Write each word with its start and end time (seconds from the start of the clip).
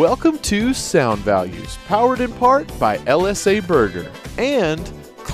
Welcome 0.00 0.38
to 0.38 0.72
Sound 0.72 1.20
Values, 1.20 1.76
powered 1.86 2.20
in 2.20 2.32
part 2.32 2.66
by 2.78 2.96
LSA 3.00 3.66
Burger 3.66 4.10
and 4.38 4.90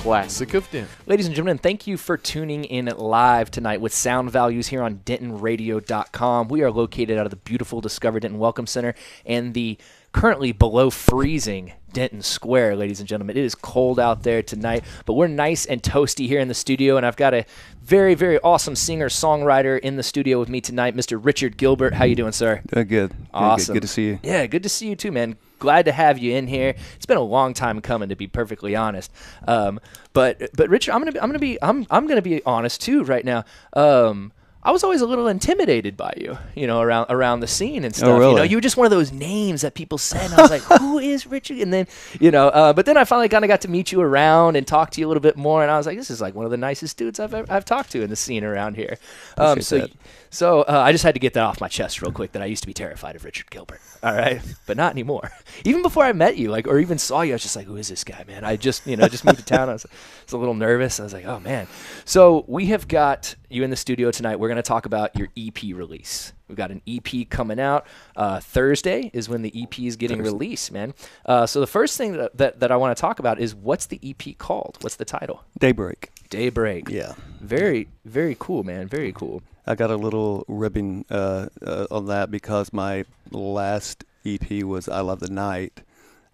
Classic 0.07 0.53
of 0.53 0.71
Denton. 0.71 0.89
Ladies 1.05 1.25
and 1.25 1.35
gentlemen, 1.35 1.57
thank 1.57 1.85
you 1.85 1.97
for 1.97 2.15
tuning 2.15 2.63
in 2.63 2.85
live 2.85 3.51
tonight 3.51 3.81
with 3.81 3.93
Sound 3.93 4.31
Values 4.31 4.67
here 4.67 4.81
on 4.81 4.99
DentonRadio.com. 4.99 6.47
We 6.47 6.63
are 6.63 6.71
located 6.71 7.17
out 7.17 7.25
of 7.25 7.29
the 7.29 7.35
beautiful 7.35 7.81
Discover 7.81 8.21
Denton 8.21 8.39
Welcome 8.39 8.67
Center 8.67 8.95
and 9.25 9.53
the 9.53 9.77
currently 10.13 10.53
below 10.53 10.89
freezing 10.91 11.73
Denton 11.91 12.21
Square, 12.21 12.77
ladies 12.77 13.01
and 13.01 13.09
gentlemen. 13.09 13.35
It 13.35 13.43
is 13.43 13.53
cold 13.53 13.99
out 13.99 14.23
there 14.23 14.41
tonight, 14.41 14.85
but 15.05 15.15
we're 15.15 15.27
nice 15.27 15.65
and 15.65 15.83
toasty 15.83 16.25
here 16.25 16.39
in 16.39 16.47
the 16.47 16.53
studio, 16.53 16.95
and 16.95 17.05
I've 17.05 17.17
got 17.17 17.33
a 17.33 17.45
very, 17.83 18.15
very 18.15 18.39
awesome 18.39 18.77
singer 18.77 19.09
songwriter 19.09 19.77
in 19.77 19.97
the 19.97 20.03
studio 20.03 20.39
with 20.39 20.47
me 20.47 20.61
tonight, 20.61 20.95
Mr. 20.95 21.19
Richard 21.21 21.57
Gilbert. 21.57 21.93
How 21.93 22.05
you 22.05 22.15
doing, 22.15 22.31
sir? 22.31 22.61
Doing 22.73 22.87
good. 22.87 23.11
Awesome. 23.33 23.73
Good. 23.73 23.81
good 23.81 23.87
to 23.87 23.93
see 23.93 24.05
you. 24.05 24.19
Yeah, 24.23 24.47
good 24.47 24.63
to 24.63 24.69
see 24.69 24.87
you 24.87 24.95
too, 24.95 25.11
man. 25.11 25.35
Glad 25.59 25.85
to 25.85 25.91
have 25.91 26.17
you 26.17 26.35
in 26.35 26.47
here. 26.47 26.75
It's 26.95 27.05
been 27.05 27.17
a 27.17 27.21
long 27.21 27.53
time 27.53 27.81
coming, 27.81 28.09
to 28.09 28.15
be 28.15 28.27
perfectly 28.27 28.75
honest. 28.75 29.11
Um, 29.47 29.79
but 30.13 30.49
but 30.55 30.69
Richard, 30.69 30.91
I'm 30.93 31.01
gonna 31.01 31.11
be, 31.11 31.19
I'm 31.19 31.29
gonna 31.29 31.39
be 31.39 31.61
I'm 31.61 31.85
I'm 31.89 32.07
gonna 32.07 32.21
be 32.21 32.43
honest 32.45 32.81
too 32.81 33.03
right 33.03 33.25
now. 33.25 33.45
Um, 33.73 34.31
I 34.63 34.71
was 34.71 34.83
always 34.83 34.99
a 34.99 35.05
little 35.05 35.27
intimidated 35.27 35.95
by 35.95 36.13
you, 36.17 36.37
you 36.53 36.67
know, 36.67 36.81
around 36.81 37.05
around 37.09 37.39
the 37.39 37.47
scene 37.47 37.85
and 37.85 37.95
stuff. 37.95 38.09
You 38.31 38.37
know, 38.37 38.43
you 38.43 38.57
were 38.57 38.61
just 38.61 38.75
one 38.75 38.85
of 38.85 38.91
those 38.91 39.13
names 39.13 39.61
that 39.61 39.75
people 39.75 39.97
said. 39.97 40.25
And 40.25 40.33
I 40.33 40.41
was 40.41 40.51
like, 40.51 40.61
who 40.81 40.99
is 40.99 41.25
Richard? 41.25 41.59
And 41.59 41.71
then, 41.71 41.87
you 42.19 42.31
know, 42.31 42.49
uh, 42.49 42.73
but 42.73 42.85
then 42.85 42.97
I 42.97 43.05
finally 43.05 43.29
kind 43.29 43.45
of 43.45 43.47
got 43.47 43.61
to 43.61 43.69
meet 43.69 43.93
you 43.93 44.01
around 44.01 44.57
and 44.57 44.67
talk 44.67 44.91
to 44.91 44.99
you 44.99 45.07
a 45.07 45.09
little 45.09 45.21
bit 45.21 45.37
more. 45.37 45.61
And 45.61 45.71
I 45.71 45.77
was 45.77 45.85
like, 45.85 45.97
this 45.97 46.09
is 46.09 46.19
like 46.19 46.35
one 46.35 46.43
of 46.43 46.51
the 46.51 46.57
nicest 46.57 46.97
dudes 46.97 47.17
I've 47.17 47.33
ever, 47.33 47.49
I've 47.49 47.63
talked 47.63 47.91
to 47.91 48.01
in 48.01 48.09
the 48.09 48.17
scene 48.17 48.43
around 48.43 48.75
here. 48.75 48.97
Um, 49.37 49.61
so 49.61 49.77
that. 49.77 49.91
So 50.29 50.61
uh, 50.61 50.81
I 50.85 50.91
just 50.91 51.03
had 51.03 51.15
to 51.15 51.19
get 51.19 51.33
that 51.33 51.43
off 51.43 51.61
my 51.61 51.67
chest 51.67 52.01
real 52.01 52.11
quick 52.11 52.33
that 52.33 52.41
I 52.41 52.45
used 52.45 52.63
to 52.63 52.67
be 52.67 52.73
terrified 52.73 53.15
of 53.15 53.23
Richard 53.23 53.49
Gilbert. 53.49 53.81
All 54.03 54.13
right, 54.13 54.41
but 54.65 54.77
not 54.77 54.91
anymore. 54.91 55.31
Even 55.65 55.81
before 55.81 56.03
I 56.03 56.13
met 56.13 56.37
you, 56.37 56.49
like 56.49 56.67
or 56.67 56.79
even 56.79 56.97
saw 56.97 57.21
you, 57.21 57.33
I 57.33 57.35
was 57.35 57.41
just 57.41 57.55
like, 57.55 57.65
"Who 57.65 57.77
is 57.77 57.87
this 57.87 58.03
guy, 58.03 58.23
man?" 58.27 58.43
I 58.43 58.55
just 58.55 58.85
you 58.85 58.95
know 58.95 59.05
I 59.05 59.07
just 59.07 59.25
moved 59.25 59.39
to 59.39 59.45
town. 59.45 59.69
I 59.69 59.73
was, 59.73 59.85
I 59.85 59.89
was 60.25 60.33
a 60.33 60.37
little 60.37 60.53
nervous. 60.53 60.99
I 60.99 61.03
was 61.03 61.13
like, 61.13 61.25
"Oh 61.25 61.39
man." 61.39 61.67
So 62.05 62.45
we 62.47 62.67
have 62.67 62.87
got 62.87 63.35
you 63.49 63.63
in 63.63 63.69
the 63.69 63.75
studio 63.75 64.11
tonight. 64.11 64.39
We're 64.39 64.49
going 64.49 64.57
to 64.57 64.63
talk 64.63 64.85
about 64.85 65.15
your 65.15 65.29
EP 65.37 65.61
release. 65.63 66.33
We've 66.47 66.57
got 66.57 66.71
an 66.71 66.81
EP 66.87 67.29
coming 67.29 67.59
out 67.59 67.85
uh, 68.15 68.39
Thursday 68.39 69.11
is 69.13 69.27
when 69.27 69.41
the 69.41 69.63
EP 69.63 69.79
is 69.79 69.95
getting 69.95 70.21
released, 70.21 70.71
man. 70.71 70.93
Uh, 71.25 71.45
so 71.45 71.59
the 71.59 71.67
first 71.67 71.97
thing 71.97 72.13
that, 72.13 72.37
that, 72.37 72.59
that 72.61 72.71
I 72.71 72.77
want 72.77 72.95
to 72.95 73.01
talk 73.01 73.19
about 73.19 73.39
is 73.39 73.53
what's 73.53 73.87
the 73.87 73.99
EP 74.03 74.37
called? 74.37 74.77
What's 74.81 74.95
the 74.95 75.05
title? 75.05 75.43
Daybreak. 75.59 76.11
Daybreak. 76.29 76.89
Yeah. 76.89 77.13
Very 77.41 77.87
very 78.05 78.35
cool, 78.39 78.63
man. 78.63 78.87
Very 78.87 79.11
cool. 79.11 79.41
I 79.65 79.75
got 79.75 79.91
a 79.91 79.95
little 79.97 80.45
ribbon 80.47 81.05
uh, 81.09 81.47
uh, 81.65 81.87
on 81.91 82.05
that 82.07 82.31
because 82.31 82.71
my 82.71 83.03
last 83.31 84.03
EP 84.25 84.63
was 84.63 84.87
I 84.87 85.01
Love 85.01 85.19
the 85.19 85.29
Night, 85.29 85.81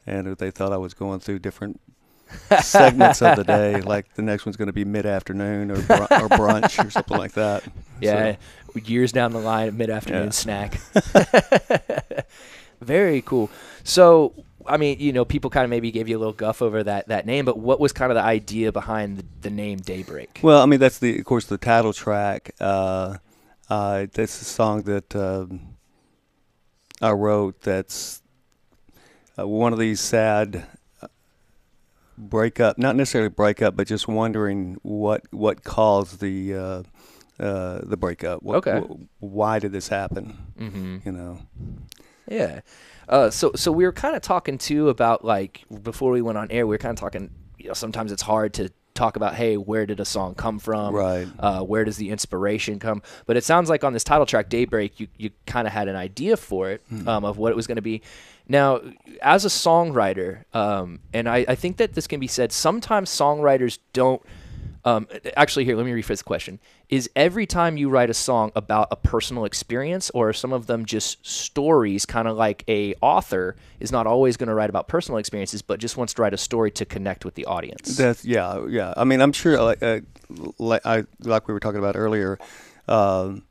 and 0.05 0.37
they 0.37 0.51
thought 0.51 0.71
I 0.71 0.77
was 0.77 0.93
going 0.93 1.19
through 1.19 1.39
different 1.39 1.79
segments 2.61 3.21
of 3.21 3.35
the 3.37 3.43
day. 3.43 3.81
Like 3.85 4.13
the 4.15 4.21
next 4.21 4.45
one's 4.45 4.55
going 4.57 4.67
to 4.67 4.73
be 4.73 4.85
mid 4.85 5.05
afternoon 5.05 5.71
or, 5.71 5.75
br- 5.81 5.93
or 5.93 6.29
brunch 6.29 6.83
or 6.83 6.89
something 6.89 7.17
like 7.17 7.33
that. 7.33 7.63
Yeah, 7.99 8.35
So, 8.73 8.79
years 8.85 9.11
down 9.11 9.31
the 9.33 9.39
line, 9.39 9.77
mid 9.77 9.89
afternoon 9.89 10.25
Yeah. 10.25 10.29
snack. 10.29 10.79
Very 12.81 13.21
cool. 13.21 13.49
So, 13.83 14.33
I 14.67 14.77
mean, 14.77 14.99
you 14.99 15.11
know, 15.13 15.25
people 15.25 15.49
kind 15.49 15.63
of 15.63 15.69
maybe 15.69 15.91
gave 15.91 16.07
you 16.07 16.17
a 16.17 16.19
little 16.19 16.33
guff 16.33 16.61
over 16.61 16.83
that 16.83 17.07
that 17.07 17.25
name, 17.25 17.45
but 17.45 17.57
what 17.59 17.79
was 17.79 17.91
kind 17.93 18.11
of 18.11 18.15
the 18.15 18.23
idea 18.23 18.71
behind 18.71 19.17
the, 19.17 19.25
the 19.41 19.49
name 19.49 19.79
Daybreak? 19.79 20.39
well, 20.43 20.61
I 20.61 20.65
mean 20.65 20.79
that's 20.79 20.99
the 20.99 21.19
of 21.19 21.25
course 21.25 21.45
the 21.45 21.57
title 21.57 21.93
track. 21.93 22.51
Uh, 22.59 23.17
uh, 23.69 24.05
that's 24.13 24.41
a 24.41 24.45
song 24.45 24.83
that 24.83 25.15
um, 25.15 25.75
I 27.01 27.11
wrote. 27.11 27.61
That's 27.61 28.21
uh, 29.39 29.47
one 29.47 29.73
of 29.73 29.79
these 29.79 29.99
sad 29.99 30.65
uh, 31.01 31.07
breakup, 32.17 32.77
not 32.77 32.95
necessarily 32.95 33.29
breakup, 33.29 33.75
but 33.75 33.87
just 33.87 34.07
wondering 34.07 34.77
what 34.83 35.23
what 35.31 35.63
caused 35.63 36.19
the 36.19 36.53
uh, 36.55 36.83
uh, 37.39 37.79
the 37.83 37.97
breakup. 37.97 38.43
What, 38.43 38.57
Okay. 38.67 38.79
wh- 38.79 39.23
why 39.23 39.59
did 39.59 39.71
this 39.71 39.87
happen? 39.87 40.37
mm-hmm. 40.59 40.97
You 41.05 41.11
know. 41.11 41.39
Yeah. 42.29 42.61
Uh, 43.07 43.29
so 43.29 43.51
so 43.55 43.71
we 43.71 43.85
were 43.85 43.91
kind 43.91 44.15
of 44.15 44.21
talking 44.21 44.57
too 44.57 44.89
about 44.89 45.23
like 45.25 45.63
before 45.81 46.11
we 46.11 46.21
went 46.21 46.37
on 46.37 46.49
air, 46.51 46.65
we 46.67 46.73
were 46.73 46.79
kind 46.79 46.97
of 46.97 46.99
talking. 46.99 47.29
You 47.57 47.69
know, 47.69 47.73
sometimes 47.73 48.11
it's 48.11 48.21
hard 48.21 48.53
to 48.55 48.69
talk 48.93 49.15
about, 49.15 49.35
hey, 49.35 49.57
where 49.57 49.85
did 49.85 49.99
a 49.99 50.05
song 50.05 50.35
come 50.35 50.59
from? 50.59 50.93
Right. 50.93 51.27
Uh, 51.39 51.61
where 51.61 51.83
does 51.83 51.97
the 51.97 52.09
inspiration 52.09 52.79
come? 52.79 53.01
But 53.25 53.37
it 53.37 53.43
sounds 53.43 53.69
like 53.69 53.83
on 53.83 53.93
this 53.93 54.03
title 54.03 54.25
track, 54.25 54.49
Daybreak, 54.49 54.99
you 54.99 55.07
you 55.17 55.31
kind 55.45 55.67
of 55.67 55.73
had 55.73 55.87
an 55.87 55.95
idea 55.95 56.37
for 56.37 56.71
it 56.71 56.83
um, 57.07 57.25
of 57.25 57.37
what 57.37 57.51
it 57.51 57.55
was 57.55 57.67
going 57.67 57.77
to 57.77 57.81
be. 57.81 58.01
Now, 58.47 58.81
as 59.21 59.45
a 59.45 59.49
songwriter, 59.49 60.43
um, 60.53 60.99
and 61.13 61.29
I, 61.29 61.45
I 61.47 61.55
think 61.55 61.77
that 61.77 61.93
this 61.93 62.07
can 62.07 62.19
be 62.19 62.27
said, 62.27 62.51
sometimes 62.51 63.09
songwriters 63.09 63.79
don't. 63.93 64.21
Um, 64.85 65.07
actually, 65.37 65.65
here, 65.65 65.75
let 65.75 65.85
me 65.85 65.91
rephrase 65.91 66.17
the 66.17 66.23
question. 66.25 66.59
Is 66.89 67.09
every 67.15 67.45
time 67.45 67.77
you 67.77 67.89
write 67.89 68.09
a 68.09 68.13
song 68.13 68.51
about 68.55 68.89
a 68.91 68.95
personal 68.95 69.45
experience, 69.45 70.09
or 70.11 70.29
are 70.29 70.33
some 70.33 70.51
of 70.51 70.67
them 70.67 70.85
just 70.85 71.25
stories, 71.25 72.05
kind 72.05 72.27
of 72.27 72.35
like 72.35 72.63
a 72.67 72.93
author 73.01 73.55
is 73.79 73.91
not 73.91 74.07
always 74.07 74.35
going 74.37 74.49
to 74.49 74.53
write 74.53 74.69
about 74.69 74.87
personal 74.87 75.17
experiences, 75.17 75.61
but 75.61 75.79
just 75.79 75.95
wants 75.95 76.13
to 76.15 76.21
write 76.21 76.33
a 76.33 76.37
story 76.37 76.69
to 76.71 76.85
connect 76.85 77.23
with 77.23 77.35
the 77.35 77.45
audience? 77.45 77.95
That's 77.95 78.25
yeah, 78.25 78.65
yeah. 78.67 78.93
I 78.97 79.05
mean, 79.05 79.21
I'm 79.21 79.31
sure, 79.31 79.61
like, 79.61 79.81
uh, 79.81 80.01
like 80.59 80.85
I 80.85 81.05
like 81.21 81.47
we 81.47 81.53
were 81.53 81.59
talking 81.59 81.79
about 81.79 81.95
earlier, 81.95 82.37
um, 82.87 83.43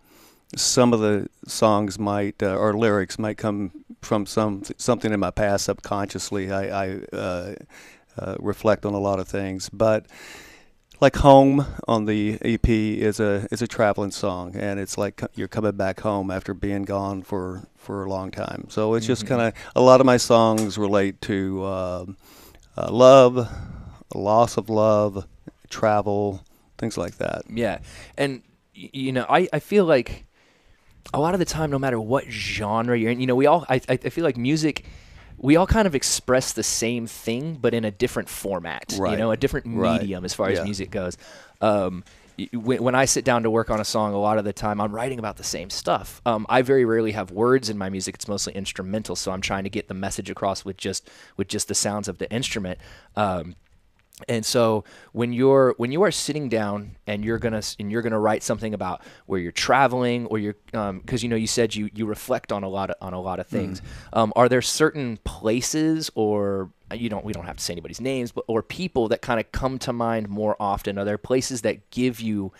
some 0.54 0.92
of 0.92 1.00
the 1.00 1.28
songs 1.46 1.98
might 1.98 2.42
uh, 2.42 2.56
or 2.56 2.74
lyrics 2.74 3.18
might 3.18 3.38
come 3.38 3.70
from 4.02 4.26
some 4.26 4.62
something 4.76 5.12
in 5.12 5.20
my 5.20 5.30
past 5.30 5.64
subconsciously. 5.64 6.52
I, 6.52 6.84
I 6.84 6.94
uh, 7.12 7.54
uh, 8.18 8.36
reflect 8.38 8.84
on 8.84 8.92
a 8.92 8.98
lot 8.98 9.18
of 9.18 9.28
things, 9.28 9.70
but 9.70 10.06
like 11.02 11.16
home 11.16 11.66
on 11.88 12.04
the 12.04 12.38
EP 12.42 12.68
is 12.94 13.18
a 13.18 13.48
is 13.50 13.60
a 13.60 13.66
traveling 13.66 14.12
song, 14.12 14.54
and 14.54 14.78
it's 14.78 14.96
like 14.96 15.20
you're 15.34 15.48
coming 15.48 15.72
back 15.72 16.00
home 16.00 16.30
after 16.30 16.54
being 16.54 16.84
gone 16.84 17.22
for 17.22 17.66
for 17.76 18.04
a 18.04 18.08
long 18.08 18.30
time. 18.30 18.66
So 18.70 18.94
it's 18.94 19.04
just 19.04 19.26
kind 19.26 19.42
of 19.42 19.52
a 19.74 19.80
lot 19.82 19.98
of 20.00 20.06
my 20.06 20.16
songs 20.16 20.78
relate 20.78 21.20
to 21.22 21.64
um, 21.66 22.16
uh, 22.76 22.90
love, 22.92 23.48
loss 24.14 24.56
of 24.56 24.70
love, 24.70 25.26
travel, 25.68 26.44
things 26.78 26.96
like 26.96 27.16
that. 27.16 27.42
Yeah, 27.50 27.80
and 28.16 28.42
y- 28.76 28.90
you 28.92 29.10
know, 29.10 29.26
I, 29.28 29.48
I 29.52 29.58
feel 29.58 29.84
like 29.84 30.24
a 31.12 31.18
lot 31.18 31.34
of 31.34 31.40
the 31.40 31.44
time, 31.44 31.68
no 31.72 31.80
matter 31.80 32.00
what 32.00 32.30
genre 32.30 32.96
you're 32.96 33.10
in, 33.10 33.18
you 33.18 33.26
know, 33.26 33.34
we 33.34 33.46
all 33.46 33.66
I 33.68 33.80
I 33.88 33.96
feel 33.96 34.24
like 34.24 34.36
music. 34.36 34.84
We 35.42 35.56
all 35.56 35.66
kind 35.66 35.86
of 35.86 35.94
express 35.94 36.52
the 36.54 36.62
same 36.62 37.06
thing, 37.06 37.58
but 37.60 37.74
in 37.74 37.84
a 37.84 37.90
different 37.90 38.28
format. 38.30 38.94
right. 38.98 39.10
You 39.12 39.16
know, 39.18 39.30
a 39.32 39.36
different 39.36 39.66
Right. 39.68 40.00
medium 40.00 40.24
as 40.24 40.32
far 40.32 40.48
as 40.48 40.58
Yeah. 40.58 40.64
music 40.64 40.90
goes. 40.90 41.18
Um, 41.60 42.04
when, 42.54 42.82
when 42.82 42.94
I 42.94 43.04
sit 43.04 43.24
down 43.24 43.42
to 43.42 43.50
work 43.50 43.68
on 43.70 43.78
a 43.78 43.84
song, 43.84 44.14
a 44.14 44.18
lot 44.18 44.38
of 44.38 44.44
the 44.44 44.52
time 44.54 44.80
I'm 44.80 44.94
writing 44.94 45.18
about 45.18 45.36
the 45.36 45.44
same 45.44 45.68
stuff. 45.68 46.22
Um, 46.24 46.46
I 46.48 46.62
very 46.62 46.84
rarely 46.84 47.12
have 47.12 47.30
words 47.30 47.68
in 47.68 47.76
my 47.76 47.90
music; 47.90 48.14
it's 48.14 48.26
mostly 48.26 48.54
instrumental. 48.54 49.16
So 49.16 49.32
I'm 49.32 49.42
trying 49.42 49.64
to 49.64 49.70
get 49.70 49.88
the 49.88 49.94
message 49.94 50.30
across 50.30 50.64
with 50.64 50.76
just 50.78 51.10
with 51.36 51.48
just 51.48 51.68
the 51.68 51.74
sounds 51.74 52.08
of 52.08 52.16
the 52.18 52.30
instrument. 52.32 52.78
Um, 53.16 53.56
and 54.28 54.44
so 54.44 54.84
when 55.12 55.32
you're 55.32 55.74
when 55.76 55.92
you 55.92 56.02
are 56.02 56.10
sitting 56.10 56.48
down 56.48 56.96
and 57.06 57.24
you're 57.24 57.38
gonna 57.38 57.62
and 57.78 57.90
you're 57.90 58.02
gonna 58.02 58.18
write 58.18 58.42
something 58.42 58.74
about 58.74 59.02
where 59.26 59.40
you're 59.40 59.52
traveling 59.52 60.26
or 60.26 60.38
you're 60.38 60.56
because 60.72 61.22
you 61.22 61.28
know 61.28 61.36
you 61.36 61.46
said 61.46 61.74
you 61.74 61.90
you 61.94 62.06
reflect 62.06 62.52
on 62.52 62.62
a 62.62 62.68
lot 62.68 62.90
of 62.90 62.96
on 63.00 63.12
a 63.12 63.20
lot 63.20 63.40
of 63.40 63.46
things. 63.46 63.82
Um, 64.12 64.32
are 64.36 64.48
there 64.48 64.62
certain 64.62 65.18
places 65.24 66.10
or 66.14 66.70
uh, 66.90 66.94
you 66.94 67.08
don't 67.08 67.24
we 67.24 67.32
don't 67.32 67.46
have 67.46 67.56
to 67.56 67.64
say 67.64 67.72
anybody's 67.72 68.00
names, 68.00 68.32
but 68.32 68.44
or 68.48 68.62
people 68.62 69.08
that 69.08 69.22
kind 69.22 69.40
of 69.40 69.50
come 69.52 69.78
to 69.80 69.92
mind 69.92 70.28
more 70.28 70.56
often? 70.60 70.98
Are 70.98 71.04
there 71.04 71.18
places 71.18 71.62
that 71.62 71.90
give 71.90 72.20
you 72.20 72.52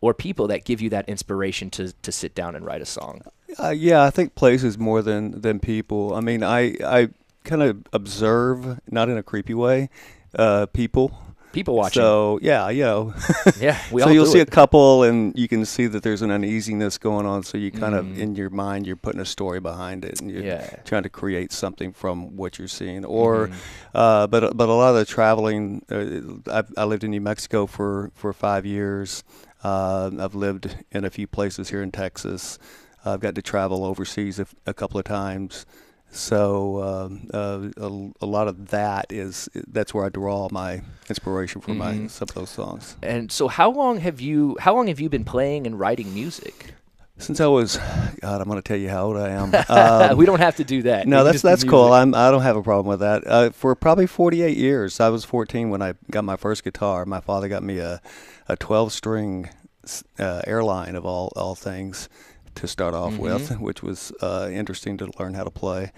or 0.00 0.12
people 0.14 0.46
that 0.48 0.64
give 0.64 0.80
you 0.80 0.90
that 0.90 1.08
inspiration 1.08 1.70
to 1.70 1.92
to 1.92 2.12
sit 2.12 2.34
down 2.34 2.54
and 2.54 2.64
write 2.64 2.82
a 2.82 2.86
song? 2.86 3.22
Uh, 3.58 3.70
yeah, 3.70 4.02
I 4.02 4.10
think 4.10 4.34
places 4.34 4.78
more 4.78 5.02
than 5.02 5.40
than 5.40 5.60
people. 5.60 6.14
I 6.14 6.20
mean, 6.20 6.42
I 6.42 6.76
I 6.84 7.08
kind 7.44 7.62
of 7.62 7.84
observe, 7.92 8.80
not 8.90 9.08
in 9.08 9.16
a 9.16 9.22
creepy 9.22 9.54
way, 9.54 9.90
uh, 10.38 10.66
people. 10.66 11.16
People 11.52 11.76
watching. 11.76 12.00
So 12.02 12.40
yeah, 12.42 12.68
you 12.68 12.82
know. 12.90 13.14
yeah, 13.60 13.78
we 13.92 14.00
so 14.02 14.08
all 14.08 14.12
you'll 14.12 14.24
do 14.24 14.32
see 14.32 14.40
it. 14.40 14.48
a 14.48 14.50
couple, 14.50 15.04
and 15.04 15.32
you 15.38 15.46
can 15.46 15.64
see 15.64 15.86
that 15.86 16.02
there's 16.02 16.20
an 16.20 16.32
uneasiness 16.32 16.98
going 16.98 17.26
on. 17.26 17.44
So 17.44 17.56
you 17.58 17.70
kind 17.70 17.94
Mhm. 17.94 17.98
of 18.00 18.18
in 18.18 18.34
your 18.34 18.50
mind, 18.50 18.88
you're 18.88 18.96
putting 18.96 19.20
a 19.20 19.24
story 19.24 19.60
behind 19.60 20.04
it, 20.04 20.20
and 20.20 20.28
you're 20.32 20.42
Yeah. 20.42 20.66
trying 20.84 21.04
to 21.04 21.08
create 21.08 21.52
something 21.52 21.92
from 21.92 22.34
what 22.36 22.58
you're 22.58 22.66
seeing. 22.66 23.04
Or, 23.04 23.46
Mhm. 23.46 23.52
uh, 23.94 24.26
but 24.26 24.56
but 24.56 24.68
a 24.68 24.72
lot 24.72 24.90
of 24.90 24.96
the 24.96 25.04
traveling. 25.04 25.82
Uh, 25.88 26.40
I've, 26.52 26.72
I 26.76 26.84
lived 26.86 27.04
in 27.04 27.12
New 27.12 27.20
Mexico 27.20 27.66
for 27.66 28.10
for 28.16 28.32
five 28.32 28.66
years. 28.66 29.22
Uh, 29.62 30.10
I've 30.18 30.34
lived 30.34 30.76
in 30.90 31.04
a 31.04 31.10
few 31.10 31.28
places 31.28 31.68
here 31.70 31.82
in 31.84 31.92
Texas. 31.92 32.58
I've 33.04 33.20
got 33.20 33.36
to 33.36 33.42
travel 33.42 33.84
overseas 33.84 34.40
a 34.66 34.74
couple 34.74 34.98
of 34.98 35.04
times. 35.04 35.66
So 36.14 36.82
um, 36.82 37.28
uh, 37.34 37.68
a, 37.76 38.24
a 38.24 38.26
lot 38.26 38.46
of 38.46 38.68
that 38.68 39.06
is 39.10 39.48
that's 39.66 39.92
where 39.92 40.04
I 40.06 40.08
draw 40.10 40.48
my 40.52 40.80
inspiration 41.08 41.60
for 41.60 41.74
my 41.74 41.94
Mhm. 41.94 42.10
some 42.10 42.28
of 42.28 42.34
those 42.36 42.50
songs. 42.50 42.96
And 43.02 43.32
so, 43.32 43.48
how 43.48 43.70
long 43.70 43.98
have 43.98 44.20
you 44.20 44.56
how 44.60 44.74
long 44.76 44.86
have 44.86 45.00
you 45.00 45.08
been 45.08 45.24
playing 45.24 45.66
and 45.66 45.78
writing 45.78 46.14
music? 46.14 46.74
Since 47.18 47.40
I 47.40 47.46
was, 47.46 47.76
God, 48.22 48.40
I'm 48.40 48.48
going 48.48 48.60
to 48.60 48.62
tell 48.62 48.76
you 48.76 48.88
how 48.88 49.06
old 49.06 49.16
I 49.16 49.30
am. 49.30 49.52
Um, 49.68 50.16
we 50.16 50.26
don't 50.26 50.40
have 50.40 50.56
to 50.56 50.64
do 50.64 50.82
that. 50.82 51.06
no, 51.06 51.24
that's 51.24 51.42
that's 51.42 51.64
cool. 51.64 51.92
I'm 51.92 52.14
I 52.14 52.30
don't 52.30 52.42
have 52.42 52.56
a 52.56 52.62
problem 52.62 52.86
with 52.86 53.00
that. 53.00 53.26
Uh, 53.26 53.50
for 53.50 53.74
probably 53.74 54.06
48 54.06 54.56
years, 54.56 55.00
I 55.00 55.08
was 55.10 55.24
14 55.24 55.68
when 55.70 55.82
I 55.82 55.94
got 56.10 56.22
my 56.24 56.36
first 56.36 56.62
guitar. 56.64 57.04
My 57.04 57.20
father 57.20 57.48
got 57.48 57.62
me 57.64 57.78
a 57.78 58.00
a 58.48 58.56
12 58.56 58.92
string 58.92 59.48
uh, 60.18 60.42
airline 60.46 60.94
of 60.94 61.04
all 61.04 61.32
all 61.34 61.54
things 61.56 62.08
to 62.56 62.66
start 62.68 62.94
off 62.94 63.18
with, 63.18 63.50
which 63.60 63.82
was 63.82 64.12
uh, 64.20 64.48
interesting 64.52 64.96
to 64.98 65.10
learn 65.18 65.34
how 65.34 65.44
to 65.44 65.50
play. 65.50 65.92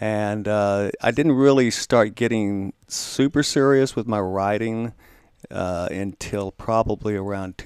And 0.00 0.48
uh, 0.48 0.90
I 1.02 1.10
didn't 1.10 1.32
really 1.32 1.70
start 1.70 2.14
getting 2.14 2.72
super 2.88 3.42
serious 3.42 3.94
with 3.94 4.06
my 4.06 4.18
writing 4.20 4.94
uh, 5.50 5.88
until 5.90 6.52
probably 6.52 7.16
around 7.16 7.58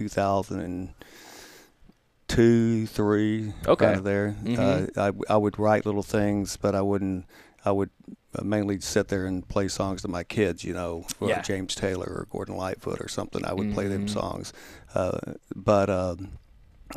2002, 2.29 2.87
three, 2.87 3.53
Okay. 3.67 3.85
kind 3.85 3.97
of 3.97 4.05
there. 4.05 4.35
Mhm. 4.43 4.59
Uh, 4.59 5.01
I, 5.01 5.35
I 5.35 5.37
would 5.37 5.59
write 5.59 5.87
little 5.87 6.03
things, 6.03 6.57
but 6.57 6.75
I 6.75 6.83
wouldn't. 6.83 7.27
I 7.67 7.71
would 7.73 7.91
mainly 8.43 8.79
sit 8.81 9.09
there 9.09 9.25
and 9.27 9.49
play 9.49 9.69
songs 9.69 10.03
to 10.03 10.09
my 10.09 10.23
kids, 10.23 10.65
you 10.65 10.75
know, 10.75 11.07
or 11.21 11.31
Yeah. 11.31 11.41
James 11.41 11.75
Taylor 11.75 12.05
or 12.07 12.27
Gordon 12.31 12.57
Lightfoot 12.57 13.01
or 13.01 13.09
something. 13.09 13.43
I 13.45 13.55
would 13.55 13.73
play 13.73 13.87
them 13.89 14.07
Mhm. 14.07 14.11
songs, 14.11 14.53
uh, 14.95 15.19
but. 15.55 15.89
Um, 15.89 16.33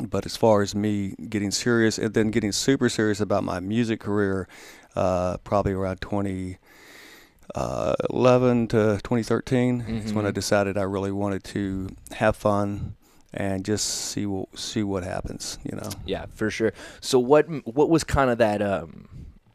but 0.00 0.26
as 0.26 0.36
far 0.36 0.62
as 0.62 0.74
me 0.74 1.14
getting 1.28 1.50
serious 1.50 1.98
and 1.98 2.14
then 2.14 2.30
getting 2.30 2.52
super 2.52 2.88
serious 2.88 3.20
about 3.20 3.44
my 3.44 3.60
music 3.60 4.00
career, 4.00 4.48
uh, 4.96 5.36
probably 5.38 5.72
around 5.72 6.00
2011 6.00 8.68
to 8.68 8.98
2013 9.02 9.80
is 10.04 10.12
when 10.12 10.26
I 10.26 10.30
Mhm. 10.30 10.34
decided 10.34 10.78
I 10.78 10.82
really 10.82 11.12
wanted 11.12 11.44
to 11.44 11.88
have 12.12 12.36
fun 12.36 12.94
and 13.34 13.64
just 13.64 13.84
see 13.86 14.26
what, 14.26 14.58
see 14.58 14.82
what 14.82 15.04
happens. 15.04 15.58
You 15.64 15.76
know. 15.76 15.90
Yeah, 16.06 16.26
for 16.34 16.50
sure. 16.50 16.72
So 17.00 17.18
what 17.18 17.46
what 17.66 17.90
was 17.90 18.04
kind 18.04 18.30
of 18.30 18.38
that 18.38 18.62
um 18.62 19.08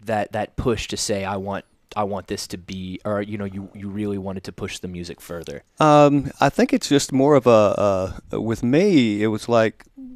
that 0.05 0.31
that 0.33 0.55
push 0.55 0.87
to 0.89 0.97
say 0.97 1.25
I 1.25 1.37
want 1.37 1.65
I 1.95 2.03
want 2.03 2.27
this 2.27 2.47
to 2.47 2.57
be 2.57 2.99
or 3.05 3.21
you 3.21 3.37
know 3.37 3.45
you 3.45 3.69
you 3.73 3.89
really 3.89 4.17
wanted 4.17 4.43
to 4.45 4.51
push 4.51 4.79
the 4.79 4.87
music 4.87 5.21
further. 5.21 5.63
Um, 5.79 6.31
I 6.41 6.49
think 6.49 6.73
it's 6.73 6.89
just 6.89 7.11
more 7.11 7.35
of 7.35 7.45
a, 7.47 8.13
uh, 8.31 8.41
with 8.41 8.63
me, 8.63 9.21
it 9.21 9.27
was 9.27 9.47
like, 9.47 9.85
uh, 9.99 10.12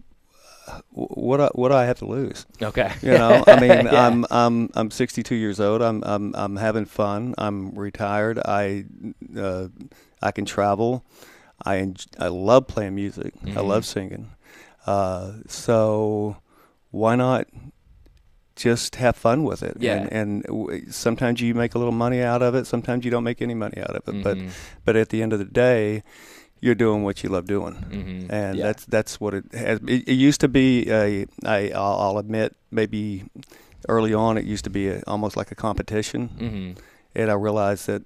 what 0.90 1.40
I, 1.42 1.48
what 1.56 1.70
do 1.70 1.76
I 1.76 1.86
have 1.86 2.00
to 2.00 2.06
lose? 2.06 2.46
Okay. 2.62 2.92
You 3.02 3.12
know, 3.18 3.44
I 3.48 3.60
mean, 3.60 3.70
Yeah. 3.86 4.08
I'm 4.08 4.26
I'm 4.30 4.70
I'm 4.76 4.92
62 4.92 5.36
years 5.36 5.60
old. 5.60 5.82
I'm 5.82 6.04
I'm 6.04 6.34
I'm 6.36 6.56
having 6.58 6.86
fun. 6.86 7.34
I'm 7.38 7.72
retired. 7.78 8.40
I 8.40 8.86
uh, 9.38 9.68
I 10.22 10.32
can 10.32 10.46
travel. 10.46 11.04
I 11.66 11.94
I 12.20 12.28
love 12.28 12.68
playing 12.68 12.96
music. 12.96 13.34
I 13.44 13.50
Mhm. 13.50 13.68
love 13.68 13.86
singing. 13.86 14.30
Uh, 14.86 15.34
so 15.48 16.38
why 16.92 17.16
not 17.16 17.48
just 18.56 18.96
have 18.96 19.16
fun 19.16 19.44
with 19.44 19.62
it? 19.62 19.78
Yeah. 19.80 19.96
And, 19.98 20.12
and 20.14 20.44
w- 20.44 20.92
sometimes 20.92 21.42
you 21.42 21.54
make 21.54 21.76
a 21.76 21.78
little 21.78 21.94
money 21.94 22.22
out 22.22 22.42
of 22.42 22.56
it. 22.56 22.66
Sometimes 22.66 23.06
you 23.06 23.12
don't 23.12 23.24
make 23.24 23.42
any 23.42 23.54
money 23.54 23.78
out 23.80 23.96
of 23.96 24.08
it. 24.08 24.24
But 24.24 24.38
Mhm. 24.38 24.50
but 24.86 24.96
at 24.96 25.10
the 25.10 25.22
end 25.22 25.34
of 25.34 25.40
the 25.40 25.46
day, 25.46 26.04
you're 26.62 26.76
doing 26.76 27.04
what 27.04 27.24
you 27.24 27.30
love 27.30 27.46
doing 27.46 27.76
Mhm. 27.90 28.32
and 28.32 28.58
Yeah. 28.58 28.66
that's 28.68 28.86
that's 28.86 29.20
what 29.22 29.34
it 29.34 29.46
has. 29.54 29.80
It, 29.88 30.08
it 30.08 30.14
used 30.28 30.42
to 30.42 30.48
be 30.48 30.90
a, 30.92 31.26
I, 31.46 31.72
I'll, 31.76 32.18
admit, 32.18 32.56
maybe 32.72 33.24
early 33.88 34.14
on, 34.14 34.38
it 34.38 34.46
used 34.46 34.64
to 34.64 34.70
be 34.70 34.90
a, 34.90 35.02
almost 35.08 35.38
like 35.38 35.52
a 35.52 35.56
competition, 35.56 36.30
Mhm. 36.40 36.78
and 37.16 37.30
I 37.32 37.34
realized 37.36 37.88
that 37.88 38.04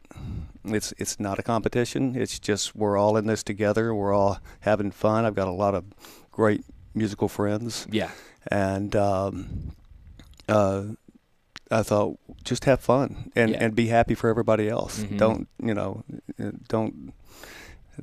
it's 0.65 0.94
it's 0.98 1.19
not 1.19 1.39
a 1.39 1.44
competition. 1.44 2.15
It's 2.15 2.39
just 2.39 2.75
we're 2.75 2.98
all 2.98 3.18
in 3.18 3.25
this 3.27 3.44
together. 3.44 3.94
We're 3.95 4.13
all 4.13 4.38
having 4.62 4.92
fun. 4.92 5.25
I've 5.25 5.36
got 5.36 5.48
a 5.48 5.57
lot 5.65 5.74
of 5.75 5.83
great 6.31 6.63
musical 6.94 7.27
friends, 7.30 7.88
Yeah. 7.92 8.09
and 8.51 8.95
um, 8.95 9.71
uh, 10.50 10.83
I 11.71 11.83
thought 11.83 12.19
just 12.44 12.65
have 12.65 12.81
fun 12.81 13.31
and, 13.36 13.51
Yeah. 13.51 13.63
and 13.63 13.75
be 13.75 13.88
happy 13.88 14.13
for 14.15 14.30
everybody 14.30 14.68
else. 14.69 15.03
Mhm. 15.03 15.18
Don't 15.18 15.48
you 15.63 15.74
know? 15.74 16.03
uh, 16.39 16.51
Don't. 16.68 17.13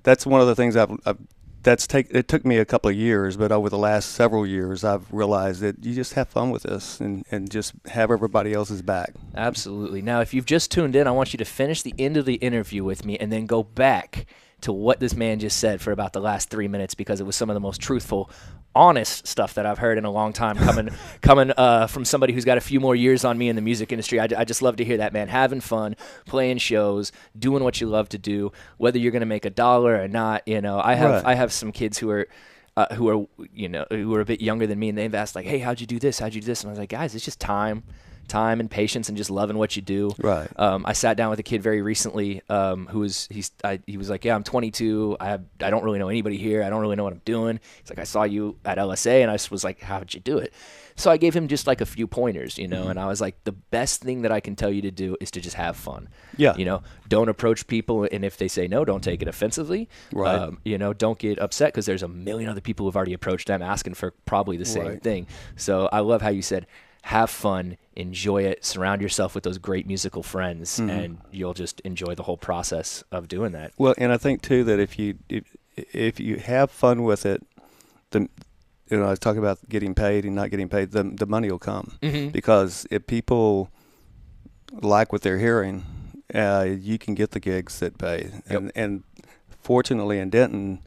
That's 0.03 0.27
one 0.27 0.41
of 0.41 0.47
the 0.47 0.55
things 0.55 0.77
I've. 0.77 0.93
I've 1.05 1.19
that's 1.63 1.87
take. 1.87 2.07
It 2.11 2.29
took 2.29 2.45
me 2.45 2.57
a 2.59 2.65
couple 2.65 2.89
of 2.89 2.97
years, 2.97 3.37
but 3.37 3.53
over 3.53 3.69
the 3.69 3.79
last 3.79 4.13
several 4.13 4.47
years, 4.47 4.85
I've 4.85 5.13
realized 5.13 5.61
that 5.61 5.85
you 5.85 5.95
just 5.95 6.15
have 6.15 6.29
fun 6.29 6.51
with 6.51 6.63
this 6.63 7.01
and, 7.01 7.25
and 7.31 7.51
just 7.51 7.75
have 7.87 8.11
everybody 8.11 8.53
else's 8.53 8.81
back. 8.81 9.13
Absolutely. 9.35 10.01
Now, 10.01 10.21
if 10.21 10.33
you've 10.33 10.47
just 10.47 10.71
tuned 10.71 10.95
in, 10.95 11.07
I 11.07 11.11
want 11.11 11.33
you 11.33 11.37
to 11.39 11.45
finish 11.45 11.83
the 11.83 11.95
end 11.99 12.17
of 12.17 12.27
the 12.27 12.35
interview 12.35 12.85
with 12.85 13.05
me 13.05 13.19
and 13.19 13.33
then 13.33 13.47
go 13.47 13.63
back 13.63 14.27
to 14.61 14.73
what 14.73 15.01
this 15.01 15.15
man 15.15 15.39
just 15.39 15.59
said 15.59 15.81
for 15.81 15.93
about 15.93 16.13
the 16.13 16.21
last 16.21 16.51
three 16.51 16.69
minutes 16.69 16.95
because 16.95 17.21
it 17.21 17.25
was 17.25 17.37
some 17.37 17.51
of 17.51 17.55
the 17.55 17.61
most 17.61 17.81
truthful, 17.81 18.31
honest 18.75 19.27
stuff 19.27 19.55
that 19.55 19.67
I've 19.67 19.79
heard 19.79 19.99
in 19.99 20.05
a 20.05 20.11
long 20.11 20.33
time 20.33 20.57
coming 20.57 20.91
coming 21.21 21.53
uh, 21.57 21.87
from 21.87 22.05
somebody 22.05 22.33
who's 22.33 22.45
got 22.45 22.59
a 22.59 22.61
few 22.61 22.81
more 22.81 22.95
years 22.95 23.25
on 23.25 23.37
me 23.39 23.49
in 23.49 23.57
the 23.57 23.63
music 23.63 23.93
industry. 23.93 24.21
I, 24.21 24.29
I 24.37 24.45
just 24.45 24.63
love 24.63 24.77
to 24.77 24.85
hear 24.85 24.99
that, 24.99 25.13
man. 25.13 25.29
Having 25.29 25.61
fun, 25.61 25.97
playing 26.27 26.59
shows, 26.59 27.11
doing 27.39 27.65
what 27.65 27.81
you 27.81 27.87
love 27.89 28.09
to 28.11 28.19
do, 28.19 28.53
whether 28.77 28.99
you're 28.99 29.13
going 29.13 29.21
to 29.21 29.27
make 29.27 29.45
a 29.45 29.51
dollar 29.51 30.01
or 30.01 30.09
not. 30.09 30.47
You 30.47 30.61
know, 30.61 30.81
I 30.81 30.95
have 30.95 31.11
Right. 31.11 31.27
I 31.27 31.35
have 31.35 31.53
some 31.53 31.73
kids 31.73 31.99
who 31.99 32.11
are 32.11 32.29
uh, 32.77 32.95
who 32.95 33.09
are 33.09 33.27
you 33.53 33.69
know 33.69 33.85
who 33.91 34.15
are 34.15 34.21
a 34.21 34.25
bit 34.25 34.41
younger 34.41 34.67
than 34.67 34.79
me, 34.79 34.89
and 34.89 34.97
they've 34.97 35.15
asked 35.15 35.35
like, 35.35 35.47
"Hey, 35.47 35.59
how'd 35.59 35.81
you 35.81 35.87
do 35.87 35.99
this? 35.99 36.19
How'd 36.21 36.35
you 36.35 36.41
do 36.41 36.47
this?" 36.47 36.63
And 36.63 36.69
I 36.69 36.73
was 36.73 36.79
like, 36.79 36.91
"Guys, 36.91 37.15
it's 37.15 37.25
just 37.25 37.41
time, 37.41 37.83
time 38.29 38.61
and 38.61 38.71
patience, 38.71 39.09
and 39.09 39.17
just 39.19 39.31
loving 39.31 39.57
what 39.59 39.75
you 39.77 39.83
do." 39.83 40.11
Right. 40.19 40.49
Um, 40.57 40.85
I 40.87 40.93
sat 40.93 41.17
down 41.17 41.31
with 41.31 41.39
a 41.39 41.43
kid 41.43 41.63
very 41.63 41.83
recently 41.83 42.43
um, 42.49 42.87
who 42.87 43.01
was 43.01 43.27
he's 43.31 43.51
I, 43.65 43.81
he 43.87 43.97
was 43.97 44.09
like, 44.11 44.25
"Yeah, 44.25 44.35
I'm 44.35 44.45
22. 44.45 45.17
I 45.21 45.27
have, 45.29 45.43
I 45.61 45.71
don't 45.71 45.83
really 45.85 45.99
know 45.99 46.09
anybody 46.09 46.37
here. 46.37 46.63
I 46.63 46.71
don't 46.71 46.81
really 46.81 46.97
know 46.97 47.05
what 47.05 47.13
I'm 47.13 47.23
doing." 47.25 47.59
He's 47.83 47.91
like, 47.91 47.99
"I 47.99 48.05
saw 48.05 48.25
you 48.25 48.57
at 48.65 48.79
LSA," 48.79 49.23
and 49.23 49.31
I 49.31 49.39
was 49.51 49.65
like, 49.65 49.81
"How'd 49.81 50.15
you 50.15 50.21
do 50.21 50.39
it?" 50.39 50.53
So 50.97 51.13
I 51.13 51.17
gave 51.17 51.33
him 51.35 51.47
just 51.47 51.69
like 51.69 51.81
a 51.81 51.87
few 51.87 52.09
pointers, 52.09 52.59
you 52.59 52.67
know, 52.67 52.81
Mm-hmm. 52.83 52.91
and 52.91 53.01
I 53.01 53.07
was 53.07 53.21
like, 53.21 53.43
"The 53.45 53.53
best 53.53 54.03
thing 54.03 54.23
that 54.23 54.33
I 54.33 54.41
can 54.41 54.57
tell 54.57 54.71
you 54.71 54.83
to 54.83 54.91
do 54.91 55.17
is 55.21 55.31
to 55.33 55.41
just 55.41 55.55
have 55.57 55.77
fun." 55.77 56.09
Yeah. 56.37 56.57
You 56.57 56.65
know, 56.65 56.83
don't 57.09 57.29
approach 57.29 57.67
people, 57.69 58.07
and 58.11 58.25
if 58.25 58.37
they 58.37 58.49
say 58.49 58.67
no, 58.69 58.85
don't 58.85 59.03
take 59.03 59.23
it 59.23 59.29
offensively. 59.29 59.89
Right. 60.13 60.35
Um, 60.35 60.59
you 60.65 60.77
know, 60.77 60.93
don't 60.93 61.19
get 61.19 61.39
upset 61.39 61.73
because 61.73 61.87
there's 61.87 62.03
a 62.03 62.09
million 62.09 62.51
other 62.51 62.61
people 62.61 62.87
who've 62.87 62.97
already 62.97 63.13
approached 63.15 63.47
them 63.47 63.63
asking 63.63 63.95
for 63.95 64.11
probably 64.27 64.57
the 64.57 64.65
same 64.65 64.87
Right. 64.87 65.03
thing. 65.03 65.27
So 65.57 65.89
I 65.93 66.01
love 66.01 66.21
how 66.21 66.31
you 66.31 66.43
said, 66.43 66.67
have 67.03 67.31
fun, 67.31 67.77
enjoy 67.97 68.43
it, 68.43 68.65
surround 68.65 69.01
yourself 69.01 69.35
with 69.35 69.45
those 69.45 69.59
great 69.59 69.87
musical 69.87 70.23
friends, 70.23 70.79
Mm-hmm. 70.79 70.91
and 70.91 71.19
you'll 71.31 71.55
just 71.55 71.81
enjoy 71.81 72.15
the 72.15 72.23
whole 72.25 72.37
process 72.37 73.03
of 73.11 73.29
doing 73.29 73.53
that. 73.53 73.73
Well, 73.79 73.95
and 73.99 74.13
I 74.13 74.17
think 74.19 74.43
too 74.43 74.65
that 74.65 74.79
if 74.79 74.99
you 74.99 75.19
if, 75.29 75.45
if 75.77 76.21
you 76.21 76.37
have 76.37 76.71
fun 76.71 77.05
with 77.05 77.25
it, 77.25 77.43
the 78.11 78.29
you 78.91 78.97
know 78.99 79.05
I 79.05 79.11
was 79.11 79.19
talking 79.19 79.39
about 79.39 79.59
getting 79.69 79.95
paid 79.95 80.25
and 80.25 80.35
not 80.35 80.51
getting 80.51 80.69
paid. 80.69 80.91
The 80.93 81.03
the 81.05 81.27
money 81.27 81.51
will 81.51 81.59
come 81.59 81.99
Mhm. 82.03 82.33
because 82.33 82.87
if 82.91 83.07
people 83.07 83.71
like 84.83 85.13
what 85.13 85.23
they're 85.23 85.39
hearing, 85.39 85.85
uh, 86.35 86.67
you 86.69 86.99
can 86.99 87.15
get 87.15 87.31
the 87.31 87.41
gigs 87.41 87.79
that 87.81 87.97
pay. 87.99 88.31
And 88.49 88.71
and 88.75 89.03
fortunately 89.63 90.19
in 90.19 90.31
Denton, 90.31 90.81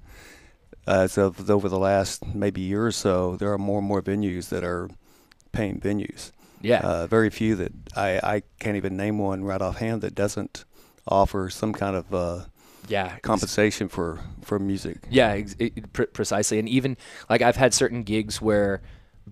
as 0.88 1.18
of 1.18 1.50
over 1.50 1.70
the 1.70 1.80
last 1.80 2.25
maybe 2.36 2.62
year 2.62 2.86
or 2.86 2.91
so, 2.91 3.36
there 3.38 3.51
are 3.51 3.58
more 3.58 3.80
and 3.80 3.88
more 3.88 4.01
venues 4.01 4.50
that 4.50 4.63
are 4.63 4.89
paying 5.51 5.79
venues. 5.79 6.31
Yeah. 6.62 6.81
Uh, 6.81 7.08
very 7.08 7.29
few 7.29 7.55
that 7.55 7.72
I, 7.96 8.20
I 8.24 8.43
can't 8.60 8.77
even 8.77 8.96
name 8.96 9.17
one 9.17 9.43
right 9.43 9.62
offhand 9.62 10.01
that 10.01 10.13
doesn't 10.13 10.63
offer 11.08 11.50
some 11.50 11.74
kind 11.74 11.96
of 11.96 12.13
uh, 12.13 12.46
yeah. 12.88 13.17
compensation 13.20 13.89
for, 13.89 14.20
for 14.43 14.60
music. 14.60 14.98
Yeah, 15.10 15.29
ex- 15.29 15.55
it, 15.58 15.91
pre- 15.91 16.05
precisely. 16.08 16.60
And 16.60 16.70
even 16.70 16.98
like 17.29 17.41
I've 17.41 17.55
had 17.55 17.74
certain 17.74 18.03
gigs 18.03 18.41
where 18.41 18.81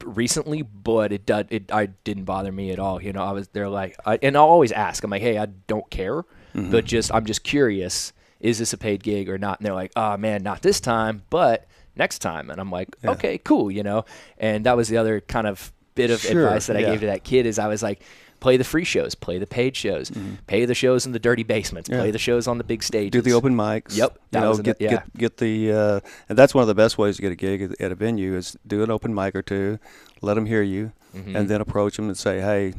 recently, 0.04 0.62
but 0.62 1.12
it 1.12 1.26
did 1.26 1.48
it 1.52 1.72
I 1.72 1.88
didn't 1.88 2.26
bother 2.26 2.52
me 2.52 2.72
at 2.72 2.80
all. 2.80 3.02
You 3.02 3.14
know, 3.14 3.24
I 3.24 3.32
was 3.32 3.48
they're 3.50 3.70
like, 3.70 3.96
I, 4.06 4.18
and 4.22 4.36
I'll 4.36 4.44
always 4.46 4.72
ask. 4.72 5.04
I'm 5.04 5.12
like, 5.12 5.22
hey, 5.22 5.38
I 5.38 5.46
don't 5.46 5.90
care, 5.90 6.24
but 6.54 6.86
just 6.86 7.14
I'm 7.14 7.26
just 7.26 7.44
curious. 7.44 8.14
Is 8.40 8.58
this 8.60 8.72
a 8.72 8.78
paid 8.78 9.04
gig 9.04 9.30
or 9.30 9.38
not? 9.38 9.60
And 9.60 9.66
they're 9.66 9.74
like, 9.74 9.92
oh 9.96 10.16
man, 10.18 10.44
not 10.44 10.62
this 10.62 10.80
time, 10.80 11.24
but 11.30 11.68
next 11.96 12.20
time. 12.20 12.50
And 12.50 12.60
I'm 12.62 12.72
like, 12.72 12.96
Yeah. 13.04 13.12
okay, 13.12 13.38
cool. 13.38 13.70
You 13.70 13.84
know, 13.84 14.06
and 14.38 14.66
that 14.66 14.78
was 14.78 14.88
the 14.88 14.98
other 14.98 15.22
kind 15.22 15.46
of 15.48 15.74
bit 16.02 16.12
of 16.12 16.20
Sure, 16.22 16.46
advice 16.48 16.68
that 16.68 16.78
I 16.78 16.82
yeah. 16.82 16.92
gave 16.92 17.00
to 17.02 17.06
that 17.08 17.24
kid 17.24 17.46
is 17.46 17.60
I 17.60 17.68
was 17.68 17.84
like. 17.84 18.02
Play 18.42 18.56
the 18.56 18.64
free 18.64 18.86
shows, 18.86 19.16
play 19.16 19.38
the 19.38 19.46
paid 19.46 19.76
shows, 19.76 20.14
pay 20.48 20.64
the 20.64 20.74
shows 20.74 21.06
in 21.06 21.12
the 21.12 21.20
dirty 21.20 21.44
basements, 21.44 21.90
Mm-hmm. 21.90 21.96
Yeah. 21.98 22.04
play 22.04 22.12
the 22.12 22.18
shows 22.20 22.48
on 22.48 22.58
the 22.58 22.64
big 22.64 22.84
stages. 22.84 23.12
Do 23.12 23.22
the 23.22 23.34
open 23.34 23.54
mics. 23.54 23.98
Yep, 23.98 24.18
You 24.32 24.40
know, 24.40 24.56
get, 24.56 24.78
yeah. 24.80 24.90
get 24.92 25.18
get 25.18 25.38
the 25.40 25.74
uh, 25.74 26.00
and 26.30 26.38
that's 26.38 26.56
one 26.56 26.62
of 26.62 26.70
the 26.70 26.74
best 26.74 26.98
ways 26.98 27.18
to 27.18 27.22
get 27.22 27.34
a 27.34 27.36
gig 27.36 27.76
at, 27.82 27.92
a 27.92 27.96
venue 27.96 28.38
is 28.38 28.56
do 28.66 28.82
an 28.82 28.90
open 28.90 29.14
mic 29.14 29.36
or 29.36 29.42
two, 29.42 29.78
let 30.22 30.36
them 30.36 30.46
hear 30.46 30.62
you, 30.62 30.94
Mhm. 31.14 31.36
and 31.36 31.50
then 31.50 31.60
approach 31.60 31.98
them 31.98 32.08
and 32.08 32.18
say, 32.18 32.40
hey, 32.40 32.76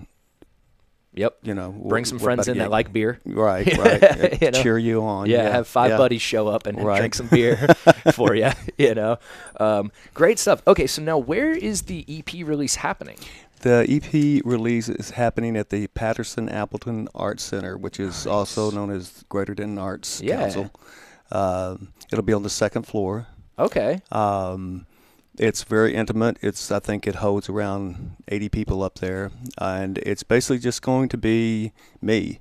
Yep. 1.15 1.39
you 1.43 1.55
know, 1.55 1.71
Bring 1.73 2.05
some 2.05 2.19
friends 2.21 2.47
in 2.47 2.59
that 2.59 2.65
gig? 2.65 2.71
like 2.71 2.93
beer. 2.93 3.19
Right, 3.27 3.67
right. 3.79 4.03
uh, 4.03 4.29
You 4.41 4.51
know? 4.53 4.63
Cheer 4.63 4.79
you 4.79 5.03
on. 5.03 5.29
Yeah, 5.29 5.51
have 5.51 5.67
five 5.67 5.91
yeah. 5.91 5.97
buddies 5.97 6.23
show 6.23 6.47
up 6.49 6.67
and 6.67 6.83
Right. 6.83 6.99
drink 6.99 7.15
some 7.15 7.27
beer 7.27 7.57
for 8.15 8.35
you. 8.35 8.51
You 8.79 8.95
know, 8.95 9.19
um, 9.59 9.91
great 10.15 10.39
stuff. 10.39 10.63
Okay, 10.67 10.87
so 10.87 11.03
now 11.03 11.19
where 11.19 11.51
is 11.53 11.83
the 11.83 12.05
EP 12.09 12.47
release 12.47 12.77
happening? 12.77 13.17
The 13.63 13.85
EP 13.89 14.41
release 14.47 14.89
is 14.89 15.11
happening 15.11 15.57
at 15.57 15.69
the 15.71 15.89
Patterson 15.89 16.49
Appleton 16.49 17.09
Arts 17.15 17.43
Center, 17.43 17.77
which 17.77 18.01
is 18.01 18.27
also 18.27 18.71
known 18.71 18.91
as 18.91 19.25
Greater 19.29 19.55
Denton 19.55 19.79
Arts 19.79 20.23
Yeah. 20.23 20.41
Council. 20.41 20.71
Um, 21.33 21.93
it'll 22.13 22.25
be 22.25 22.33
on 22.33 22.43
the 22.43 22.51
second 22.51 22.85
floor. 22.85 23.27
Okay, 23.59 24.01
Um, 24.11 24.87
it's 25.39 25.63
very 25.65 25.95
intimate. 25.95 26.37
It's 26.43 26.71
I 26.71 26.79
think 26.81 27.07
it 27.07 27.17
holds 27.17 27.49
around 27.49 28.17
80 28.29 28.49
people 28.49 28.83
up 28.83 28.97
there, 28.99 29.31
and 29.59 29.99
it's 29.99 30.23
basically 30.23 30.59
just 30.59 30.83
going 30.83 31.09
to 31.11 31.17
be 31.17 31.73
me 32.03 32.41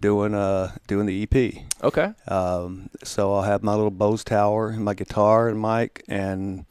doing 0.00 0.34
uh 0.34 0.72
doing 0.86 1.06
the 1.06 1.22
EP. 1.22 1.64
Okay. 1.82 2.12
Um, 2.28 2.88
so 3.04 3.34
I'll 3.34 3.42
have 3.42 3.62
my 3.62 3.74
little 3.74 3.90
Bose 3.90 4.24
tower, 4.24 4.68
and 4.70 4.84
my 4.84 4.94
guitar 4.94 5.48
and 5.48 5.60
mic, 5.60 6.04
and 6.08 6.64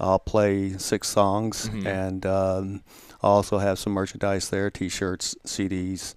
I'll 0.00 0.18
play 0.20 0.76
six 0.78 1.08
songs, 1.08 1.68
Mhm. 1.70 1.86
and 1.86 2.26
um, 2.26 2.82
I'll 3.22 3.32
also 3.32 3.58
have 3.58 3.78
some 3.78 3.92
merchandise 3.94 4.50
there: 4.50 4.70
T-shirts, 4.70 5.34
CDs, 5.44 6.14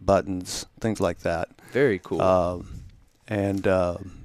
buttons, 0.00 0.66
things 0.80 1.00
like 1.00 1.20
that. 1.20 1.48
Very 1.72 1.98
cool. 2.00 2.20
Um, 2.20 2.82
and 3.28 3.66
um 3.68 4.18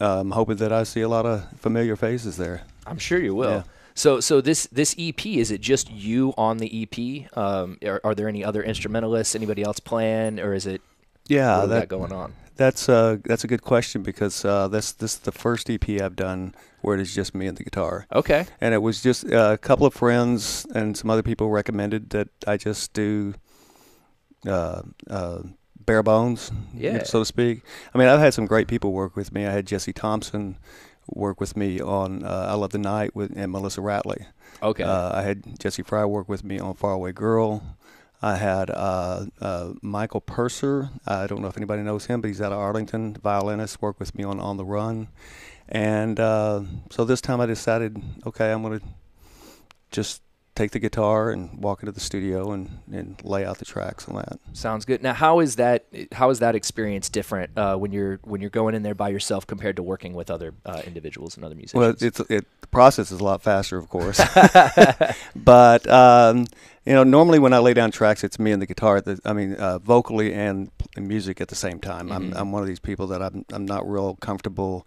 I'm 0.00 0.32
hoping 0.32 0.56
that 0.56 0.72
I 0.72 0.82
see 0.82 1.02
a 1.02 1.08
lot 1.08 1.24
of 1.24 1.44
familiar 1.60 1.94
faces 1.94 2.36
there. 2.36 2.62
I'm 2.86 2.98
sure 2.98 3.20
you 3.20 3.34
will. 3.34 3.50
yeah. 3.50 3.62
So, 3.96 4.18
so 4.20 4.40
this 4.40 4.66
this 4.72 4.94
EP 4.98 5.24
is 5.26 5.50
it 5.52 5.60
just 5.60 5.90
you 5.90 6.34
on 6.36 6.58
the 6.58 6.82
EP? 6.82 7.36
Um, 7.38 7.78
are, 7.84 8.00
are 8.02 8.14
there 8.14 8.28
any 8.28 8.44
other 8.44 8.62
instrumentalists? 8.62 9.34
Anybody 9.36 9.62
else 9.62 9.78
playing, 9.80 10.40
or 10.40 10.52
is 10.52 10.66
it 10.66 10.82
Yeah, 11.28 11.58
what 11.58 11.66
do 11.66 11.68
that, 11.70 11.88
going 11.88 12.12
on? 12.12 12.34
That's 12.56 12.88
uh 12.88 13.16
that's 13.24 13.44
a 13.44 13.46
good 13.48 13.62
question 13.62 14.02
because 14.02 14.44
uh, 14.44 14.66
this 14.68 14.92
this 14.92 15.14
is 15.14 15.18
the 15.20 15.32
first 15.32 15.70
EP 15.70 15.88
I've 16.00 16.16
done 16.16 16.54
where 16.82 16.94
it 16.96 17.00
is 17.00 17.14
just 17.14 17.34
me 17.34 17.46
and 17.46 17.56
the 17.56 17.64
guitar, 17.64 18.06
Okay. 18.12 18.46
and 18.60 18.74
it 18.74 18.78
was 18.82 19.00
just 19.02 19.24
uh, 19.32 19.50
a 19.54 19.58
couple 19.58 19.86
of 19.86 19.94
friends 19.94 20.66
and 20.74 20.96
some 20.96 21.08
other 21.08 21.22
people 21.22 21.50
recommended 21.50 22.10
that 22.10 22.28
I 22.46 22.56
just 22.56 22.92
do 22.92 23.34
uh, 24.46 24.82
uh, 25.08 25.38
bare 25.86 26.02
bones, 26.02 26.50
Yeah. 26.74 27.02
so 27.04 27.20
to 27.20 27.24
speak. 27.24 27.62
I 27.94 27.98
mean, 27.98 28.08
I've 28.08 28.20
had 28.20 28.34
some 28.34 28.46
great 28.46 28.68
people 28.68 28.92
work 28.92 29.16
with 29.16 29.32
me. 29.32 29.46
I 29.46 29.52
had 29.52 29.66
Jesse 29.66 29.92
Thompson 29.92 30.56
work 31.08 31.40
with 31.40 31.56
me 31.56 31.80
on 31.80 32.24
uh, 32.24 32.46
"I 32.50 32.54
Love 32.54 32.70
the 32.70 32.78
Night" 32.78 33.14
with 33.14 33.32
and 33.36 33.52
Melissa 33.52 33.80
Ratley. 33.80 34.26
Okay. 34.62 34.84
Uh, 34.84 35.16
I 35.18 35.22
had 35.22 35.58
Jesse 35.58 35.82
Fry 35.82 36.04
work 36.04 36.28
with 36.28 36.44
me 36.44 36.58
on 36.58 36.74
Faraway 36.74 37.12
Girl. 37.12 37.62
I 38.22 38.36
had 38.36 38.70
uh, 38.70 39.26
uh, 39.40 39.72
Michael 39.82 40.22
Purser. 40.22 40.88
I 41.06 41.26
don't 41.26 41.42
know 41.42 41.48
if 41.48 41.58
anybody 41.58 41.82
knows 41.82 42.06
him, 42.06 42.22
but 42.22 42.28
he's 42.28 42.40
out 42.40 42.52
of 42.52 42.58
Arlington, 42.58 43.14
violinist, 43.22 43.82
work 43.82 44.00
with 44.00 44.14
me 44.14 44.24
on 44.24 44.40
On 44.40 44.56
the 44.56 44.64
Run. 44.64 45.08
And 45.68 46.18
uh, 46.18 46.62
so 46.90 47.04
this 47.04 47.20
time 47.20 47.40
I 47.40 47.46
decided, 47.46 48.02
okay, 48.26 48.50
I'm 48.50 48.62
going 48.62 48.80
to 48.80 48.86
just 49.90 50.22
take 50.54 50.70
the 50.70 50.78
guitar 50.78 51.30
and 51.30 51.60
walk 51.60 51.82
into 51.82 51.90
the 51.90 52.00
studio 52.00 52.52
and, 52.52 52.70
and 52.92 53.20
lay 53.24 53.44
out 53.44 53.58
the 53.58 53.64
tracks 53.64 54.06
and 54.06 54.16
that. 54.16 54.38
Sounds 54.52 54.84
good. 54.84 55.02
Now, 55.02 55.12
how 55.12 55.40
is 55.40 55.56
that? 55.56 55.86
How 56.12 56.30
is 56.30 56.38
that 56.38 56.54
experience 56.54 57.08
different 57.08 57.50
uh, 57.58 57.76
when 57.76 57.92
you're 57.92 58.20
when 58.22 58.40
you're 58.40 58.50
going 58.50 58.74
in 58.74 58.82
there 58.82 58.94
by 58.94 59.08
yourself 59.08 59.46
compared 59.46 59.76
to 59.76 59.82
working 59.82 60.14
with 60.14 60.30
other 60.30 60.54
uh, 60.64 60.82
individuals 60.86 61.36
and 61.36 61.44
other 61.44 61.54
musicians? 61.54 61.80
Well, 61.80 61.90
it's 62.00 62.20
it 62.30 62.46
the 62.60 62.66
process 62.68 63.10
is 63.10 63.20
a 63.20 63.24
lot 63.24 63.42
faster, 63.42 63.76
of 63.78 63.88
course. 63.88 64.20
but 65.36 65.88
um, 65.90 66.46
you 66.84 66.92
know, 66.92 67.02
normally 67.04 67.38
when 67.38 67.52
I 67.52 67.58
lay 67.58 67.74
down 67.74 67.90
tracks, 67.90 68.22
it's 68.24 68.38
me 68.38 68.52
and 68.52 68.60
the 68.62 68.66
guitar. 68.66 69.00
The, 69.00 69.20
I 69.24 69.32
mean, 69.32 69.54
uh, 69.54 69.78
vocally 69.78 70.32
and 70.34 70.70
music 70.96 71.40
at 71.40 71.48
the 71.48 71.54
same 71.56 71.80
time. 71.80 72.12
I'm 72.12 72.30
Mhm. 72.30 72.36
I'm 72.40 72.52
one 72.52 72.62
of 72.62 72.68
these 72.68 72.80
people 72.80 73.06
that 73.08 73.22
I'm 73.22 73.44
I'm 73.52 73.66
not 73.66 73.88
real 73.88 74.16
comfortable 74.16 74.86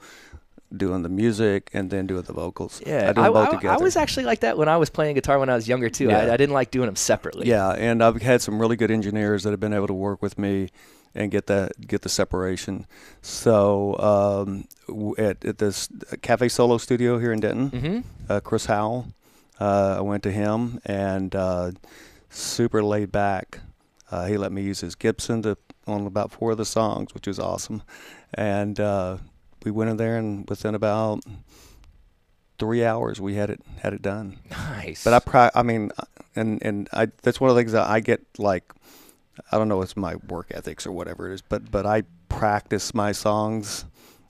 doing 0.76 1.02
the 1.02 1.10
music 1.10 1.70
and 1.74 1.90
then 1.90 2.08
doing 2.08 2.24
the 2.24 2.34
vocals. 2.34 2.82
yeah, 2.86 3.10
I 3.10 3.14
do 3.14 3.22
them 3.22 3.34
both 3.34 3.48
I, 3.50 3.52
together. 3.56 3.84
was 3.84 3.96
actually 3.96 4.26
like 4.26 4.42
that 4.42 4.58
when 4.58 4.68
I 4.68 4.78
was 4.78 4.90
playing 4.90 5.16
guitar 5.16 5.40
when 5.40 5.50
I 5.50 5.56
was 5.56 5.68
younger 5.68 5.90
too. 5.90 6.10
I, 6.10 6.26
Yeah. 6.26 6.34
I 6.34 6.38
didn't 6.38 6.54
like 6.54 6.72
doing 6.72 6.88
them 6.88 6.96
separately. 6.98 7.48
Yeah, 7.48 7.70
and 7.72 8.04
I've 8.04 8.22
had 8.22 8.42
some 8.42 8.60
really 8.60 8.76
good 8.76 8.92
engineers 8.92 9.44
that 9.44 9.52
have 9.52 9.60
been 9.62 9.74
able 9.74 9.88
to 9.88 9.94
work 9.94 10.22
with 10.22 10.38
me 10.38 10.70
and 11.16 11.32
get 11.32 11.48
that 11.48 11.72
get 11.88 12.02
the 12.02 12.10
separation. 12.10 12.86
So 13.22 13.98
um, 14.00 14.68
at, 15.18 15.44
at 15.46 15.58
this 15.58 15.90
Cafe 16.22 16.50
Solo 16.50 16.78
studio 16.78 17.18
here 17.18 17.32
in 17.32 17.40
Denton, 17.40 17.70
Mm-hmm. 17.72 18.00
uh, 18.32 18.40
Chris 18.42 18.66
Howell. 18.66 19.08
Uh, 19.60 19.96
I 19.98 20.02
went 20.02 20.22
to 20.24 20.32
him 20.32 20.80
and 20.86 21.34
uh, 21.36 21.72
super 22.30 22.84
laid 22.84 23.12
back. 23.12 23.60
Uh, 24.12 24.26
he 24.26 24.38
let 24.38 24.52
me 24.52 24.62
use 24.62 24.82
his 24.82 24.96
Gibson 24.96 25.42
to 25.44 25.58
on 25.88 26.06
about 26.06 26.32
four 26.32 26.52
of 26.52 26.58
the 26.58 26.66
songs, 26.66 27.14
which 27.14 27.26
was 27.28 27.40
awesome. 27.40 27.82
And 28.34 28.80
uh, 28.80 29.18
we 29.64 29.72
went 29.72 29.90
in 29.90 29.98
there, 29.98 30.18
and 30.18 30.48
within 30.50 30.76
about 30.76 31.24
three 32.60 32.84
hours, 32.84 33.22
we 33.22 33.36
had 33.36 33.50
it 33.50 33.62
had 33.80 33.94
it 33.94 34.02
done. 34.02 34.40
Nice. 34.50 35.04
But 35.04 35.14
I, 35.14 35.20
pri- 35.20 35.52
I 35.54 35.64
mean, 35.64 35.92
and 36.36 36.62
and 36.64 36.90
I 36.94 37.08
that's 37.22 37.40
one 37.40 37.50
of 37.50 37.56
the 37.56 37.62
things 37.62 37.72
that 37.74 37.88
I 37.88 38.00
get 38.00 38.22
like, 38.38 38.72
I 39.52 39.58
don't 39.58 39.68
know, 39.68 39.82
it's 39.82 39.98
my 39.98 40.16
work 40.16 40.48
ethics 40.52 40.86
or 40.86 40.92
whatever 40.92 41.30
it 41.30 41.34
is, 41.34 41.42
but 41.42 41.70
but 41.72 41.86
I 41.86 42.04
practice 42.30 42.94
my 42.94 43.12
songs 43.12 43.86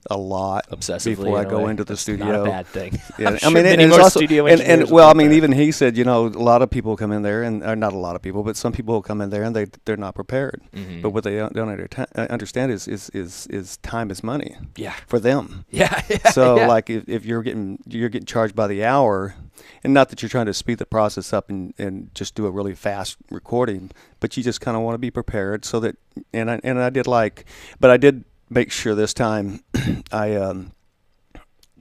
a 0.09 0.17
lot 0.17 0.69
obsessively 0.69 1.17
before 1.17 1.39
I 1.39 1.45
go 1.45 1.65
way. 1.65 1.71
into 1.71 1.83
the 1.83 1.93
That's 1.93 2.01
studio. 2.01 2.25
Not 2.25 2.41
a 2.41 2.43
bad 2.43 2.67
thing. 2.67 2.99
Yeah, 3.17 3.31
I 3.31 3.37
sure 3.37 3.51
mean, 3.51 3.63
many 3.63 3.83
and 3.83 3.89
more 3.89 3.99
it's 3.99 4.05
also, 4.05 4.19
studio 4.19 4.45
and, 4.45 4.61
and 4.61 4.89
well, 4.91 5.09
I 5.09 5.13
mean, 5.13 5.31
even 5.33 5.51
he 5.51 5.71
said, 5.71 5.97
you 5.97 6.03
know, 6.03 6.27
a 6.27 6.29
lot 6.29 6.61
of 6.61 6.69
people 6.69 6.95
come 6.97 7.11
in 7.11 7.21
there, 7.21 7.43
and 7.43 7.59
not 7.59 7.93
a 7.93 7.97
lot 7.97 8.15
of 8.15 8.21
people, 8.21 8.43
but 8.43 8.55
some 8.55 8.71
people 8.71 8.93
will 8.95 9.01
come 9.01 9.21
in 9.21 9.29
there 9.29 9.43
and 9.43 9.55
they 9.55 9.65
they're 9.85 9.97
not 9.97 10.15
prepared. 10.15 10.61
Mhm. 10.75 11.01
But 11.01 11.09
what 11.11 11.23
they 11.23 11.37
don't, 11.37 11.57
uh, 11.57 12.27
understand 12.29 12.71
is, 12.71 12.87
is 12.87 13.09
is 13.09 13.47
is 13.47 13.77
time 13.77 14.11
is 14.11 14.23
money 14.23 14.55
yeah, 14.75 14.93
for 15.07 15.19
them. 15.19 15.65
yeah, 15.69 16.01
yeah. 16.09 16.29
So 16.31 16.57
yeah. 16.57 16.67
like 16.67 16.89
if, 16.89 17.07
if 17.07 17.25
you're 17.25 17.43
getting 17.43 17.79
you're 17.87 18.09
getting 18.09 18.25
charged 18.25 18.55
by 18.55 18.67
the 18.67 18.83
hour, 18.83 19.35
and 19.83 19.93
not 19.93 20.09
that 20.09 20.21
you're 20.21 20.29
trying 20.29 20.45
to 20.47 20.53
speed 20.53 20.77
the 20.77 20.85
process 20.85 21.33
up 21.33 21.49
and, 21.49 21.73
and 21.77 22.13
just 22.13 22.35
do 22.35 22.45
a 22.45 22.51
really 22.51 22.75
fast 22.75 23.17
recording, 23.31 23.91
but 24.19 24.37
you 24.37 24.43
just 24.43 24.61
kind 24.61 24.77
of 24.77 24.83
want 24.83 24.93
to 24.95 24.99
be 24.99 25.11
prepared 25.11 25.65
so 25.65 25.79
that 25.79 25.97
and 26.33 26.49
I 26.49 26.59
and 26.63 26.79
I 26.79 26.89
did 26.89 27.07
like, 27.07 27.45
but 27.79 27.89
I 27.89 27.97
did 27.97 28.23
make 28.49 28.71
sure 28.71 28.95
this 28.95 29.13
time 29.13 29.61
I 30.11 30.35
um, 30.35 30.71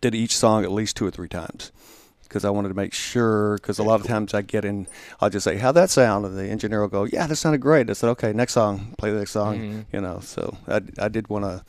did 0.00 0.14
each 0.14 0.36
song 0.36 0.64
at 0.64 0.70
least 0.72 0.96
two 0.96 1.06
or 1.06 1.10
three 1.10 1.28
times 1.28 1.72
because 2.22 2.44
I 2.44 2.50
wanted 2.50 2.68
to 2.68 2.74
make 2.74 2.92
sure. 2.92 3.56
Because 3.56 3.78
a 3.78 3.82
lot 3.82 4.00
of 4.00 4.06
times 4.06 4.34
I 4.34 4.42
get 4.42 4.64
in, 4.64 4.86
I'll 5.20 5.30
just 5.30 5.44
say, 5.44 5.56
"How'd 5.56 5.74
that 5.76 5.90
sound?" 5.90 6.26
and 6.26 6.36
the 6.36 6.48
engineer 6.48 6.80
will 6.80 6.88
go, 6.88 7.04
"Yeah, 7.04 7.26
that 7.26 7.36
sounded 7.36 7.60
great." 7.60 7.88
I 7.88 7.92
said, 7.94 8.10
"Okay, 8.10 8.32
next 8.32 8.52
song, 8.52 8.94
play 8.98 9.10
the 9.10 9.18
next 9.18 9.32
song." 9.32 9.58
Mhm. 9.58 9.84
You 9.92 10.00
know, 10.00 10.20
so 10.20 10.56
I 10.68 10.80
I 10.98 11.08
did 11.08 11.28
want 11.28 11.44
to 11.44 11.64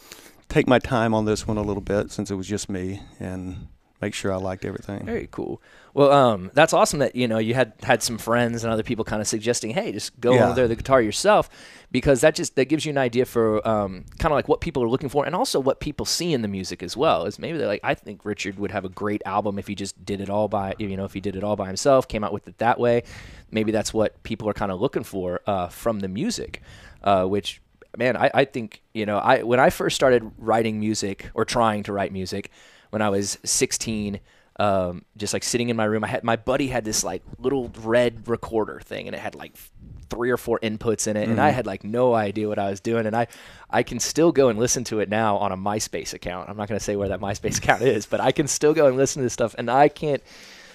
take 0.49 0.67
my 0.67 0.79
time 0.79 1.13
on 1.13 1.25
this 1.25 1.47
one 1.47 1.57
a 1.57 1.61
little 1.61 1.81
bit 1.81 2.11
since 2.11 2.31
it 2.31 2.35
was 2.35 2.47
just 2.47 2.69
me 2.69 3.01
and 3.19 3.67
make 4.01 4.13
sure 4.13 4.31
I 4.31 4.37
liked 4.37 4.65
everything. 4.65 5.05
Very 5.05 5.27
cool. 5.31 5.61
Well, 5.93 6.11
um, 6.11 6.51
that's 6.53 6.73
awesome 6.73 6.99
that 6.99 7.15
you 7.15 7.27
know 7.27 7.39
you 7.39 7.55
had 7.55 7.73
had 7.81 8.03
some 8.03 8.17
friends 8.19 8.63
and 8.63 8.71
other 8.71 8.83
people 8.83 9.03
kind 9.03 9.21
of 9.21 9.27
suggesting, 9.27 9.71
hey, 9.71 9.91
just 9.91 10.19
go 10.19 10.35
Yeah. 10.35 10.45
over 10.45 10.53
there 10.53 10.67
the 10.67 10.75
guitar 10.75 11.01
yourself, 11.01 11.49
because 11.91 12.21
that 12.21 12.35
just 12.35 12.55
that 12.55 12.65
gives 12.65 12.85
you 12.85 12.91
an 12.91 12.99
idea 12.99 13.25
for 13.25 13.67
um, 13.67 14.05
kind 14.19 14.31
of 14.31 14.35
like 14.35 14.47
what 14.47 14.61
people 14.61 14.83
are 14.83 14.89
looking 14.89 15.09
for, 15.09 15.25
and 15.25 15.33
also 15.35 15.59
what 15.59 15.79
people 15.79 16.05
see 16.05 16.33
in 16.33 16.43
the 16.43 16.47
music 16.47 16.83
as 16.83 16.95
well. 16.95 17.25
Is 17.25 17.39
maybe 17.39 17.57
they're 17.57 17.67
like, 17.67 17.81
I 17.83 17.95
think 17.95 18.25
Richard 18.25 18.59
would 18.59 18.69
have 18.71 18.85
a 18.85 18.89
great 18.89 19.23
album 19.25 19.57
if 19.57 19.65
he 19.67 19.73
just 19.73 20.05
did 20.05 20.21
it 20.21 20.29
all 20.29 20.47
by 20.47 20.75
you 20.77 20.95
know 20.95 21.05
if 21.05 21.13
he 21.13 21.19
did 21.21 21.35
it 21.35 21.43
all 21.43 21.55
by 21.55 21.65
himself, 21.65 22.07
came 22.07 22.23
out 22.23 22.33
with 22.33 22.47
it 22.47 22.59
that 22.59 22.79
way. 22.79 23.01
Maybe 23.49 23.71
that's 23.71 23.91
what 23.93 24.21
people 24.21 24.47
are 24.47 24.53
kind 24.53 24.71
of 24.71 24.79
looking 24.79 25.03
for 25.03 25.41
uh, 25.47 25.69
from 25.69 26.01
the 26.01 26.07
music, 26.07 26.61
uh, 27.03 27.25
which 27.25 27.59
man, 27.97 28.15
I, 28.15 28.29
I 28.35 28.45
think 28.45 28.83
you 28.93 29.07
know, 29.07 29.17
I 29.17 29.41
when 29.41 29.59
I 29.59 29.71
first 29.71 29.95
started 29.95 30.29
writing 30.37 30.79
music 30.79 31.31
or 31.33 31.43
trying 31.43 31.81
to 31.83 31.93
write 31.93 32.11
music 32.11 32.51
when 32.89 33.01
I 33.01 33.09
was 33.09 33.37
16, 33.43 34.19
um, 34.59 35.05
just 35.15 35.33
like 35.33 35.43
sitting 35.43 35.69
in 35.69 35.75
my 35.75 35.85
room, 35.85 36.03
I 36.03 36.07
had 36.07 36.23
my 36.23 36.35
buddy 36.35 36.67
had 36.67 36.83
this 36.83 37.03
like 37.03 37.23
little 37.37 37.71
red 37.83 38.27
recorder 38.27 38.79
thing, 38.79 39.07
and 39.07 39.15
it 39.15 39.19
had 39.19 39.35
like 39.35 39.55
three 40.09 40.31
or 40.31 40.37
four 40.37 40.59
inputs 40.59 41.07
in 41.07 41.17
it, 41.17 41.29
and 41.29 41.39
I 41.39 41.49
had 41.49 41.65
like 41.67 41.83
no 41.83 42.13
idea 42.13 42.47
what 42.47 42.57
I 42.57 42.69
was 42.69 42.79
doing, 42.79 43.05
and 43.05 43.15
I 43.15 43.27
I 43.69 43.83
can 43.83 43.99
still 43.99 44.31
go 44.31 44.49
and 44.49 44.57
listen 44.57 44.83
to 44.85 44.99
it 44.99 45.09
now 45.09 45.37
on 45.37 45.51
a 45.51 45.57
MySpace 45.57 46.13
account. 46.13 46.49
I'm 46.49 46.57
not 46.57 46.67
going 46.67 46.79
to 46.79 46.83
say 46.83 46.95
where 46.95 47.09
that 47.09 47.19
MySpace 47.19 47.57
account 47.59 47.81
is, 47.83 48.05
but 48.05 48.19
I 48.19 48.31
can 48.31 48.47
still 48.47 48.73
go 48.73 48.87
and 48.87 48.97
listen 48.97 49.21
to 49.21 49.25
this 49.25 49.33
stuff, 49.33 49.55
and 49.57 49.69
I 49.69 49.89
can't. 49.89 50.23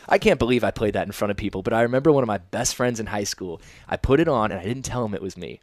I 0.09 0.19
can't 0.19 0.40
believe 0.40 0.64
I 0.64 0.73
played 0.73 0.95
that 0.95 1.07
in 1.07 1.12
front 1.12 1.31
of 1.31 1.37
people, 1.37 1.62
but 1.62 1.73
I 1.73 1.83
remember 1.83 2.11
one 2.11 2.25
of 2.25 2.26
my 2.26 2.38
best 2.38 2.75
friends 2.75 2.99
in 2.99 3.07
high 3.07 3.23
school. 3.23 3.62
I 3.88 3.97
put 3.97 4.19
it 4.19 4.26
on 4.26 4.50
and 4.50 4.61
I 4.61 4.64
didn't 4.64 4.83
tell 4.83 5.04
him 5.04 5.14
it 5.14 5.23
was 5.23 5.37
me. 5.37 5.61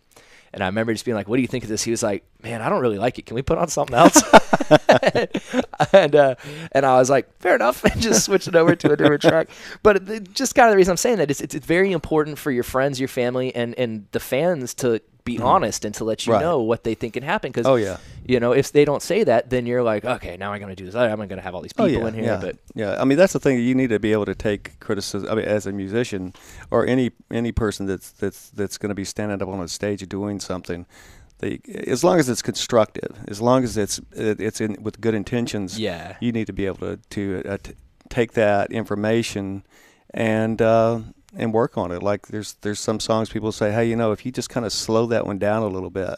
And 0.54 0.64
I 0.64 0.68
remember 0.68 0.94
just 0.94 1.06
being 1.06 1.16
like, 1.16 1.28
"What 1.28 1.36
do 1.36 1.42
you 1.42 1.48
think 1.48 1.64
of 1.64 1.70
this?" 1.70 1.84
He 1.84 1.92
was 1.92 2.02
like, 2.04 2.24
"Man, 2.42 2.62
I 2.62 2.70
don't 2.70 2.82
really 2.82 2.98
like 2.98 3.20
it. 3.20 3.26
Can 3.26 3.36
we 3.36 3.42
put 3.42 3.58
on 3.58 3.68
something 3.68 3.96
else?" 3.96 4.22
and 5.94 6.16
uh, 6.16 6.36
and 6.72 6.86
I 6.86 6.98
was 6.98 7.10
like, 7.10 7.30
"Fair 7.40 7.56
enough," 7.56 7.84
and 7.92 8.02
just 8.02 8.26
switched 8.26 8.48
it 8.48 8.56
over 8.56 8.76
to 8.76 8.92
a 8.92 8.98
different 8.98 9.22
track. 9.22 9.50
But 9.84 10.10
it- 10.10 10.34
just 10.34 10.56
kind 10.56 10.68
of 10.68 10.72
the 10.72 10.78
reason 10.78 10.92
I'm 10.92 10.98
saying 10.98 11.18
that 11.18 11.30
is 11.32 11.42
it's, 11.42 11.56
it's 11.56 11.66
very 11.66 11.92
important 11.92 12.38
for 12.38 12.52
your 12.52 12.64
friends, 12.64 13.00
your 13.00 13.08
family, 13.10 13.54
and 13.56 13.76
and 13.78 14.08
the 14.12 14.20
fans 14.20 14.74
to 14.76 15.02
be 15.34 15.38
honest 15.54 15.86
and 15.86 15.94
to 15.96 16.04
let 16.04 16.20
you 16.26 16.34
Right. 16.34 16.42
know 16.46 16.58
what 16.72 16.80
they 16.84 16.96
think 16.96 17.14
can 17.14 17.24
happen. 17.24 17.50
Because 17.52 17.68
Oh, 17.68 17.76
yeah. 17.88 17.98
you 18.32 18.40
know, 18.40 18.52
if 18.62 18.72
they 18.72 18.84
don't 18.90 19.02
say 19.12 19.20
that, 19.32 19.42
then 19.50 19.66
you're 19.70 19.84
like, 19.94 20.04
okay, 20.16 20.36
now 20.38 20.52
I'm 20.54 20.60
going 20.64 20.76
to 20.76 20.82
do 20.84 20.86
this. 20.86 20.96
I'm 20.96 21.18
going 21.18 21.30
to 21.30 21.48
have 21.48 21.56
all 21.56 21.62
these 21.68 21.74
people 21.74 21.86
Oh 21.86 22.02
yeah, 22.04 22.08
in 22.10 22.14
here, 22.14 22.24
yeah, 22.34 22.40
but 22.46 22.56
yeah. 22.82 23.02
I 23.02 23.04
mean, 23.06 23.18
that's 23.18 23.34
the 23.34 23.40
thing. 23.40 23.60
You 23.60 23.76
need 23.82 23.90
to 23.90 24.00
be 24.00 24.12
able 24.18 24.26
to 24.26 24.36
take 24.36 24.64
criticism. 24.80 25.28
I 25.32 25.36
mean, 25.36 25.46
as 25.58 25.66
a 25.66 25.72
musician 25.72 26.34
or 26.72 26.80
any 26.96 27.12
any 27.42 27.52
person 27.52 27.82
that's 27.92 28.10
that's 28.22 28.50
that's 28.60 28.78
going 28.82 28.90
to 28.96 29.00
be 29.04 29.06
standing 29.06 29.42
up 29.42 29.48
on 29.48 29.60
a 29.62 29.68
stage 29.68 30.02
doing 30.10 30.40
something, 30.40 30.86
they 31.40 31.60
as 31.88 32.04
long 32.04 32.18
as 32.20 32.28
it's 32.30 32.42
constructive, 32.52 33.12
as 33.34 33.40
long 33.48 33.64
as 33.64 33.78
it's 33.78 34.00
it- 34.16 34.40
it's 34.48 34.60
in 34.66 34.72
with 34.86 34.96
good 35.06 35.16
intentions. 35.24 35.70
Yeah. 35.80 36.16
you 36.20 36.32
need 36.38 36.48
to 36.48 36.54
be 36.62 36.66
able 36.72 36.80
to 36.88 36.94
to 37.16 37.22
uh, 37.54 37.58
t- 37.66 37.74
take 38.10 38.32
that 38.34 38.72
information 38.72 39.64
and 40.14 40.62
uh, 40.62 41.00
and 41.36 41.54
work 41.54 41.78
on 41.78 41.92
it. 41.92 42.02
Like 42.04 42.28
there's 42.28 42.54
there's 42.62 42.80
some 42.80 43.00
songs 43.00 43.30
people 43.30 43.52
say, 43.52 43.72
hey, 43.72 43.86
you 43.90 43.96
know, 43.96 44.12
if 44.12 44.26
you 44.26 44.32
just 44.32 44.50
kind 44.50 44.66
of 44.66 44.74
slow 44.74 45.06
that 45.08 45.26
one 45.26 45.38
down 45.40 45.64
a 45.64 45.68
little 45.68 45.90
bit. 45.92 46.16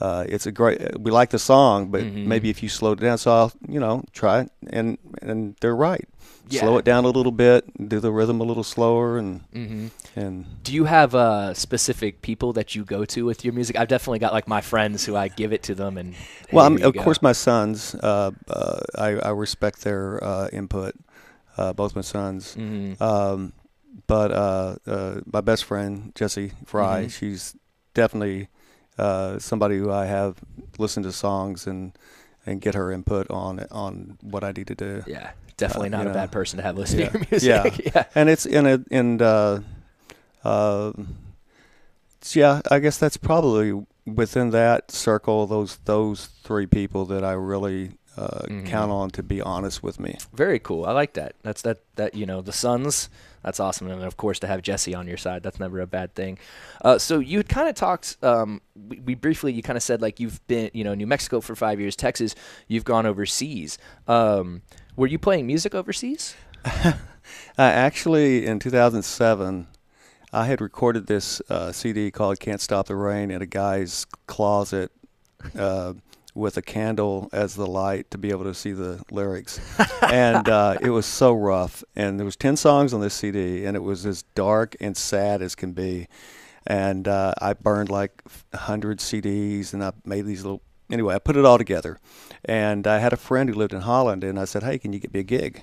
uh, 0.00 0.24
it's 0.28 0.46
a 0.46 0.52
great. 0.52 0.78
We 1.00 1.10
like 1.10 1.30
the 1.30 1.40
song, 1.40 1.90
but 1.90 2.02
Mhm. 2.02 2.24
maybe 2.26 2.50
if 2.50 2.62
you 2.62 2.68
slowed 2.68 3.00
it 3.02 3.04
down, 3.04 3.18
so 3.18 3.32
I'll 3.32 3.52
you 3.68 3.80
know 3.80 4.04
try 4.12 4.42
it, 4.42 4.50
and 4.70 4.96
and 5.22 5.56
they're 5.60 5.74
right. 5.76 6.06
Slow 6.50 6.78
it 6.78 6.84
down 6.84 7.04
a 7.04 7.08
little 7.10 7.32
bit, 7.32 7.64
do 7.90 8.00
the 8.00 8.10
rhythm 8.10 8.40
a 8.40 8.44
little 8.44 8.64
slower, 8.64 9.18
and 9.18 9.40
hmm 9.52 9.88
and 10.16 10.46
Do 10.62 10.72
you 10.72 10.84
have 10.86 11.14
uh, 11.14 11.52
specific 11.52 12.22
people 12.22 12.52
that 12.54 12.74
you 12.74 12.84
go 12.84 13.04
to 13.04 13.26
with 13.26 13.44
your 13.44 13.52
music? 13.52 13.76
I've 13.76 13.88
definitely 13.88 14.20
got 14.20 14.32
like 14.32 14.46
my 14.48 14.60
friends 14.62 15.04
who 15.04 15.14
I 15.16 15.28
give 15.28 15.52
it 15.52 15.62
to 15.64 15.74
them, 15.74 15.98
and 15.98 16.14
well, 16.52 16.70
hey, 16.70 16.82
of 16.82 16.94
go. 16.94 17.02
course, 17.02 17.20
my 17.20 17.32
sons. 17.34 17.94
Uh, 17.96 18.30
uh, 18.48 18.80
I, 18.94 19.08
I 19.18 19.30
respect 19.30 19.82
their 19.82 20.22
uh, 20.24 20.48
input. 20.52 20.94
Uh, 21.58 21.72
both 21.74 21.94
my 21.96 22.02
sons. 22.02 22.56
Mhm. 22.56 23.00
Um, 23.02 23.52
but 24.08 24.32
uh, 24.32 24.76
uh, 24.86 25.20
my 25.32 25.40
best 25.40 25.64
friend 25.64 26.10
Jessie 26.16 26.50
Fry, 26.66 27.04
Mhm. 27.04 27.10
she's 27.10 27.54
definitely 27.94 28.48
uh, 28.98 29.38
somebody 29.38 29.78
who 29.78 29.92
I 29.92 30.06
have 30.06 30.34
listened 30.78 31.04
to 31.04 31.12
songs 31.12 31.66
and 31.68 31.92
and 32.44 32.60
get 32.60 32.74
her 32.74 32.90
input 32.90 33.30
on 33.30 33.60
on 33.70 34.18
what 34.22 34.42
I 34.42 34.50
need 34.50 34.66
to 34.66 34.74
do. 34.74 35.02
Yeah, 35.06 35.30
definitely 35.56 35.88
Uh, 35.88 35.98
not 35.98 36.06
a 36.06 36.08
know, 36.08 36.14
bad 36.14 36.32
person 36.32 36.56
to 36.56 36.62
have 36.64 36.76
listen 36.76 36.98
yeah. 36.98 37.08
to 37.10 37.18
your 37.18 37.26
music. 37.30 37.84
Yeah. 37.84 37.90
yeah. 37.94 38.04
And 38.16 38.28
it's 38.28 38.44
in 38.46 38.66
a 38.66 38.80
and 38.90 39.22
uh, 39.22 39.60
uh, 40.44 40.92
so 42.20 42.40
yeah, 42.40 42.60
I 42.70 42.78
guess 42.80 42.98
that's 42.98 43.16
probably 43.16 43.84
within 44.06 44.50
that 44.50 44.90
circle. 44.90 45.46
Those 45.46 45.76
those 45.84 46.26
three 46.42 46.66
people 46.66 47.04
that 47.06 47.22
I 47.24 47.32
really 47.32 47.92
uh, 48.16 48.46
Mhm. 48.48 48.66
count 48.66 48.90
on 48.90 49.10
to 49.10 49.22
be 49.22 49.40
honest 49.40 49.82
with 49.82 50.00
me. 50.00 50.18
Very 50.34 50.58
cool. 50.58 50.84
I 50.86 50.92
like 50.92 51.12
that. 51.14 51.34
That's 51.42 51.62
that 51.62 51.78
that 51.96 52.14
you 52.14 52.26
know 52.26 52.40
the 52.40 52.52
sons. 52.52 53.08
That's 53.48 53.60
awesome, 53.60 53.90
and 53.90 54.04
of 54.04 54.18
course 54.18 54.38
to 54.40 54.46
have 54.46 54.60
Jesse 54.60 54.94
on 54.94 55.08
your 55.08 55.16
side, 55.16 55.42
that's 55.42 55.58
never 55.58 55.80
a 55.80 55.86
bad 55.86 56.14
thing. 56.14 56.36
Uh, 56.84 56.98
so 56.98 57.18
you 57.18 57.38
had 57.38 57.48
kind 57.48 57.66
of 57.66 57.74
talked. 57.74 58.18
Um, 58.22 58.60
we, 58.74 59.00
we 59.00 59.14
briefly 59.14 59.54
you 59.54 59.62
kind 59.62 59.78
of 59.78 59.82
said 59.82 60.02
like 60.02 60.20
you've 60.20 60.46
been 60.48 60.70
you 60.74 60.84
know 60.84 60.92
New 60.92 61.06
Mexico 61.06 61.40
for 61.40 61.56
five 61.56 61.80
years, 61.80 61.96
Texas. 61.96 62.34
You've 62.66 62.84
gone 62.84 63.06
overseas. 63.06 63.78
Um, 64.06 64.60
were 64.96 65.06
you 65.06 65.18
playing 65.18 65.46
music 65.46 65.74
overseas? 65.74 66.36
Uh, 67.58 67.62
actually, 67.62 68.46
in 68.46 68.58
2007, 68.58 69.66
I 70.32 70.46
had 70.46 70.62
recorded 70.62 71.06
this 71.06 71.42
uh, 71.50 71.72
CD 71.72 72.10
called 72.10 72.40
"Can't 72.40 72.60
Stop 72.60 72.86
the 72.86 72.96
Rain" 72.96 73.30
in 73.30 73.42
a 73.42 73.46
guy's 73.46 74.06
closet 74.26 74.90
uh, 75.58 75.92
with 76.38 76.56
a 76.56 76.62
candle 76.62 77.28
as 77.32 77.54
the 77.54 77.66
light 77.66 78.10
to 78.12 78.18
be 78.18 78.30
able 78.30 78.44
to 78.44 78.54
see 78.54 78.72
the 78.72 79.02
lyrics, 79.10 79.60
and 80.02 80.48
uh, 80.48 80.76
it 80.80 80.90
was 80.90 81.04
so 81.04 81.34
rough. 81.34 81.82
And 81.96 82.18
there 82.18 82.24
was 82.24 82.36
10 82.36 82.56
songs 82.56 82.94
on 82.94 83.00
this 83.00 83.14
CD, 83.14 83.64
and 83.64 83.76
it 83.76 83.82
was 83.82 84.06
as 84.06 84.22
dark 84.34 84.76
and 84.80 84.96
sad 84.96 85.42
as 85.42 85.54
can 85.54 85.72
be. 85.72 86.06
And 86.66 87.08
uh, 87.08 87.34
I 87.40 87.54
burned 87.54 87.90
like 87.90 88.22
100 88.50 88.98
CDs, 88.98 89.74
and 89.74 89.82
I 89.82 89.92
made 90.04 90.26
these 90.26 90.42
little. 90.44 90.62
Anyway, 90.90 91.14
I 91.14 91.18
put 91.18 91.36
it 91.36 91.44
all 91.44 91.58
together, 91.58 91.98
and 92.44 92.86
I 92.86 92.98
had 92.98 93.12
a 93.12 93.18
friend 93.18 93.48
who 93.48 93.54
lived 93.54 93.74
in 93.74 93.82
Holland, 93.82 94.24
and 94.24 94.38
I 94.38 94.44
said, 94.44 94.62
"Hey, 94.62 94.78
can 94.78 94.92
you 94.92 95.00
get 95.00 95.12
me 95.12 95.20
a 95.20 95.24
gig?" 95.24 95.62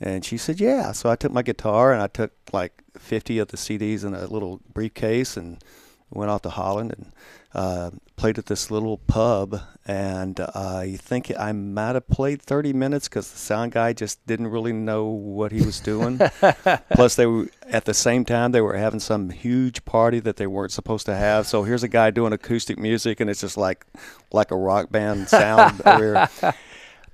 And 0.00 0.24
she 0.24 0.36
said, 0.36 0.60
"Yeah." 0.60 0.92
So 0.92 1.10
I 1.10 1.16
took 1.16 1.32
my 1.32 1.42
guitar 1.42 1.92
and 1.92 2.02
I 2.02 2.08
took 2.08 2.32
like 2.52 2.82
50 2.98 3.38
of 3.38 3.48
the 3.48 3.56
CDs 3.56 4.04
in 4.04 4.14
a 4.14 4.26
little 4.26 4.60
briefcase 4.72 5.36
and 5.36 5.62
went 6.10 6.30
off 6.30 6.42
to 6.42 6.50
Holland 6.50 6.92
and 6.96 7.12
uh, 7.54 7.90
played 8.16 8.38
at 8.38 8.46
this 8.46 8.70
little 8.70 8.98
pub. 8.98 9.60
And 9.86 10.40
I 10.40 10.96
think 10.98 11.30
I 11.38 11.52
might 11.52 11.94
have 11.94 12.08
played 12.08 12.40
30 12.40 12.72
minutes 12.72 13.06
because 13.08 13.30
the 13.30 13.38
sound 13.38 13.72
guy 13.72 13.92
just 13.92 14.26
didn't 14.26 14.48
really 14.48 14.72
know 14.72 15.04
what 15.04 15.52
he 15.52 15.62
was 15.62 15.78
doing. 15.80 16.18
Plus, 16.92 17.16
they 17.16 17.26
were 17.26 17.48
at 17.68 17.84
the 17.84 17.94
same 17.94 18.24
time 18.24 18.52
they 18.52 18.62
were 18.62 18.76
having 18.76 19.00
some 19.00 19.30
huge 19.30 19.84
party 19.84 20.20
that 20.20 20.36
they 20.36 20.46
weren't 20.46 20.72
supposed 20.72 21.06
to 21.06 21.14
have. 21.14 21.46
So 21.46 21.64
here's 21.64 21.82
a 21.82 21.88
guy 21.88 22.10
doing 22.10 22.32
acoustic 22.32 22.78
music, 22.78 23.20
and 23.20 23.28
it's 23.28 23.42
just 23.42 23.56
like 23.56 23.84
like 24.32 24.50
a 24.50 24.56
rock 24.56 24.90
band 24.90 25.28
sound. 25.28 25.82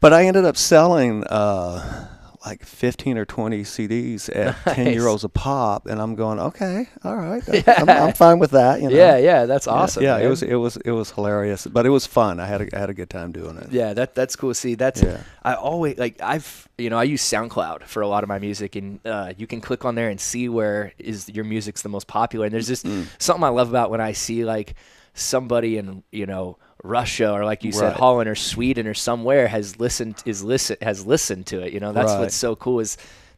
But 0.00 0.14
I 0.14 0.24
ended 0.24 0.46
up 0.46 0.56
selling 0.56 1.24
uh, 1.24 2.08
like 2.44 2.64
15 2.64 3.18
or 3.18 3.26
20 3.26 3.62
CDs 3.64 4.34
at 4.34 4.56
10 4.74 4.84
Nice. 4.86 4.96
euros 4.96 5.24
a 5.24 5.28
pop, 5.28 5.86
and 5.86 6.00
I'm 6.00 6.14
going, 6.14 6.38
okay, 6.40 6.88
all 7.04 7.16
right, 7.16 7.42
I'm, 7.68 7.88
I'm 7.88 8.12
fine 8.14 8.38
with 8.38 8.52
that. 8.52 8.80
You 8.80 8.88
know? 8.88 8.96
Yeah, 8.96 9.18
yeah, 9.18 9.44
that's 9.46 9.66
awesome. 9.66 10.02
Yeah, 10.02 10.18
it 10.18 10.28
was 10.28 10.42
it 10.42 10.54
was 10.54 10.76
it 10.78 10.92
was 10.92 11.10
hilarious, 11.10 11.66
but 11.66 11.84
it 11.84 11.90
was 11.90 12.06
fun. 12.06 12.40
I 12.40 12.46
had 12.46 12.62
a, 12.62 12.76
I 12.76 12.78
had 12.80 12.88
a 12.90 12.94
good 12.94 13.10
time 13.10 13.32
doing 13.32 13.56
it. 13.58 13.70
Yeah, 13.70 13.92
that 13.92 14.14
that's 14.14 14.36
cool. 14.36 14.54
See, 14.54 14.74
that's 14.74 15.02
Yeah. 15.02 15.20
I 15.42 15.54
always 15.54 15.98
like 15.98 16.20
I've 16.22 16.66
you 16.78 16.88
know 16.88 16.96
I 16.98 17.02
use 17.04 17.22
SoundCloud 17.22 17.82
for 17.84 18.00
a 18.00 18.08
lot 18.08 18.22
of 18.24 18.28
my 18.28 18.38
music, 18.38 18.74
and 18.74 19.00
uh, 19.04 19.34
you 19.36 19.46
can 19.46 19.60
click 19.60 19.84
on 19.84 19.94
there 19.94 20.08
and 20.08 20.18
see 20.18 20.48
where 20.48 20.92
is 20.98 21.28
your 21.28 21.44
music's 21.44 21.82
the 21.82 21.90
most 21.90 22.06
popular. 22.06 22.46
And 22.46 22.54
there's 22.54 22.68
just 22.68 22.86
Mm. 22.86 23.06
something 23.18 23.44
I 23.44 23.48
love 23.50 23.68
about 23.68 23.90
when 23.90 24.00
I 24.00 24.12
see 24.12 24.44
like 24.46 24.74
somebody 25.12 25.76
and, 25.76 26.02
you 26.10 26.24
know 26.26 26.56
Russia 26.84 27.32
or 27.32 27.44
like 27.44 27.64
you 27.64 27.72
said 27.72 27.88
Right. 27.88 27.96
Holland 27.96 28.28
or 28.28 28.34
Sweden 28.34 28.86
or 28.86 28.94
somewhere 28.94 29.48
has 29.48 29.78
listened 29.78 30.22
is 30.26 30.42
listen 30.42 30.76
has 30.82 31.06
listened 31.06 31.46
to 31.48 31.60
it. 31.62 31.72
You 31.72 31.80
know 31.80 31.92
that's 31.92 32.12
Right. 32.12 32.20
what's 32.20 32.34
so 32.34 32.56
cool 32.56 32.80
is 32.80 32.96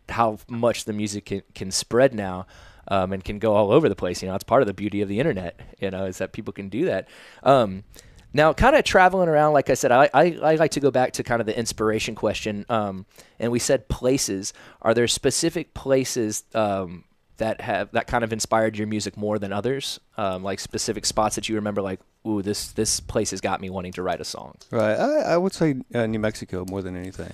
how 0.09 0.39
much 0.49 0.85
the 0.85 0.93
music 0.93 1.27
can, 1.27 1.43
can 1.55 1.71
spread 1.71 2.15
now. 2.15 2.47
Um, 2.89 3.13
and 3.13 3.23
can 3.23 3.39
go 3.39 3.55
all 3.55 3.71
over 3.71 3.89
the 3.89 3.95
place. 3.95 4.23
You 4.23 4.29
know, 4.29 4.35
it's 4.35 4.43
part 4.43 4.61
of 4.61 4.67
the 4.67 4.75
beauty 4.75 5.03
of 5.03 5.09
the 5.09 5.21
internet. 5.21 5.59
You 5.79 5.93
know, 5.93 6.07
is 6.07 6.19
that 6.19 6.33
people 6.33 6.53
can 6.53 6.69
do 6.69 6.87
that. 6.87 7.07
Um, 7.45 7.85
now, 8.33 8.53
kind 8.53 8.75
of 8.75 8.83
traveling 8.83 9.29
around, 9.29 9.53
like 9.53 9.71
I 9.71 9.75
said, 9.75 9.93
I, 9.93 10.11
I, 10.13 10.39
I 10.43 10.55
like 10.57 10.73
to 10.73 10.81
go 10.81 10.91
back 10.91 11.13
to 11.13 11.23
kind 11.23 11.41
of 11.41 11.47
the 11.47 11.57
inspiration 11.57 12.17
question. 12.17 12.67
Um, 12.69 13.07
and 13.39 13.53
we 13.53 13.61
said 13.61 13.89
places. 13.89 14.53
Are 14.83 14.95
there 14.95 15.07
specific 15.07 15.75
places 15.75 16.43
um, 16.57 17.05
that 17.37 17.61
have 17.61 17.93
that 17.93 18.09
kind 18.09 18.25
of 18.25 18.33
inspired 18.33 18.77
your 18.77 18.89
music 18.89 19.17
more 19.17 19.39
than 19.39 19.53
others? 19.53 20.01
Um, 20.17 20.43
like 20.43 20.59
specific 20.59 21.07
spots 21.07 21.37
that 21.37 21.49
you 21.49 21.55
remember, 21.55 21.83
like, 21.83 22.01
ooh, 22.27 22.43
this 22.43 22.73
this 22.73 23.01
place 23.01 23.31
has 23.31 23.41
got 23.41 23.61
me 23.61 23.71
wanting 23.71 23.93
to 23.93 24.03
write 24.03 24.21
a 24.21 24.25
song. 24.25 24.57
Right. 24.71 24.97
I, 24.99 25.35
I 25.35 25.37
would 25.37 25.53
say 25.53 25.77
uh, 25.95 26.07
New 26.07 26.19
Mexico 26.19 26.65
more 26.69 26.83
than 26.83 26.97
anything. 26.97 27.33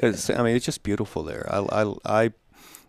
'Cause, 0.00 0.30
I 0.30 0.42
mean, 0.42 0.54
it's 0.56 0.64
just 0.64 0.82
beautiful 0.84 1.22
there. 1.24 1.44
I, 1.52 1.58
I, 1.82 1.94
I, 2.06 2.30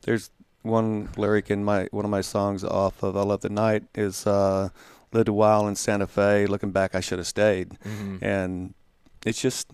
there's 0.03 0.29
one 0.62 1.10
lyric 1.17 1.49
in 1.49 1.63
my 1.63 1.88
one 1.91 2.06
of 2.06 2.12
my 2.12 2.21
songs 2.21 2.63
off 2.63 3.01
of 3.03 3.17
"I 3.17 3.23
Love 3.23 3.41
the 3.41 3.49
Night" 3.49 3.84
is 3.95 4.25
uh, 4.27 4.69
"Lived 5.12 5.27
a 5.27 5.34
while 5.34 5.67
in 5.67 5.75
Santa 5.75 6.08
Fe. 6.08 6.45
Looking 6.45 6.71
back, 6.71 6.93
I 6.95 6.99
should 7.01 7.17
have 7.17 7.27
stayed." 7.27 7.69
Mm-hmm. 7.84 8.17
And 8.23 8.73
it's 9.25 9.41
just, 9.41 9.67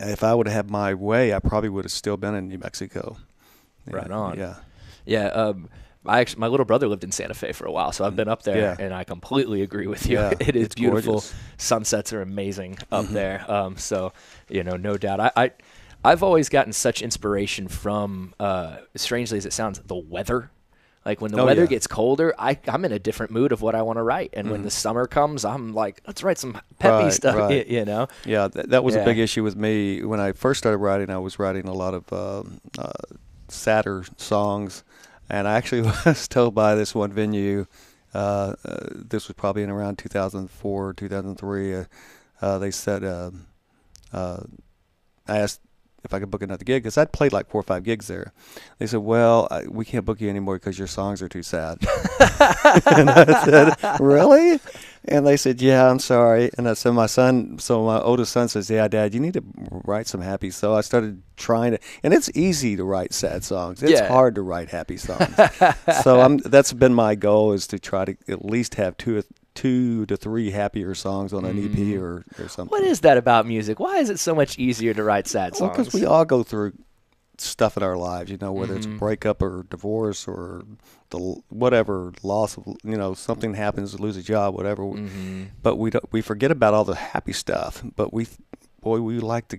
if 0.00 0.22
I 0.22 0.34
would 0.34 0.46
have 0.46 0.54
had 0.66 0.70
my 0.70 0.92
way, 0.94 1.32
I 1.32 1.38
probably 1.38 1.70
would 1.70 1.84
have 1.86 1.92
still 1.92 2.16
been 2.16 2.34
in 2.34 2.48
New 2.48 2.58
Mexico. 2.58 3.16
Right 3.90 4.06
Yeah, 4.08 4.14
on. 4.16 4.38
Yeah. 4.38 4.54
Yeah. 5.06 5.26
Um, 5.28 5.68
I 6.06 6.20
actually, 6.20 6.40
my 6.40 6.48
little 6.48 6.66
brother 6.66 6.86
lived 6.88 7.04
in 7.04 7.12
Santa 7.12 7.34
Fe 7.34 7.52
for 7.52 7.66
a 7.66 7.72
while, 7.72 7.92
so 7.92 8.04
I've 8.04 8.16
been 8.16 8.28
up 8.28 8.42
there, 8.42 8.56
Yeah. 8.58 8.76
and 8.78 8.92
I 8.92 9.04
completely 9.04 9.62
agree 9.62 9.86
with 9.86 10.06
you. 10.06 10.18
Yeah, 10.18 10.32
it 10.40 10.54
is 10.56 10.68
beautiful. 10.68 11.14
gorgeous. 11.14 11.34
Sunsets 11.56 12.12
are 12.12 12.20
amazing 12.22 12.78
up 12.92 13.06
Mhm. 13.06 13.12
there. 13.12 13.50
Um, 13.50 13.76
so 13.76 14.12
you 14.48 14.62
know, 14.62 14.76
no 14.76 14.96
doubt. 14.96 15.20
I, 15.20 15.30
I, 15.36 15.50
I've 16.04 16.22
always 16.22 16.48
gotten 16.50 16.72
such 16.74 17.00
inspiration 17.00 17.68
from, 17.68 18.34
uh, 18.38 18.76
strangely 18.96 19.38
as 19.38 19.46
it 19.46 19.52
sounds, 19.54 19.78
the 19.86 19.94
weather. 19.96 20.50
Like 21.06 21.20
when 21.20 21.32
the 21.32 21.40
Oh, 21.40 21.44
weather 21.46 21.62
yeah. 21.62 21.66
gets 21.68 21.86
colder, 21.86 22.34
I, 22.38 22.58
I'm 22.68 22.84
in 22.86 22.92
a 22.92 22.98
different 22.98 23.30
mood 23.32 23.52
of 23.52 23.60
what 23.62 23.74
I 23.74 23.82
want 23.82 23.98
to 23.98 24.02
write, 24.02 24.30
and 24.34 24.50
when 24.50 24.60
Mhm. 24.60 24.64
the 24.64 24.70
summer 24.70 25.06
comes, 25.06 25.44
I'm 25.44 25.74
like, 25.74 26.00
let's 26.06 26.22
write 26.22 26.38
some 26.38 26.58
peppy 26.78 27.04
Right, 27.04 27.12
stuff. 27.12 27.34
right. 27.50 27.66
You 27.66 27.84
know. 27.86 28.08
Yeah, 28.24 28.48
that, 28.48 28.70
that 28.70 28.84
was 28.84 28.94
Yeah. 28.94 29.02
a 29.02 29.04
big 29.04 29.18
issue 29.18 29.42
with 29.42 29.54
me 29.56 30.02
when 30.02 30.18
I 30.20 30.32
first 30.32 30.58
started 30.58 30.78
writing. 30.78 31.08
I 31.10 31.18
was 31.18 31.38
writing 31.38 31.66
a 31.68 31.74
lot 31.74 31.92
of 31.94 32.10
um 32.12 32.60
uh, 32.78 32.90
sadder 33.48 34.04
songs, 34.16 34.82
and 35.28 35.48
I 35.48 35.54
actually 35.54 35.82
was 36.06 36.28
told 36.28 36.54
by 36.54 36.74
this 36.74 36.94
one 36.94 37.12
venue. 37.12 37.66
Uh, 38.12 38.54
uh, 38.64 38.86
this 38.90 39.26
was 39.28 39.34
probably 39.34 39.62
in 39.62 39.70
around 39.70 39.98
2004, 39.98 40.92
2003. 40.94 41.74
Uh, 41.74 41.84
uh, 42.40 42.58
they 42.58 42.70
said 42.70 43.04
um 43.04 43.46
uh, 44.12 44.42
I 45.26 45.38
asked 45.38 45.60
if 46.04 46.12
I 46.12 46.20
could 46.20 46.30
book 46.30 46.42
another 46.42 46.64
gig 46.64 46.82
because 46.82 46.98
I'd 46.98 47.12
played 47.12 47.32
like 47.32 47.48
four 47.48 47.60
or 47.60 47.64
five 47.64 47.82
gigs 47.82 48.06
there. 48.06 48.32
They 48.78 48.86
said, 48.86 49.00
"Well, 49.00 49.48
I, 49.50 49.64
we 49.66 49.84
can't 49.84 50.04
book 50.04 50.20
you 50.20 50.28
anymore 50.28 50.56
because 50.56 50.78
your 50.78 50.86
songs 50.86 51.22
are 51.22 51.28
too 51.28 51.42
sad." 51.42 51.78
and 52.86 53.10
I 53.10 53.44
said, 53.44 54.00
"Really?" 54.00 54.60
And 55.06 55.26
they 55.26 55.36
said, 55.36 55.60
"Yeah, 55.60 55.90
I'm 55.90 55.98
sorry." 55.98 56.50
And 56.56 56.66
I 56.68 56.72
said, 56.74 56.92
"My 56.92 57.06
son." 57.06 57.58
So 57.58 57.84
my 57.84 58.00
oldest 58.00 58.32
son 58.32 58.48
says, 58.48 58.70
"Yeah, 58.70 58.88
Dad, 58.88 59.12
you 59.12 59.20
need 59.20 59.34
to 59.34 59.44
write 59.84 60.06
some 60.06 60.22
happy." 60.22 60.50
So 60.50 60.74
I 60.74 60.80
started 60.80 61.22
trying 61.36 61.72
to, 61.72 61.78
and 62.02 62.14
it's 62.14 62.30
easy 62.34 62.74
to 62.76 62.84
write 62.84 63.12
sad 63.12 63.44
songs. 63.44 63.82
It's 63.82 63.92
Yeah. 63.92 64.08
hard 64.08 64.34
to 64.36 64.42
write 64.42 64.70
happy 64.70 64.96
songs. 64.96 65.28
so 66.02 66.20
I'm. 66.20 66.38
That's 66.38 66.72
been 66.72 66.94
my 66.94 67.14
goal 67.16 67.52
is 67.52 67.66
to 67.68 67.78
try 67.78 68.06
to 68.06 68.16
at 68.28 68.44
least 68.46 68.76
have 68.76 68.96
two, 68.96 69.22
two 69.54 70.06
to 70.06 70.16
three 70.16 70.50
happier 70.52 70.94
songs 70.94 71.34
on 71.34 71.44
an 71.44 71.58
EP 71.58 71.70
Mhm. 71.76 72.00
or 72.00 72.24
or 72.42 72.48
something. 72.48 72.70
What 72.70 72.82
is 72.84 73.00
that 73.00 73.18
about 73.18 73.46
music? 73.46 73.78
Why 73.78 73.98
is 73.98 74.08
it 74.08 74.18
so 74.18 74.34
much 74.34 74.58
easier 74.58 74.94
to 74.94 75.02
write 75.04 75.28
sad 75.28 75.52
Well, 75.52 75.58
songs? 75.58 75.76
because 75.76 75.92
we 75.92 76.06
all 76.06 76.24
go 76.24 76.42
through 76.42 76.72
stuff 77.38 77.76
in 77.76 77.82
our 77.82 77.96
lives, 77.96 78.30
you 78.30 78.38
know, 78.40 78.52
whether 78.52 78.74
Mhm. 78.74 78.76
it's 78.78 78.86
breakup 78.86 79.42
or 79.42 79.64
divorce 79.68 80.26
or 80.28 80.62
the 81.10 81.18
whatever 81.48 82.12
loss 82.22 82.56
of, 82.56 82.64
you 82.84 82.96
know, 82.96 83.14
something 83.14 83.54
happens, 83.54 83.98
lose 84.00 84.16
a 84.16 84.22
job, 84.22 84.54
whatever. 84.54 84.82
Mhm. 84.84 85.48
But 85.62 85.76
we 85.76 85.90
don't, 85.90 86.04
we 86.12 86.20
forget 86.20 86.50
about 86.50 86.74
all 86.74 86.84
the 86.84 86.94
happy 86.94 87.32
stuff. 87.32 87.82
But 87.96 88.12
we, 88.12 88.26
boy, 88.82 89.00
we 89.00 89.18
like 89.18 89.48
to 89.48 89.58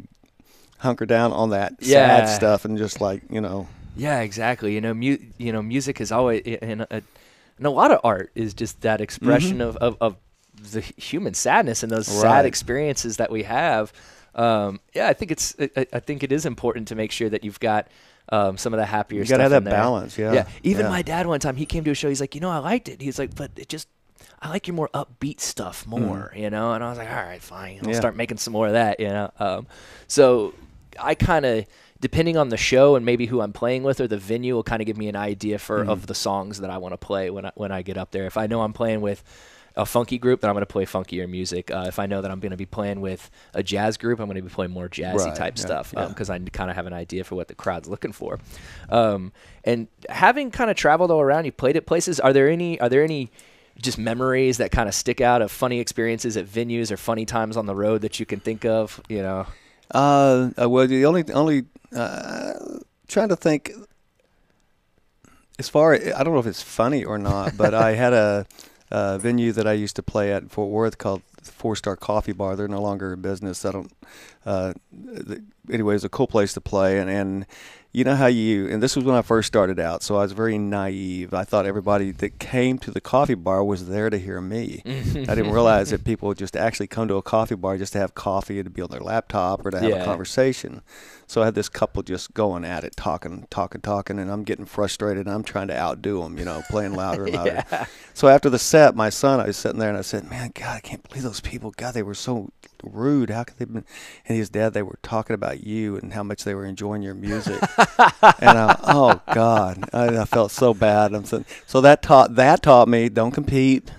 hunker 0.79 1.05
down 1.05 1.31
on 1.31 1.49
that 1.51 1.73
Yeah. 1.79 2.25
sad 2.25 2.35
stuff 2.35 2.65
and 2.65 2.77
just 2.77 2.99
like 3.01 3.23
you 3.29 3.41
know, 3.41 3.67
Yeah, 3.97 4.19
exactly. 4.19 4.73
You 4.75 4.81
know, 4.81 4.93
mu- 4.93 5.17
you 5.37 5.51
know, 5.53 5.61
music 5.61 6.01
is 6.01 6.11
always 6.11 6.41
and, 6.61 6.81
uh, 6.81 6.85
and 6.91 7.65
a 7.65 7.69
lot 7.69 7.91
of 7.91 7.99
art 8.03 8.29
is 8.35 8.53
just 8.53 8.81
that 8.81 8.99
expression 8.99 9.59
Mhm. 9.59 9.61
of, 9.67 9.77
of, 9.77 9.97
of 10.01 10.15
the 10.73 10.81
human 10.81 11.33
sadness 11.33 11.81
and 11.83 11.91
those 11.91 12.09
Right. 12.09 12.21
sad 12.21 12.45
experiences 12.45 13.17
that 13.17 13.31
we 13.31 13.43
have. 13.43 13.93
Um, 14.35 14.79
yeah, 14.93 15.07
I 15.07 15.13
think 15.13 15.31
it's 15.31 15.55
I, 15.59 15.87
I 15.93 15.99
think 15.99 16.21
it 16.23 16.31
is 16.31 16.45
important 16.45 16.87
to 16.89 16.95
make 16.95 17.11
sure 17.11 17.29
that 17.29 17.43
you've 17.43 17.59
got 17.59 17.87
um, 18.29 18.57
some 18.57 18.73
of 18.73 18.77
the 18.79 18.85
happier. 18.85 19.21
You 19.21 19.27
gotta 19.27 19.43
have 19.43 19.51
that 19.51 19.63
there. 19.63 19.73
balance, 19.73 20.17
yeah, 20.17 20.33
Yeah. 20.33 20.47
Even 20.63 20.85
yeah. 20.85 20.91
my 20.91 21.01
dad 21.01 21.25
one 21.27 21.39
time 21.39 21.55
he 21.55 21.65
came 21.65 21.83
to 21.85 21.91
a 21.91 21.95
show. 21.95 22.09
He's 22.09 22.19
like, 22.21 22.35
you 22.35 22.41
know, 22.41 22.49
I 22.49 22.57
liked 22.57 22.89
it. 22.89 23.01
He's 23.01 23.17
like, 23.19 23.33
but 23.35 23.51
it 23.55 23.69
just 23.69 23.87
I 24.41 24.49
like 24.49 24.67
your 24.67 24.75
more 24.75 24.89
upbeat 24.93 25.39
stuff 25.39 25.87
more, 25.87 26.31
you 26.35 26.49
know. 26.49 26.73
And 26.73 26.83
I 26.83 26.89
was 26.89 26.97
like, 26.97 27.09
all 27.09 27.15
right, 27.15 27.41
fine. 27.41 27.77
I'll 27.79 27.85
Mm. 27.85 27.93
Yeah. 27.93 27.97
start 27.99 28.15
making 28.15 28.37
some 28.37 28.51
more 28.53 28.67
of 28.67 28.73
that, 28.73 28.99
you 28.99 29.07
know. 29.07 29.31
Um, 29.39 29.67
so 30.07 30.53
I 30.99 31.15
kind 31.15 31.45
of 31.45 31.65
depending 32.01 32.35
on 32.35 32.49
the 32.49 32.57
show 32.57 32.95
and 32.95 33.05
maybe 33.05 33.25
who 33.25 33.41
I'm 33.41 33.53
playing 33.53 33.83
with 33.83 34.01
or 34.01 34.07
the 34.07 34.17
venue 34.17 34.53
will 34.53 34.63
kind 34.63 34.81
of 34.81 34.85
give 34.85 34.97
me 34.97 35.07
an 35.07 35.15
idea 35.15 35.57
for 35.59 35.79
Mm-hmm. 35.79 35.89
of 35.89 36.07
the 36.07 36.13
songs 36.15 36.59
that 36.59 36.69
I 36.69 36.77
want 36.77 36.91
to 36.93 36.97
play 36.97 37.29
when 37.29 37.45
I, 37.45 37.51
when 37.55 37.71
I 37.71 37.81
get 37.83 37.97
up 37.97 38.11
there. 38.11 38.25
If 38.25 38.37
I 38.37 38.47
know 38.47 38.61
I'm 38.61 38.73
playing 38.73 39.01
with 39.01 39.23
a 39.77 39.85
funky 39.85 40.17
group, 40.17 40.41
then 40.41 40.49
I'm 40.49 40.55
going 40.55 40.61
to 40.61 40.71
play 40.71 40.85
funkier 40.85 41.29
music. 41.29 41.69
Uh, 41.69 41.85
if 41.87 41.99
I 41.99 42.05
know 42.05 42.21
that 42.21 42.31
I'm 42.31 42.39
going 42.39 42.51
to 42.51 42.57
be 42.57 42.65
playing 42.65 43.01
with 43.01 43.29
a 43.53 43.61
jazz 43.61 43.97
group, 43.97 44.19
I'm 44.19 44.27
going 44.27 44.37
to 44.37 44.41
be 44.41 44.49
playing 44.49 44.71
more 44.71 44.87
jazzy 44.87 45.25
Right, 45.25 45.35
type 45.35 45.57
yeah, 45.57 45.65
stuff 45.65 45.93
yeah. 45.95 46.07
because 46.07 46.29
I 46.29 46.39
kind 46.39 46.69
of 46.69 46.75
have 46.77 46.85
an 46.85 46.93
idea 46.93 47.23
for 47.23 47.35
what 47.35 47.47
the 47.49 47.55
crowd's 47.55 47.87
looking 47.89 48.11
for. 48.13 48.39
Um, 48.89 49.33
and 49.63 49.87
having 50.09 50.51
kind 50.51 50.69
of 50.71 50.77
traveled 50.77 51.11
all 51.11 51.19
around, 51.21 51.45
you 51.45 51.51
played 51.51 51.75
at 51.75 51.85
places. 51.85 52.19
Are 52.19 52.31
there 52.33 52.49
any? 52.49 52.79
Are 52.79 52.89
there 52.89 53.03
any? 53.03 53.31
Just 53.77 53.97
memories 53.97 54.59
that 54.59 54.71
kind 54.71 54.87
of 54.87 54.95
stick 54.95 55.19
out 55.19 55.41
of 55.41 55.51
funny 55.51 55.81
experiences 55.81 56.37
at 56.37 56.45
venues 56.45 56.91
or 56.91 56.95
funny 56.97 57.25
times 57.25 57.57
on 57.57 57.65
the 57.65 57.75
road 57.75 58.01
that 58.03 58.21
you 58.21 58.25
can 58.25 58.39
think 58.39 58.63
of. 58.63 59.01
You 59.09 59.21
know, 59.21 59.47
Uh, 59.93 60.51
uh, 60.61 60.69
well, 60.69 60.87
the 60.87 61.05
only 61.05 61.25
only 61.33 61.65
uh, 61.93 62.53
trying 63.09 63.27
to 63.27 63.35
think. 63.35 63.71
As 65.57 65.69
far 65.69 65.93
I 65.93 66.23
don't 66.23 66.33
know 66.33 66.39
if 66.39 66.47
it's 66.47 66.61
funny 66.61 67.03
or 67.05 67.17
not, 67.17 67.55
but 67.57 67.73
I 67.73 67.93
had 67.93 68.13
a, 68.13 68.45
a 68.97 69.17
venue 69.19 69.51
that 69.51 69.67
I 69.67 69.73
used 69.73 69.95
to 69.97 70.03
play 70.03 70.31
at 70.33 70.43
in 70.43 70.49
Fort 70.49 70.69
Worth 70.69 70.97
called 70.97 71.21
Four 71.41 71.75
Star 71.75 71.95
Coffee 71.95 72.33
Bar. 72.33 72.55
They're 72.55 72.67
no 72.67 72.81
longer 72.81 73.13
in 73.13 73.21
business. 73.21 73.65
I 73.65 73.71
don't. 73.71 73.91
Uh, 74.45 74.73
anyway, 75.71 75.95
it's 75.95 76.03
a 76.03 76.09
cool 76.09 76.27
place 76.27 76.53
to 76.53 76.61
play, 76.61 76.99
and 76.99 77.09
and 77.09 77.45
you 77.91 78.03
know 78.03 78.15
how 78.15 78.25
you 78.27 78.67
and 78.67 78.83
this 78.83 78.95
was 78.95 79.05
when 79.05 79.15
I 79.15 79.21
first 79.21 79.47
started 79.47 79.79
out, 79.79 80.03
so 80.03 80.17
I 80.17 80.23
was 80.23 80.33
very 80.33 80.57
naive. 80.57 81.33
I 81.33 81.43
thought 81.45 81.65
everybody 81.65 82.11
that 82.11 82.39
came 82.39 82.77
to 82.79 82.91
the 82.91 83.01
coffee 83.01 83.35
bar 83.35 83.63
was 83.63 83.87
there 83.87 84.09
to 84.09 84.17
hear 84.19 84.41
me. 84.41 84.81
I 84.85 85.33
didn't 85.35 85.51
realize 85.51 85.89
that 85.91 86.03
people 86.03 86.27
would 86.27 86.37
just 86.37 86.55
actually 86.57 86.87
come 86.87 87.07
to 87.07 87.15
a 87.15 87.21
coffee 87.21 87.55
bar 87.55 87.77
just 87.77 87.93
to 87.93 87.99
have 87.99 88.13
coffee 88.13 88.59
and 88.59 88.65
to 88.65 88.69
be 88.69 88.81
on 88.81 88.89
their 88.91 88.99
laptop 88.99 89.65
or 89.65 89.71
to 89.71 89.79
have 89.79 89.89
Yeah. 89.95 90.01
a 90.01 90.05
conversation. 90.05 90.81
So 91.27 91.41
I 91.41 91.45
had 91.45 91.55
this 91.55 91.69
couple 91.69 92.03
just 92.03 92.33
going 92.33 92.63
at 92.63 92.83
it, 92.83 92.95
talking, 92.95 93.47
talking, 93.49 93.81
talking, 93.81 94.19
and 94.19 94.31
I'm 94.31 94.43
getting 94.43 94.65
frustrated. 94.65 95.25
And 95.25 95.33
I'm 95.35 95.43
trying 95.43 95.67
to 95.69 95.77
outdo 95.77 96.21
them, 96.21 96.37
you 96.37 96.45
know, 96.45 96.61
playing 96.69 96.93
louder 96.93 97.25
and 97.25 97.33
louder. 97.35 97.63
So 98.13 98.27
after 98.27 98.49
the 98.49 98.59
set, 98.59 98.95
my 98.95 99.09
son, 99.09 99.39
I 99.39 99.47
was 99.47 99.57
sitting 99.57 99.79
there 99.79 99.89
and 99.89 99.97
I 99.97 100.01
said, 100.01 100.29
"Man, 100.29 100.51
God, 100.53 100.77
I 100.77 100.79
can't 100.81 101.01
believe 101.07 101.23
those 101.23 101.41
people. 101.41 101.71
God, 101.75 101.93
they 101.95 102.03
were 102.03 102.13
so 102.13 102.51
rude. 102.83 103.29
How 103.31 103.43
could 103.43 103.57
they?" 103.57 103.65
Been? 103.65 103.85
And 104.27 104.37
his 104.37 104.49
dad, 104.49 104.73
they 104.73 104.83
were 104.83 104.99
talking 105.01 105.33
about 105.33 105.63
you 105.63 105.97
and 105.97 106.13
how 106.13 106.23
much 106.23 106.43
they 106.43 106.53
were 106.53 106.65
enjoying 106.65 107.01
your 107.01 107.15
music. 107.15 107.59
and 108.39 108.57
I, 108.57 108.79
oh 108.83 109.21
God, 109.33 109.89
I, 109.93 110.19
I 110.19 110.25
felt 110.25 110.51
so 110.51 110.73
bad. 110.73 111.13
I'm 111.13 111.25
saying, 111.25 111.45
so 111.65 111.81
that 111.81 112.01
taught 112.03 112.35
that 112.35 112.61
taught 112.61 112.87
me 112.87 113.09
don't 113.09 113.31
compete. 113.31 113.91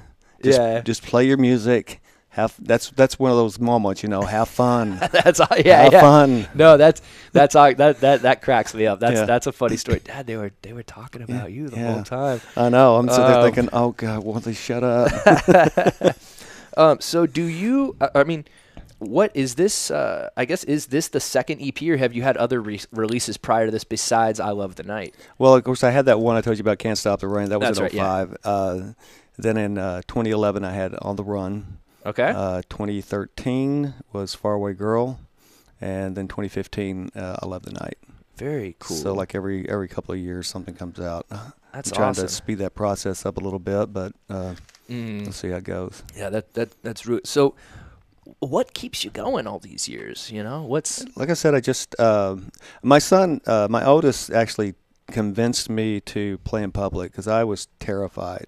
Just, 0.42 0.60
Yeah. 0.60 0.80
just 0.82 1.02
play 1.02 1.26
your 1.26 1.38
music. 1.38 2.00
Have 2.36 2.54
that's 2.58 2.90
that's 2.90 3.18
one 3.18 3.30
of 3.30 3.36
those 3.38 3.58
moments, 3.58 4.02
you 4.02 4.10
know. 4.10 4.20
Have 4.20 4.48
fun. 4.50 4.98
that's 5.10 5.40
all. 5.40 5.48
Yeah, 5.58 5.84
have 5.84 5.92
yeah. 5.94 6.00
fun. 6.02 6.46
No, 6.54 6.76
that's 6.76 7.00
that's 7.32 7.54
all, 7.56 7.74
that 7.74 8.00
that 8.00 8.22
that 8.22 8.42
cracks 8.42 8.74
me 8.74 8.86
up. 8.86 9.00
That's 9.00 9.20
Yeah. 9.20 9.24
that's 9.24 9.46
a 9.46 9.52
funny 9.52 9.78
story. 9.78 10.00
Dad, 10.04 10.26
they 10.26 10.36
were 10.36 10.52
they 10.60 10.74
were 10.74 10.82
talking 10.82 11.22
about 11.22 11.50
you 11.50 11.68
the 11.70 11.78
whole 11.80 12.02
time. 12.02 12.42
I 12.54 12.68
know. 12.68 12.96
I'm 12.96 13.08
sitting 13.08 13.24
there 13.24 13.38
Um, 13.38 13.44
thinking, 13.44 13.68
oh 13.72 13.92
God, 13.92 14.22
won't 14.22 14.44
they 14.44 14.52
shut 14.52 14.84
up? 14.84 15.10
Um, 16.76 17.00
so 17.00 17.26
do 17.26 17.42
you? 17.42 17.96
I 18.02 18.10
I 18.16 18.24
mean, 18.24 18.44
what 18.98 19.30
is 19.34 19.54
this? 19.54 19.90
Uh, 19.90 20.28
I 20.36 20.44
guess 20.44 20.62
is 20.64 20.88
this 20.88 21.08
the 21.08 21.20
second 21.20 21.62
EP, 21.62 21.80
or 21.88 21.96
have 21.96 22.12
you 22.12 22.22
had 22.22 22.36
other 22.36 22.60
re- 22.60 22.82
releases 22.92 23.38
prior 23.38 23.64
to 23.64 23.72
this 23.72 23.84
besides 23.84 24.40
"I 24.40 24.50
Love 24.50 24.74
the 24.74 24.82
Night"? 24.82 25.14
well, 25.38 25.54
of 25.54 25.64
course, 25.64 25.82
I 25.82 25.90
had 25.90 26.04
that 26.04 26.20
one 26.20 26.36
I 26.36 26.42
told 26.42 26.58
you 26.58 26.60
about, 26.60 26.78
Can't 26.78 26.98
Stop 26.98 27.20
the 27.20 27.28
Rain. 27.28 27.48
That 27.48 27.60
was 27.60 27.68
That's 27.68 27.78
in 27.78 27.84
right, 27.84 27.94
yeah. 27.94 28.24
05. 28.26 28.36
Uh, 28.44 28.80
then 29.38 29.56
in 29.56 29.78
uh, 29.78 30.02
2011, 30.06 30.64
I 30.64 30.72
had 30.72 30.94
On 31.00 31.16
the 31.16 31.24
Run. 31.24 31.78
Okay. 32.06 32.32
Uh, 32.34 32.62
2013 32.68 33.94
was 34.12 34.34
Faraway 34.34 34.72
Girl, 34.74 35.18
and 35.80 36.16
then 36.16 36.28
2015, 36.28 37.10
uh, 37.14 37.36
I 37.42 37.46
Love 37.46 37.62
the 37.64 37.72
Night. 37.72 37.98
Very 38.36 38.76
cool. 38.78 38.96
So 38.96 39.12
like 39.14 39.34
every 39.34 39.68
every 39.68 39.88
couple 39.88 40.14
of 40.14 40.20
years, 40.20 40.46
something 40.46 40.74
comes 40.74 41.00
out. 41.00 41.26
that's 41.72 41.90
I'm 41.90 41.96
trying 41.96 42.10
awesome. 42.10 42.26
to 42.26 42.32
speed 42.32 42.58
that 42.58 42.74
process 42.74 43.26
up 43.26 43.36
a 43.38 43.40
little 43.40 43.58
bit, 43.58 43.92
but 43.92 44.12
uh, 44.30 44.54
Mm. 44.88 45.22
we'll 45.22 45.32
see 45.32 45.48
how 45.50 45.56
it 45.56 45.64
goes. 45.64 46.04
Yeah, 46.16 46.30
that 46.30 46.54
that 46.54 46.80
that's 46.84 47.06
rude. 47.06 47.26
So, 47.26 47.56
what 48.38 48.72
keeps 48.72 49.04
you 49.04 49.10
going 49.10 49.46
all 49.48 49.58
these 49.58 49.88
years? 49.88 50.30
You 50.30 50.44
know, 50.44 50.62
what's 50.62 51.04
Like 51.16 51.28
I 51.28 51.34
said, 51.34 51.54
I 51.56 51.60
just 51.60 51.96
uh, 51.98 52.36
my 52.82 53.00
son, 53.00 53.40
uh, 53.46 53.66
my 53.68 53.84
oldest, 53.84 54.30
actually 54.30 54.74
convinced 55.10 55.68
me 55.70 56.00
to 56.02 56.38
play 56.38 56.62
in 56.62 56.70
public 56.72 57.10
because 57.10 57.26
I 57.26 57.42
was 57.42 57.66
terrified. 57.80 58.46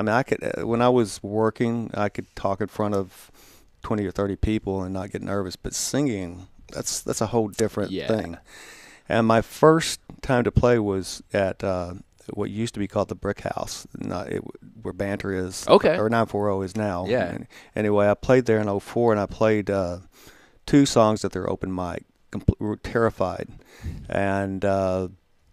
I 0.00 0.02
mean, 0.02 0.14
I 0.14 0.22
could 0.22 0.42
uh, 0.42 0.66
when 0.66 0.80
I 0.80 0.88
was 0.88 1.22
working, 1.22 1.90
I 1.94 2.08
could 2.08 2.34
talk 2.34 2.60
in 2.62 2.68
front 2.68 2.94
of 2.94 3.30
twenty 3.82 4.06
or 4.06 4.10
thirty 4.10 4.34
people 4.36 4.82
and 4.82 4.94
not 4.94 5.10
get 5.10 5.20
nervous, 5.22 5.56
but 5.56 5.74
singing 5.74 6.48
that's 6.72 7.00
that's 7.02 7.20
a 7.20 7.26
whole 7.26 7.48
different 7.48 7.90
Yeah. 7.90 8.08
thing. 8.08 8.38
And 9.08 9.26
my 9.26 9.42
first 9.42 10.00
time 10.22 10.44
to 10.44 10.50
play 10.52 10.78
was 10.78 11.22
at 11.34 11.62
uh, 11.62 11.94
what 12.32 12.48
used 12.48 12.72
to 12.74 12.80
be 12.80 12.86
called 12.88 13.08
the 13.08 13.14
Brick 13.14 13.40
House, 13.40 13.86
not 13.98 14.28
it, 14.32 14.42
where 14.82 14.94
Banter 14.94 15.32
is, 15.34 15.66
Okay. 15.68 15.98
or 15.98 16.08
940 16.08 16.64
is 16.64 16.76
now. 16.76 17.06
Yeah. 17.06 17.24
And 17.26 17.46
anyway, 17.76 18.08
I 18.08 18.14
played 18.14 18.46
there 18.46 18.60
in 18.60 18.68
04, 18.80 19.12
and 19.12 19.20
I 19.20 19.26
played 19.26 19.68
uh, 19.68 19.98
two 20.64 20.86
songs 20.86 21.24
at 21.24 21.32
their 21.32 21.50
open 21.50 21.74
mic. 21.74 22.04
Compl- 22.32 22.78
terrified, 22.84 23.48
and 24.08 24.64
uh, 24.64 25.08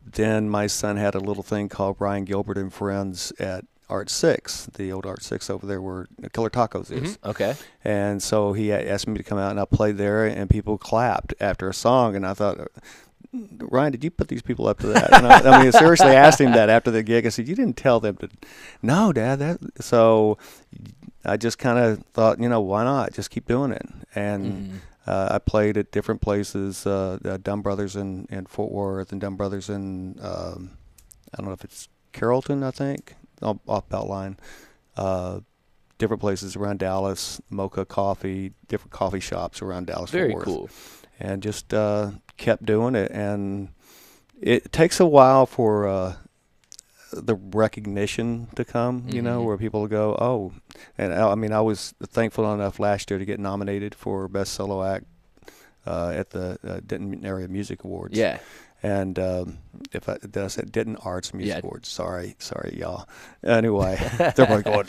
then 0.06 0.48
my 0.48 0.68
son 0.68 0.96
had 0.98 1.16
a 1.16 1.20
little 1.20 1.42
thing 1.42 1.68
called 1.70 1.98
Brian 1.98 2.24
Gilbert 2.24 2.58
and 2.60 2.72
Friends 2.72 3.34
at 3.40 3.66
Art 3.90 4.10
Six, 4.10 4.66
the 4.76 4.92
old 4.92 5.06
Art 5.06 5.24
Six 5.24 5.50
over 5.50 5.66
there 5.66 5.82
where 5.82 6.08
Killer 6.34 6.50
Tacos 6.50 6.92
is. 6.92 7.18
Mhm. 7.18 7.30
okay? 7.30 7.56
And 7.84 8.22
so 8.22 8.54
he 8.54 8.72
asked 8.74 9.08
me 9.08 9.16
to 9.18 9.24
come 9.24 9.38
out, 9.38 9.52
and 9.52 9.60
I 9.60 9.66
played 9.66 9.98
there, 9.98 10.26
and 10.26 10.50
people 10.50 10.78
clapped 10.78 11.34
after 11.40 11.70
a 11.70 11.74
song, 11.74 12.16
and 12.16 12.26
I 12.26 12.34
thought. 12.34 12.58
Ryan, 13.60 13.92
did 13.92 14.04
you 14.06 14.10
put 14.10 14.30
these 14.30 14.42
people 14.42 14.68
up 14.68 14.80
to 14.80 14.88
that? 14.88 15.14
And 15.14 15.28
I, 15.28 15.40
I 15.40 15.58
mean, 15.60 15.68
I 15.68 15.70
seriously 15.72 16.12
asked 16.16 16.40
him 16.40 16.54
that 16.54 16.70
after 16.70 16.90
the 16.92 17.04
gig. 17.04 17.26
I 17.26 17.30
said, 17.30 17.48
"You 17.48 17.56
didn't 17.56 17.76
tell 17.78 18.00
them 18.00 18.16
to." 18.18 18.30
No, 18.82 19.12
Dad. 19.12 19.40
That 19.40 19.60
so. 19.84 20.38
I 21.26 21.36
just 21.36 21.58
kind 21.60 21.78
of 21.78 22.04
thought, 22.14 22.40
you 22.40 22.48
know, 22.48 22.62
why 22.62 22.86
not? 22.86 23.12
Just 23.14 23.30
keep 23.30 23.46
doing 23.46 23.72
it. 23.74 23.86
And 24.16 24.46
Mhm. 24.46 24.76
uh, 25.08 25.28
I 25.32 25.40
played 25.40 25.76
at 25.78 25.92
different 25.92 26.22
places, 26.22 26.88
uh, 26.88 27.18
uh, 27.26 27.38
Dunn 27.44 27.60
Brothers 27.62 27.98
in, 27.98 28.28
in 28.30 28.46
Fort 28.46 28.72
Worth 28.72 29.12
and 29.12 29.20
Dunn 29.20 29.36
Brothers 29.36 29.70
in, 29.70 30.18
um, 30.22 30.78
I 31.34 31.38
don't 31.38 31.48
know 31.48 31.52
if 31.52 31.66
it's 31.66 31.90
Carrollton, 32.14 32.64
I 32.64 32.72
think, 32.72 33.16
off, 33.42 33.58
off 33.68 33.88
Beltline. 33.90 34.38
Uh, 34.96 35.40
different 35.98 36.22
places 36.22 36.56
around 36.56 36.80
Dallas, 36.80 37.42
Mocha 37.50 37.86
Coffee, 37.86 38.54
different 38.68 38.92
coffee 38.92 39.20
shops 39.20 39.62
around 39.62 39.88
Dallas. 39.88 40.12
Very 40.12 40.36
cool. 40.36 40.70
and 41.20 41.42
just 41.42 41.74
uh, 41.74 42.12
kept 42.38 42.64
doing 42.66 42.94
it. 42.96 43.10
And 43.12 43.70
it 44.40 44.72
takes 44.72 45.00
a 45.00 45.06
while 45.08 45.48
for 45.48 45.88
uh, 45.88 46.14
the 47.12 47.34
recognition 47.36 48.48
to 48.56 48.64
come, 48.66 49.06
you 49.08 49.22
know, 49.22 49.42
Mhm. 49.42 49.46
where 49.46 49.58
people 49.58 49.88
go, 49.88 50.16
oh, 50.20 50.52
and 50.98 51.14
I 51.14 51.32
I 51.32 51.36
mean, 51.36 51.54
I 51.54 51.62
was 51.62 51.94
thankful 52.04 52.52
enough 52.54 52.80
last 52.80 53.10
year 53.10 53.18
to 53.18 53.26
get 53.26 53.40
nominated 53.40 53.96
for 53.96 54.28
Best 54.28 54.54
Solo 54.54 54.84
Act 54.84 55.06
uh, 55.88 56.10
at 56.16 56.30
the 56.32 56.60
uh, 56.68 56.82
Denton 56.86 57.26
Area 57.26 57.48
Music 57.48 57.84
Awards. 57.84 58.16
Yeah. 58.18 58.40
And 58.84 59.18
um, 59.18 59.58
if 59.92 60.08
I 60.08 60.18
did 60.18 60.38
I 60.38 60.48
say 60.48 60.62
Denton 60.64 60.98
Arts 60.98 61.34
Music 61.34 61.56
Yeah. 61.56 61.60
Awards? 61.64 61.90
Sorry, 61.90 62.36
sorry, 62.38 62.78
y'all. 62.80 63.08
Anyway, 63.44 63.98
they're 64.18 64.32
probably 64.34 64.62
going. 64.64 64.88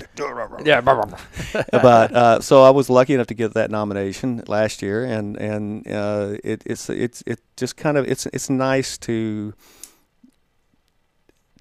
Yeah. 0.67 0.81
but 1.73 2.13
uh, 2.13 2.41
so 2.41 2.63
I 2.63 2.71
was 2.71 2.91
lucky 2.91 3.15
enough 3.15 3.29
to 3.29 3.35
get 3.35 3.55
that 3.55 3.71
nomination 3.71 4.43
last 4.47 4.83
year, 4.83 5.05
and 5.05 5.37
and 5.39 5.87
uh, 5.91 6.37
it, 6.45 6.63
it's 6.67 6.91
it's 6.91 7.23
it 7.27 7.41
just 7.57 7.77
kind 7.77 7.97
of 7.97 8.07
it's 8.07 8.27
it's 8.27 8.51
nice 8.51 8.99
to 8.99 9.55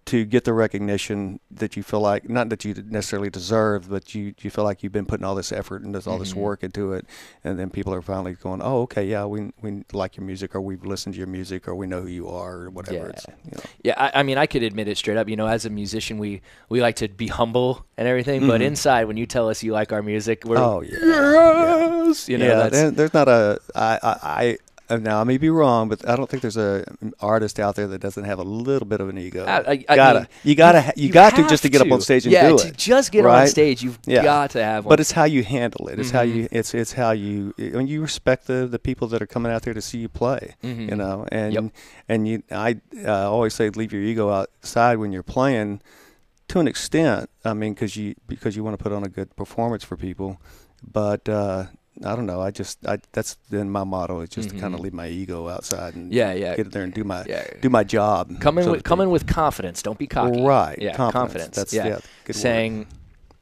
to 0.07 0.25
get 0.25 0.43
the 0.45 0.53
recognition 0.53 1.39
that 1.51 1.75
you 1.77 1.83
feel 1.83 1.99
like 1.99 2.29
not 2.29 2.49
that 2.49 2.63
you 2.65 2.73
necessarily 2.89 3.29
deserve, 3.29 3.89
but 3.89 4.15
you 4.15 4.33
you 4.41 4.49
feel 4.49 4.63
like 4.63 4.81
you've 4.83 4.91
been 4.91 5.05
putting 5.05 5.25
all 5.25 5.35
this 5.35 5.51
effort 5.51 5.81
and 5.83 5.95
all 6.07 6.17
this 6.17 6.33
Mhm. 6.33 6.37
work 6.37 6.63
into 6.63 6.93
it, 6.93 7.05
and 7.43 7.59
then 7.59 7.69
people 7.69 7.93
are 7.93 8.01
finally 8.01 8.33
going, 8.33 8.61
oh 8.63 8.81
okay, 8.83 9.05
yeah, 9.05 9.25
we 9.25 9.51
we 9.61 9.83
like 9.93 10.17
your 10.17 10.25
music, 10.25 10.55
or 10.55 10.61
we've 10.61 10.85
listened 10.85 11.13
to 11.15 11.17
your 11.19 11.27
music, 11.27 11.67
or 11.67 11.75
we 11.75 11.87
know 11.87 12.01
who 12.01 12.07
you 12.07 12.27
are, 12.27 12.63
or 12.63 12.69
whatever. 12.69 13.11
Yeah. 13.13 13.35
you 13.45 13.51
know. 13.53 13.63
Yeah, 13.83 13.93
I, 13.97 14.19
I 14.19 14.23
mean, 14.23 14.37
I 14.37 14.45
could 14.47 14.63
admit 14.63 14.87
it 14.87 14.97
straight 14.97 15.17
up. 15.17 15.27
You 15.29 15.35
know, 15.35 15.47
as 15.47 15.65
a 15.65 15.69
musician, 15.69 16.17
we 16.17 16.41
we 16.69 16.81
like 16.81 16.95
to 16.97 17.07
be 17.09 17.27
humble 17.27 17.85
and 17.97 18.07
everything, 18.07 18.47
but 18.47 18.61
Mhm. 18.61 18.65
inside, 18.65 19.05
when 19.07 19.17
you 19.17 19.25
tell 19.25 19.49
us 19.49 19.61
you 19.63 19.71
like 19.73 19.91
our 19.91 20.01
music, 20.01 20.43
we're 20.45 20.57
Oh 20.57 20.81
yeah. 20.81 20.97
yes, 22.07 22.29
you 22.29 22.37
know, 22.37 22.45
yeah, 22.45 22.89
there's 22.91 23.13
not 23.13 23.27
a 23.27 23.59
I, 23.75 23.99
I 24.03 24.15
I 24.41 24.57
Now 24.89 25.19
I 25.19 25.23
may 25.25 25.37
be 25.37 25.49
wrong, 25.49 25.89
but 25.89 26.07
I 26.07 26.15
don't 26.15 26.29
think 26.29 26.41
there's 26.41 26.55
a 26.57 26.85
an 27.01 27.13
artist 27.19 27.59
out 27.59 27.75
there 27.75 27.87
that 27.87 27.99
doesn't 27.99 28.23
have 28.23 28.39
a 28.39 28.43
little 28.43 28.87
bit 28.87 29.01
of 29.01 29.09
an 29.09 29.17
ego. 29.17 29.43
I- 29.45 29.59
I- 29.73 29.85
I 29.89 29.95
gotta, 29.97 30.19
mean, 30.19 30.27
you 30.43 30.55
gotta, 30.55 30.81
ha- 30.81 30.91
you, 30.95 31.09
got 31.09 31.35
to 31.35 31.47
just 31.47 31.63
to 31.63 31.69
get 31.69 31.81
up 31.81 31.91
on 31.91 31.99
stage 32.01 32.25
and 32.25 32.31
yeah, 32.31 32.49
do 32.49 32.57
to 32.57 32.67
it. 32.69 32.77
just 32.77 33.11
get 33.11 33.25
on 33.25 33.47
stage, 33.47 33.83
you've 33.83 33.99
Yeah. 34.05 34.23
got 34.23 34.51
to 34.51 34.63
have 34.63 34.85
one. 34.85 34.91
But 34.93 34.99
it's 35.01 35.11
how 35.11 35.25
you 35.25 35.43
handle 35.43 35.89
it. 35.89 35.99
It's 35.99 36.11
how 36.11 36.23
Mhm. 36.23 36.35
you. 36.35 36.47
It's 36.51 36.73
it's 36.73 36.93
how 36.93 37.11
you. 37.11 37.53
When 37.57 37.87
you 37.87 38.01
respect 38.01 38.47
the 38.47 38.65
the 38.65 38.79
people 38.79 39.07
that 39.09 39.21
are 39.21 39.27
coming 39.27 39.51
out 39.51 39.63
there 39.63 39.73
to 39.73 39.81
see 39.81 39.97
you 39.97 40.07
play. 40.09 40.55
Mhm. 40.63 40.89
You 40.89 40.95
know, 40.95 41.25
and 41.31 41.53
Yep. 41.53 41.63
and 42.07 42.27
you. 42.27 42.43
I 42.51 42.77
uh, 43.05 43.29
always 43.29 43.53
say 43.55 43.69
leave 43.69 43.91
your 43.91 44.01
ego 44.01 44.29
outside 44.31 44.97
when 44.99 45.11
you're 45.11 45.21
playing, 45.37 45.81
to 46.47 46.59
an 46.61 46.67
extent. 46.67 47.29
I 47.43 47.53
mean, 47.53 47.73
because 47.73 47.97
you 47.97 48.15
because 48.25 48.55
you 48.55 48.63
want 48.63 48.77
to 48.77 48.81
put 48.83 48.93
on 48.93 49.03
a 49.03 49.09
good 49.09 49.35
performance 49.35 49.83
for 49.83 49.97
people, 49.97 50.39
but. 50.81 51.27
uh 51.27 51.65
I 52.05 52.15
don't 52.15 52.25
know. 52.25 52.41
I 52.41 52.51
just 52.51 52.85
I 52.87 52.99
that's 53.11 53.37
then 53.49 53.69
my 53.69 53.83
motto 53.83 54.21
is 54.21 54.29
just 54.29 54.49
to 54.49 54.57
kind 54.59 54.73
of 54.73 54.79
leave 54.81 54.93
my 54.93 55.07
ego 55.07 55.47
outside 55.49 55.95
and 55.95 56.11
Yeah, 56.11 56.33
yeah. 56.33 56.55
get 56.55 56.71
there 56.71 56.83
and 56.83 56.93
do 56.93 57.03
my 57.03 57.23
Yeah. 57.27 57.43
do 57.61 57.69
my 57.69 57.83
job. 57.83 58.39
come 58.39 58.57
in 58.57 58.65
so 58.65 58.71
with 58.71 58.83
come 58.83 59.01
in 59.01 59.09
with 59.09 59.25
confidence. 59.25 59.81
Don't 59.81 59.97
be 59.97 60.07
cocky. 60.07 60.41
Right. 60.41 60.77
Yeah. 60.79 60.95
Confidence. 60.95 61.55
That's- 61.55 61.73
yeah. 61.73 61.85
yeah, 61.87 61.99
good 62.25 62.35
word. 62.35 62.41
Saying, 62.41 62.87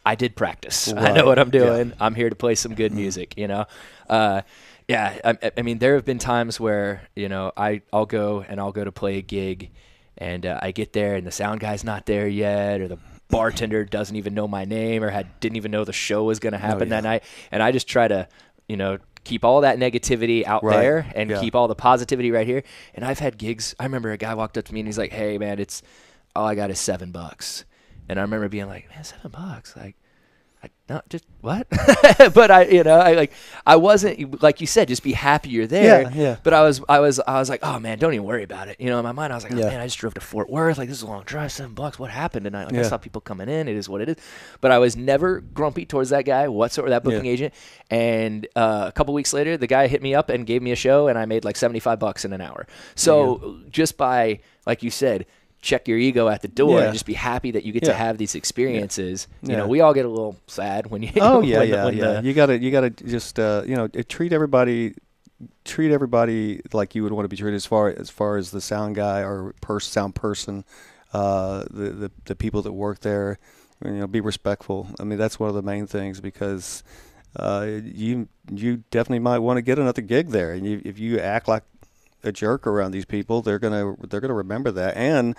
I 0.05 0.15
did 0.15 0.35
practice. 0.35 0.91
I 0.97 1.11
know 1.11 1.25
what 1.25 1.39
I'm 1.39 1.47
Yeah. 1.53 1.59
doing. 1.65 1.93
I'm 1.99 2.15
here 2.15 2.29
to 2.29 2.35
play 2.35 2.55
some 2.55 2.75
good 2.75 2.93
music. 2.93 3.37
You 3.37 3.47
know. 3.47 3.65
Uh, 4.09 4.41
yeah. 4.87 5.17
I, 5.23 5.51
I 5.57 5.61
mean, 5.61 5.79
there 5.79 5.95
have 5.95 6.05
been 6.05 6.19
times 6.19 6.59
where 6.59 7.01
you 7.15 7.27
know 7.27 7.51
I 7.57 7.81
I'll 7.91 8.05
go 8.05 8.45
and 8.47 8.59
I'll 8.59 8.71
go 8.71 8.83
to 8.83 8.91
play 8.91 9.17
a 9.17 9.21
gig, 9.21 9.71
and 10.17 10.45
uh, 10.45 10.59
I 10.61 10.71
get 10.71 10.93
there 10.93 11.15
and 11.15 11.25
the 11.27 11.31
sound 11.31 11.59
guy's 11.59 11.83
not 11.83 12.05
there 12.05 12.27
yet, 12.27 12.79
or 12.81 12.87
the 12.87 12.99
bartender 13.27 13.83
doesn't 13.83 14.15
even 14.15 14.35
know 14.35 14.47
my 14.47 14.65
name 14.65 15.03
or 15.03 15.09
had 15.09 15.39
didn't 15.39 15.57
even 15.57 15.71
know 15.71 15.83
the 15.83 15.91
show 15.93 16.23
was 16.23 16.39
going 16.39 16.53
to 16.53 16.59
happen 16.59 16.87
yeah. 16.89 17.01
that 17.01 17.03
night, 17.03 17.23
and 17.51 17.63
I 17.63 17.71
just 17.71 17.87
try 17.87 18.07
to 18.07 18.27
you 18.67 18.77
know 18.77 18.97
keep 19.23 19.43
all 19.43 19.61
that 19.61 19.79
negativity 19.79 20.45
out 20.45 20.63
Right. 20.63 20.79
there 20.81 21.11
and 21.15 21.29
Yeah. 21.31 21.39
keep 21.39 21.55
all 21.55 21.67
the 21.67 21.73
positivity 21.75 22.29
right 22.29 22.45
here. 22.45 22.61
And 22.93 23.03
I've 23.03 23.17
had 23.17 23.39
gigs. 23.39 23.73
I 23.79 23.83
remember 23.85 24.11
a 24.11 24.17
guy 24.17 24.35
walked 24.35 24.55
up 24.57 24.65
to 24.65 24.73
me 24.73 24.81
and 24.81 24.87
he's 24.87 24.99
like, 24.99 25.11
"Hey, 25.11 25.37
man, 25.39 25.57
it's 25.57 25.81
all 26.35 26.45
I 26.45 26.53
got 26.53 26.69
is 26.69 26.79
seven 26.79 27.11
bucks." 27.11 27.65
And 28.07 28.19
I 28.19 28.21
remember 28.21 28.47
being 28.49 28.67
like, 28.67 28.87
"Man, 28.93 29.03
seven 29.03 29.31
bucks? 29.31 29.75
Like, 29.75 29.95
I 30.65 30.69
not 30.93 31.07
just 31.09 31.25
what?" 31.41 31.67
but 32.33 32.51
I, 32.51 32.65
you 32.65 32.83
know, 32.83 32.97
I 32.99 33.13
like, 33.13 33.31
I 33.65 33.75
wasn't 33.75 34.41
like 34.43 34.61
you 34.61 34.67
said, 34.67 34.87
just 34.87 35.03
be 35.03 35.13
happy 35.13 35.49
you're 35.49 35.67
there. 35.67 36.01
Yeah, 36.03 36.09
yeah. 36.13 36.35
But 36.43 36.53
I 36.53 36.61
was, 36.63 36.81
I 36.89 36.99
was, 36.99 37.19
I 37.19 37.39
was 37.39 37.49
like, 37.49 37.61
"Oh 37.63 37.79
man, 37.79 37.97
don't 37.99 38.13
even 38.13 38.25
worry 38.25 38.43
about 38.43 38.67
it." 38.67 38.79
You 38.79 38.87
know, 38.89 38.97
in 38.99 39.03
my 39.03 39.11
mind, 39.11 39.31
I 39.31 39.35
was 39.35 39.43
like, 39.43 39.53
"Oh 39.53 39.57
Yeah. 39.57 39.67
man, 39.67 39.79
I 39.79 39.85
just 39.85 39.97
drove 39.97 40.13
to 40.15 40.21
Fort 40.21 40.49
Worth. 40.49 40.77
Like, 40.77 40.89
this 40.89 40.97
is 40.97 41.03
a 41.03 41.07
long 41.07 41.23
drive, 41.23 41.51
seven 41.51 41.73
bucks. 41.73 41.97
What 41.99 42.11
happened 42.11 42.43
tonight? 42.45 42.65
Like, 42.65 42.75
I 42.75 42.81
saw 42.83 42.97
people 42.97 43.21
coming 43.21 43.49
in. 43.49 43.67
It 43.67 43.75
is 43.75 43.87
what 43.89 44.01
it 44.01 44.09
is." 44.09 44.17
But 44.61 44.71
I 44.71 44.79
was 44.79 44.95
never 44.97 45.39
grumpy 45.41 45.85
towards 45.85 46.09
that 46.09 46.25
guy 46.25 46.47
whatsoever, 46.47 46.89
that 46.89 47.03
booking 47.03 47.25
Yeah. 47.25 47.31
agent. 47.31 47.53
And 47.89 48.47
uh, 48.55 48.85
a 48.87 48.91
couple 48.91 49.13
weeks 49.13 49.33
later, 49.33 49.57
the 49.57 49.67
guy 49.67 49.87
hit 49.87 50.01
me 50.01 50.15
up 50.15 50.29
and 50.29 50.45
gave 50.45 50.61
me 50.61 50.71
a 50.71 50.75
show, 50.75 51.07
and 51.07 51.17
I 51.17 51.25
made 51.25 51.45
like 51.45 51.55
seventy 51.57 51.79
five 51.79 51.99
bucks 51.99 52.25
in 52.25 52.33
an 52.33 52.41
hour. 52.41 52.67
So 52.95 53.59
just 53.69 53.97
by, 53.97 54.39
like 54.65 54.81
you 54.83 54.89
said, 54.91 55.25
check 55.65 55.87
your 55.87 55.97
ego 55.97 56.27
at 56.29 56.41
the 56.43 56.47
door 56.47 56.77
Yeah. 56.79 56.85
and 56.85 56.93
just 56.93 57.07
be 57.07 57.13
happy 57.13 57.49
that 57.51 57.63
you 57.65 57.73
get 57.73 57.83
to 57.85 57.93
have 57.93 58.17
these 58.19 58.35
experiences. 58.35 59.27
You 59.41 59.57
know, 59.57 59.67
we 59.67 59.81
all 59.81 59.93
get 59.95 60.05
a 60.05 60.09
little 60.09 60.37
sad 60.47 60.87
when 60.91 61.01
you. 61.01 61.09
Oh 61.19 61.41
yeah, 61.51 61.59
when 61.59 61.69
the- 61.69 61.75
yeah, 61.75 61.85
when 61.85 61.97
yeah. 61.97 62.21
the- 62.21 62.27
you 62.27 62.33
gotta, 62.33 62.57
you 62.59 62.69
gotta 62.71 62.91
just, 62.91 63.39
uh, 63.39 63.63
you 63.65 63.75
know, 63.75 63.87
treat 63.87 64.31
everybody, 64.31 64.93
treat 65.65 65.91
everybody 65.91 66.61
like 66.71 66.93
you 66.95 67.01
would 67.03 67.11
want 67.13 67.25
to 67.25 67.29
be 67.29 67.35
treated 67.37 67.55
as 67.55 67.65
far 67.65 67.89
as 67.89 68.09
far 68.09 68.37
as 68.37 68.51
the 68.51 68.61
sound 68.61 68.95
guy 68.95 69.21
or 69.21 69.53
pers- 69.61 69.85
sound 69.87 70.13
person, 70.15 70.63
uh, 71.13 71.63
the, 71.71 71.89
the 71.89 72.11
the 72.25 72.35
people 72.35 72.61
that 72.61 72.71
work 72.73 72.99
there. 73.01 73.39
You 73.83 73.91
know, 73.91 74.07
be 74.07 74.21
respectful. 74.21 74.87
I 74.99 75.03
mean, 75.03 75.17
that's 75.17 75.37
one 75.39 75.49
of 75.49 75.55
the 75.55 75.61
main 75.61 75.85
things 75.87 76.21
because 76.21 76.83
uh, 77.37 77.67
you 77.83 78.27
you 78.49 78.83
definitely 78.91 79.19
might 79.19 79.39
want 79.39 79.57
to 79.57 79.61
get 79.61 79.77
another 79.79 80.01
gig 80.01 80.29
there, 80.29 80.53
and 80.53 80.65
you, 80.65 80.81
if 80.85 80.97
you 80.99 81.19
act 81.19 81.47
like 81.49 81.63
a 82.25 82.31
jerk 82.31 82.67
around 82.67 82.91
these 82.91 83.05
people, 83.05 83.41
they're 83.41 83.59
gonna 83.59 83.95
they're 84.09 84.21
gonna 84.21 84.33
remember 84.33 84.71
that 84.71 84.97
and 84.97 85.35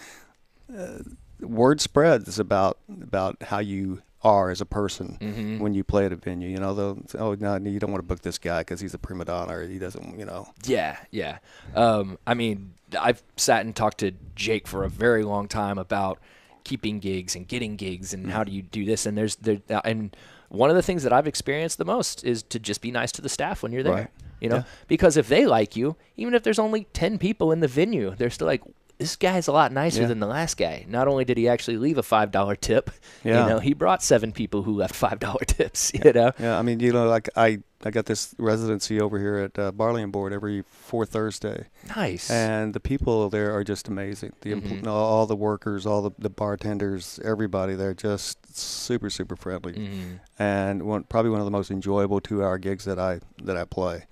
word 1.41 1.81
spreads 1.81 2.39
about 2.39 2.79
about 3.03 3.43
how 3.43 3.59
you 3.59 4.03
are 4.23 4.51
as 4.51 4.61
a 4.61 4.67
person 4.67 5.19
Mhm. 5.21 5.61
when 5.61 5.75
you 5.75 5.85
play 5.85 6.07
at 6.07 6.13
a 6.13 6.17
venue. 6.17 6.49
You 6.49 6.57
know, 6.59 6.75
they'll 6.75 6.99
oh 7.19 7.35
no, 7.39 7.57
you 7.57 7.79
don't 7.79 7.91
want 7.93 8.03
to 8.03 8.07
book 8.07 8.23
this 8.23 8.39
guy 8.39 8.61
because 8.61 8.81
he's 8.81 8.95
a 8.95 8.99
prima 8.99 9.25
donna 9.25 9.55
or 9.55 9.63
he 9.67 9.79
doesn't. 9.79 10.19
You 10.19 10.25
know, 10.25 10.49
Yeah, 10.65 10.97
yeah. 11.11 11.39
Um, 11.75 12.19
I 12.27 12.35
mean, 12.35 12.73
I've 12.99 13.23
sat 13.37 13.65
and 13.65 13.77
talked 13.77 13.99
to 13.99 14.13
Jake 14.35 14.67
for 14.67 14.85
a 14.85 14.89
very 14.89 15.23
long 15.23 15.47
time 15.49 15.79
about 15.79 16.19
keeping 16.65 16.99
gigs 16.99 17.37
and 17.37 17.47
getting 17.47 17.77
gigs 17.77 18.13
and 18.13 18.31
how 18.33 18.43
do 18.43 18.51
you 18.51 18.63
do 18.63 18.85
this. 18.85 19.07
And 19.07 19.17
there's 19.17 19.37
there 19.37 19.59
uh, 19.71 19.81
and 19.85 20.17
one 20.49 20.71
of 20.71 20.77
the 20.77 20.83
things 20.83 21.03
that 21.05 21.13
I've 21.13 21.27
experienced 21.29 21.79
the 21.79 21.85
most 21.85 22.25
is 22.25 22.43
to 22.45 22.59
just 22.59 22.81
be 22.81 22.91
nice 22.91 23.13
to 23.13 23.23
the 23.23 23.29
staff 23.29 23.63
when 23.63 23.71
you're 23.73 23.83
there. 23.85 23.93
Right. 23.93 24.09
You 24.41 24.49
know, 24.51 24.57
Yeah. 24.57 24.63
because 24.89 25.17
if 25.17 25.29
they 25.29 25.47
like 25.47 25.77
you, 25.77 25.97
even 26.17 26.35
if 26.35 26.43
there's 26.43 26.59
only 26.59 26.87
ten 26.93 27.19
people 27.19 27.53
in 27.53 27.61
the 27.61 27.69
venue, 27.69 28.15
they're 28.17 28.31
still 28.31 28.47
like. 28.47 28.63
This 28.99 29.15
guy's 29.15 29.47
a 29.47 29.53
lot 29.53 29.73
nicer 29.73 30.01
Yeah. 30.03 30.07
than 30.09 30.21
the 30.21 30.27
last 30.27 30.57
guy. 30.57 30.87
Not 30.89 31.07
only 31.07 31.27
did 31.27 31.37
he 31.37 31.49
actually 31.51 31.77
leave 31.77 31.99
a 31.99 32.03
five 32.03 32.31
dollar 32.31 32.57
tip, 32.57 32.91
Yeah. 33.25 33.43
you 33.43 33.51
know, 33.51 33.59
he 33.59 33.75
brought 33.75 34.03
seven 34.03 34.33
people 34.33 34.63
who 34.63 34.75
left 34.75 34.95
five 35.07 35.19
dollar 35.21 35.45
tips. 35.47 35.93
You 35.93 36.13
know, 36.15 36.33
yeah. 36.39 36.59
I 36.59 36.63
mean, 36.63 36.81
you 36.81 36.93
know, 36.93 37.07
like 37.07 37.29
I 37.37 37.59
I 37.87 37.91
got 37.91 38.07
this 38.07 38.35
residency 38.39 39.01
over 39.01 39.19
here 39.19 39.37
at 39.37 39.59
uh, 39.59 39.73
Barley 39.73 40.03
and 40.03 40.11
Board 40.13 40.33
every 40.33 40.63
fourth 40.63 41.11
Thursday, 41.11 41.67
nice. 41.95 42.31
and 42.31 42.75
the 42.75 42.81
people 42.81 43.29
there 43.31 43.55
are 43.57 43.65
just 43.65 43.89
amazing. 43.89 44.33
The 44.43 44.53
empl- 44.53 44.83
Mhm. 44.83 44.87
all, 44.87 45.27
the 45.27 45.37
workers, 45.37 45.87
all 45.87 46.03
the, 46.03 46.11
the 46.19 46.31
bartenders, 46.31 47.21
everybody, 47.25 47.75
they're 47.75 47.95
just 47.95 48.57
super 48.57 49.11
super 49.11 49.37
friendly, 49.37 49.73
Mhm. 49.75 50.21
and 50.39 50.83
one 50.83 51.05
probably 51.05 51.31
one 51.31 51.41
of 51.41 51.47
the 51.47 51.51
most 51.51 51.71
enjoyable 51.71 52.21
two 52.21 52.43
hour 52.45 52.59
gigs 52.59 52.85
that 52.85 52.99
I 52.99 53.21
that 53.43 53.57
I 53.57 53.65
play. 53.65 54.05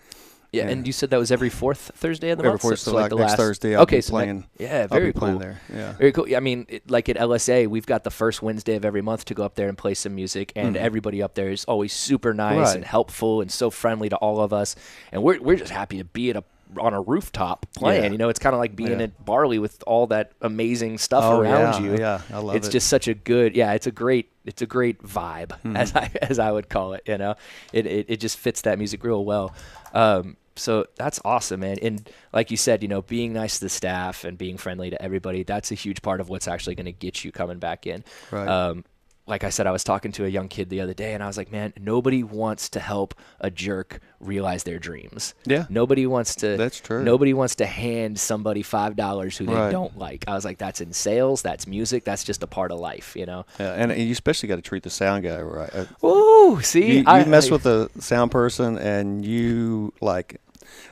Yeah, 0.54 0.64
Yeah. 0.64 0.70
and 0.70 0.86
you 0.86 0.92
said 0.92 1.10
that 1.10 1.18
was 1.18 1.30
every 1.32 1.50
fourth 1.50 1.90
Thursday 1.96 2.30
of 2.30 2.38
the 2.38 2.42
Every 2.44 2.50
month. 2.52 2.62
fourth- 2.62 2.78
so, 2.78 2.90
so 2.90 2.94
like 2.94 3.02
like 3.04 3.10
the 3.10 3.16
next 3.16 3.30
last 3.32 3.36
Thursday 3.38 3.74
I'll 3.74 3.82
okay, 3.82 4.00
so 4.00 4.10
playing- 4.10 4.46
yeah, 4.58 4.86
very 4.86 5.06
I'll 5.06 5.12
be 5.12 5.18
playing 5.18 5.34
cool. 5.34 5.40
there. 5.40 5.60
Yeah. 5.74 5.92
Very 5.92 6.12
cool. 6.12 6.26
I 6.36 6.40
mean, 6.40 6.66
it, 6.68 6.90
like 6.90 7.08
at 7.08 7.16
LSA, 7.16 7.66
we've 7.66 7.86
got 7.86 8.04
the 8.04 8.10
first 8.10 8.42
Wednesday 8.42 8.76
of 8.76 8.84
every 8.84 9.02
month 9.02 9.24
to 9.26 9.34
go 9.34 9.42
up 9.44 9.54
there 9.56 9.68
and 9.68 9.76
play 9.76 9.94
some 9.94 10.14
music, 10.14 10.52
and 10.56 10.76
Mhm. 10.76 10.80
everybody 10.80 11.22
up 11.22 11.34
there 11.34 11.50
is 11.50 11.64
always 11.66 11.92
super 11.92 12.32
nice 12.34 12.56
Right. 12.68 12.76
and 12.76 12.84
helpful 12.84 13.40
and 13.40 13.50
so 13.50 13.70
friendly 13.70 14.08
to 14.08 14.16
all 14.16 14.40
of 14.40 14.52
us, 14.52 14.76
and 15.12 15.22
we're 15.22 15.40
we're 15.40 15.56
just 15.56 15.72
happy 15.72 15.98
to 15.98 16.04
be 16.04 16.30
at 16.30 16.36
a 16.36 16.44
on 16.76 16.92
a 16.92 17.00
rooftop 17.00 17.66
playing. 17.76 18.02
Yeah. 18.04 18.10
You 18.10 18.18
know, 18.18 18.28
it's 18.30 18.40
kind 18.40 18.52
of 18.52 18.58
like 18.58 18.74
being 18.74 18.98
Yeah. 18.98 19.04
at 19.04 19.24
Barley 19.24 19.60
with 19.60 19.80
all 19.86 20.08
that 20.08 20.32
amazing 20.40 20.98
stuff 20.98 21.22
Oh, 21.22 21.38
around 21.40 21.84
yeah, 21.84 21.92
you. 21.92 21.96
yeah, 21.98 22.20
I 22.32 22.38
love 22.38 22.56
it's 22.56 22.66
it. 22.66 22.68
It's 22.68 22.72
just 22.72 22.88
such 22.88 23.06
a 23.06 23.14
good, 23.14 23.54
yeah. 23.54 23.74
It's 23.74 23.86
a 23.86 23.92
great, 23.92 24.30
it's 24.44 24.60
a 24.60 24.66
great 24.66 25.00
vibe, 25.00 25.50
Mm-hmm. 25.50 25.76
as 25.76 25.94
I 25.94 26.10
as 26.22 26.40
I 26.40 26.50
would 26.50 26.68
call 26.68 26.94
it. 26.94 27.02
You 27.06 27.16
know, 27.18 27.36
it 27.72 27.86
it, 27.86 28.06
it 28.08 28.16
just 28.18 28.38
fits 28.38 28.62
that 28.62 28.78
music 28.78 29.04
real 29.04 29.24
well. 29.24 29.54
Um, 29.92 30.36
so 30.56 30.86
that's 30.96 31.20
awesome, 31.24 31.60
man. 31.60 31.78
And 31.82 32.08
like 32.32 32.50
you 32.50 32.56
said, 32.56 32.82
you 32.82 32.88
know, 32.88 33.02
being 33.02 33.32
nice 33.32 33.58
to 33.58 33.64
the 33.66 33.68
staff 33.70 34.24
and 34.24 34.38
being 34.38 34.56
friendly 34.56 34.90
to 34.90 35.00
everybody, 35.02 35.42
that's 35.42 35.70
a 35.72 35.74
huge 35.74 36.00
part 36.02 36.20
of 36.20 36.28
what's 36.28 36.46
actually 36.48 36.74
going 36.76 36.86
to 36.86 36.92
get 36.92 37.24
you 37.24 37.32
coming 37.32 37.58
back 37.58 37.86
in. 37.86 38.04
Right. 38.30 38.46
Um, 38.48 38.84
like 39.26 39.42
I 39.42 39.48
said, 39.48 39.66
I 39.66 39.70
was 39.70 39.82
talking 39.84 40.12
to 40.12 40.26
a 40.26 40.28
young 40.28 40.48
kid 40.48 40.68
the 40.68 40.82
other 40.82 40.92
day, 40.92 41.14
and 41.14 41.22
I 41.22 41.26
was 41.26 41.38
like, 41.38 41.50
"Man, 41.50 41.72
nobody 41.80 42.22
wants 42.22 42.68
to 42.68 42.78
help 42.78 43.14
a 43.40 43.50
jerk 43.50 44.00
realize 44.20 44.64
their 44.64 44.78
dreams. 44.78 45.32
Yeah. 45.46 45.64
nobody 45.70 46.06
wants 46.06 46.34
to. 46.36 46.58
That's 46.58 46.78
true. 46.78 47.02
Nobody 47.02 47.32
wants 47.32 47.54
to 47.54 47.64
hand 47.64 48.20
somebody 48.20 48.62
five 48.62 48.96
dollars 48.96 49.38
who 49.38 49.46
they 49.46 49.54
Right. 49.54 49.70
don't 49.70 49.96
like. 49.98 50.24
I 50.28 50.34
was 50.34 50.44
like, 50.44 50.58
"That's 50.58 50.82
in 50.82 50.92
sales. 50.92 51.40
That's 51.40 51.66
music. 51.66 52.04
That's 52.04 52.22
just 52.22 52.42
a 52.42 52.46
part 52.46 52.70
of 52.70 52.78
life, 52.80 53.16
you 53.16 53.24
know." 53.24 53.46
Yeah, 53.58 53.72
and 53.72 53.96
you 53.98 54.12
especially 54.12 54.50
got 54.50 54.56
to 54.56 54.62
treat 54.62 54.82
the 54.82 54.90
sound 54.90 55.24
guy 55.24 55.40
right. 55.40 55.72
Ooh, 56.04 56.60
see, 56.60 56.86
You, 56.86 56.94
you 56.98 57.04
I- 57.06 57.24
mess 57.24 57.48
I- 57.48 57.52
with 57.52 57.62
the 57.62 57.90
sound 58.00 58.30
person, 58.30 58.76
and 58.76 59.24
you 59.24 59.94
like. 60.02 60.38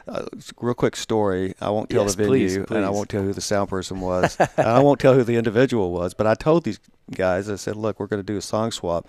Uh, 0.09 0.25
real 0.61 0.75
quick 0.75 0.97
story. 0.97 1.55
I 1.61 1.71
won't 1.71 1.89
tell 1.91 2.03
Yes, 2.03 2.15
the 2.17 2.25
venue, 2.25 2.49
please, 2.49 2.57
and 2.57 2.85
I 2.85 2.91
won't 2.91 3.09
tell 3.09 3.23
who 3.23 3.33
the 3.33 3.41
sound 3.41 3.69
person 3.69 4.01
was, 4.01 4.37
and 4.57 4.67
I 4.67 4.81
won't 4.81 4.99
tell 5.01 5.15
who 5.15 5.23
the 5.23 5.37
individual 5.37 5.93
was. 5.93 6.13
But 6.15 6.27
I 6.27 6.35
told 6.35 6.65
these 6.65 6.81
guys, 7.13 7.49
I 7.49 7.57
said, 7.57 7.77
"Look, 7.77 8.01
we're 8.01 8.09
going 8.09 8.21
to 8.21 8.27
do 8.33 8.37
a 8.37 8.43
song 8.43 8.73
swap. 8.73 9.09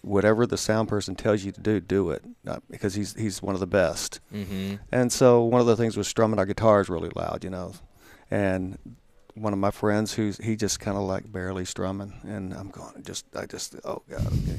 Whatever 0.00 0.46
the 0.46 0.56
sound 0.56 0.88
person 0.88 1.14
tells 1.14 1.44
you 1.44 1.52
to 1.52 1.60
do, 1.60 1.78
do 1.80 2.10
it, 2.10 2.24
uh, 2.46 2.58
because 2.70 2.94
he's 2.94 3.14
he's 3.14 3.42
one 3.42 3.54
of 3.54 3.60
the 3.60 3.66
best." 3.66 4.20
Mhm. 4.34 4.78
And 4.90 5.12
so 5.12 5.42
one 5.42 5.60
of 5.60 5.66
the 5.66 5.76
things 5.76 5.96
was 5.96 6.08
strumming 6.08 6.38
our 6.38 6.46
guitars 6.46 6.88
really 6.88 7.10
loud, 7.14 7.44
you 7.44 7.50
know. 7.50 7.72
And 8.30 8.78
one 9.34 9.52
of 9.52 9.58
my 9.58 9.70
friends 9.70 10.12
who's 10.14 10.36
he 10.38 10.56
just 10.56 10.78
kind 10.80 10.96
of 10.96 11.04
like 11.04 11.30
barely 11.32 11.64
strumming, 11.64 12.12
and 12.24 12.52
I'm 12.52 12.68
going 12.70 13.02
just 13.02 13.24
I 13.34 13.46
just 13.46 13.76
oh 13.84 14.02
god 14.08 14.26
okay. 14.26 14.58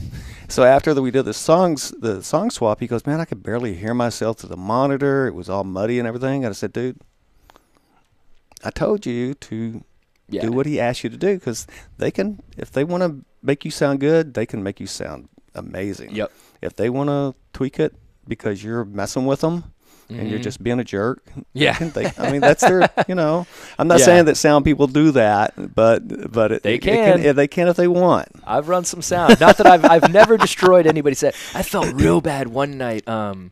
So 0.49 0.63
after 0.63 0.93
that 0.93 1.01
we 1.01 1.11
did 1.11 1.23
the 1.23 1.33
songs 1.33 1.91
the 1.99 2.23
song 2.23 2.49
swap, 2.49 2.79
he 2.79 2.87
goes, 2.87 3.05
man, 3.05 3.19
I 3.19 3.25
could 3.25 3.43
barely 3.43 3.75
hear 3.75 3.93
myself 3.93 4.39
through 4.39 4.49
the 4.49 4.57
monitor. 4.57 5.27
It 5.27 5.35
was 5.35 5.49
all 5.49 5.63
muddy 5.63 5.99
and 5.99 6.07
everything. 6.07 6.43
And 6.43 6.51
I 6.51 6.53
said, 6.53 6.73
dude, 6.73 6.99
I 8.63 8.69
told 8.71 9.05
you 9.05 9.33
to 9.35 9.83
Yeah. 10.29 10.41
do 10.41 10.51
what 10.51 10.65
he 10.65 10.79
asked 10.79 11.03
you 11.03 11.09
to 11.09 11.17
do 11.17 11.35
because 11.35 11.67
they 11.97 12.09
can 12.11 12.41
if 12.57 12.71
they 12.71 12.83
want 12.83 13.03
to 13.03 13.25
make 13.41 13.65
you 13.65 13.71
sound 13.71 13.99
good, 13.99 14.33
they 14.33 14.45
can 14.45 14.63
make 14.63 14.79
you 14.79 14.87
sound 14.87 15.29
amazing. 15.53 16.11
Yep. 16.15 16.31
If 16.61 16.75
they 16.75 16.89
want 16.89 17.09
to 17.09 17.35
tweak 17.51 17.79
it 17.79 17.93
because 18.27 18.63
you're 18.63 18.85
messing 18.85 19.25
with 19.25 19.41
them 19.41 19.72
and 20.19 20.29
you're 20.29 20.39
Mhm. 20.39 20.43
just 20.43 20.63
being 20.63 20.79
a 20.79 20.83
jerk. 20.83 21.23
Yeah. 21.53 21.77
They, 21.77 22.11
I 22.17 22.31
mean, 22.31 22.41
that's 22.41 22.61
their, 22.61 22.89
you 23.07 23.15
know, 23.15 23.45
I'm 23.77 23.87
not 23.87 23.99
Yeah. 23.99 24.05
saying 24.05 24.25
that 24.25 24.37
sound 24.37 24.65
people 24.65 24.87
do 24.87 25.11
that, 25.11 25.53
but, 25.75 26.31
but 26.31 26.51
it, 26.51 26.63
They 26.63 26.77
can. 26.77 27.21
yeah, 27.21 27.31
they 27.33 27.47
can 27.47 27.67
if 27.67 27.75
they 27.75 27.87
want. 27.87 28.27
I've 28.45 28.69
run 28.69 28.85
some 28.85 29.01
sound. 29.01 29.39
Not 29.39 29.57
that 29.57 29.67
I've 29.67 29.85
I've 29.85 30.11
never 30.11 30.37
destroyed 30.37 30.87
anybody's 30.87 31.19
set. 31.19 31.35
I 31.53 31.63
felt 31.63 31.93
real 31.93 32.21
bad 32.21 32.47
one 32.47 32.77
night. 32.77 33.07
Um, 33.07 33.51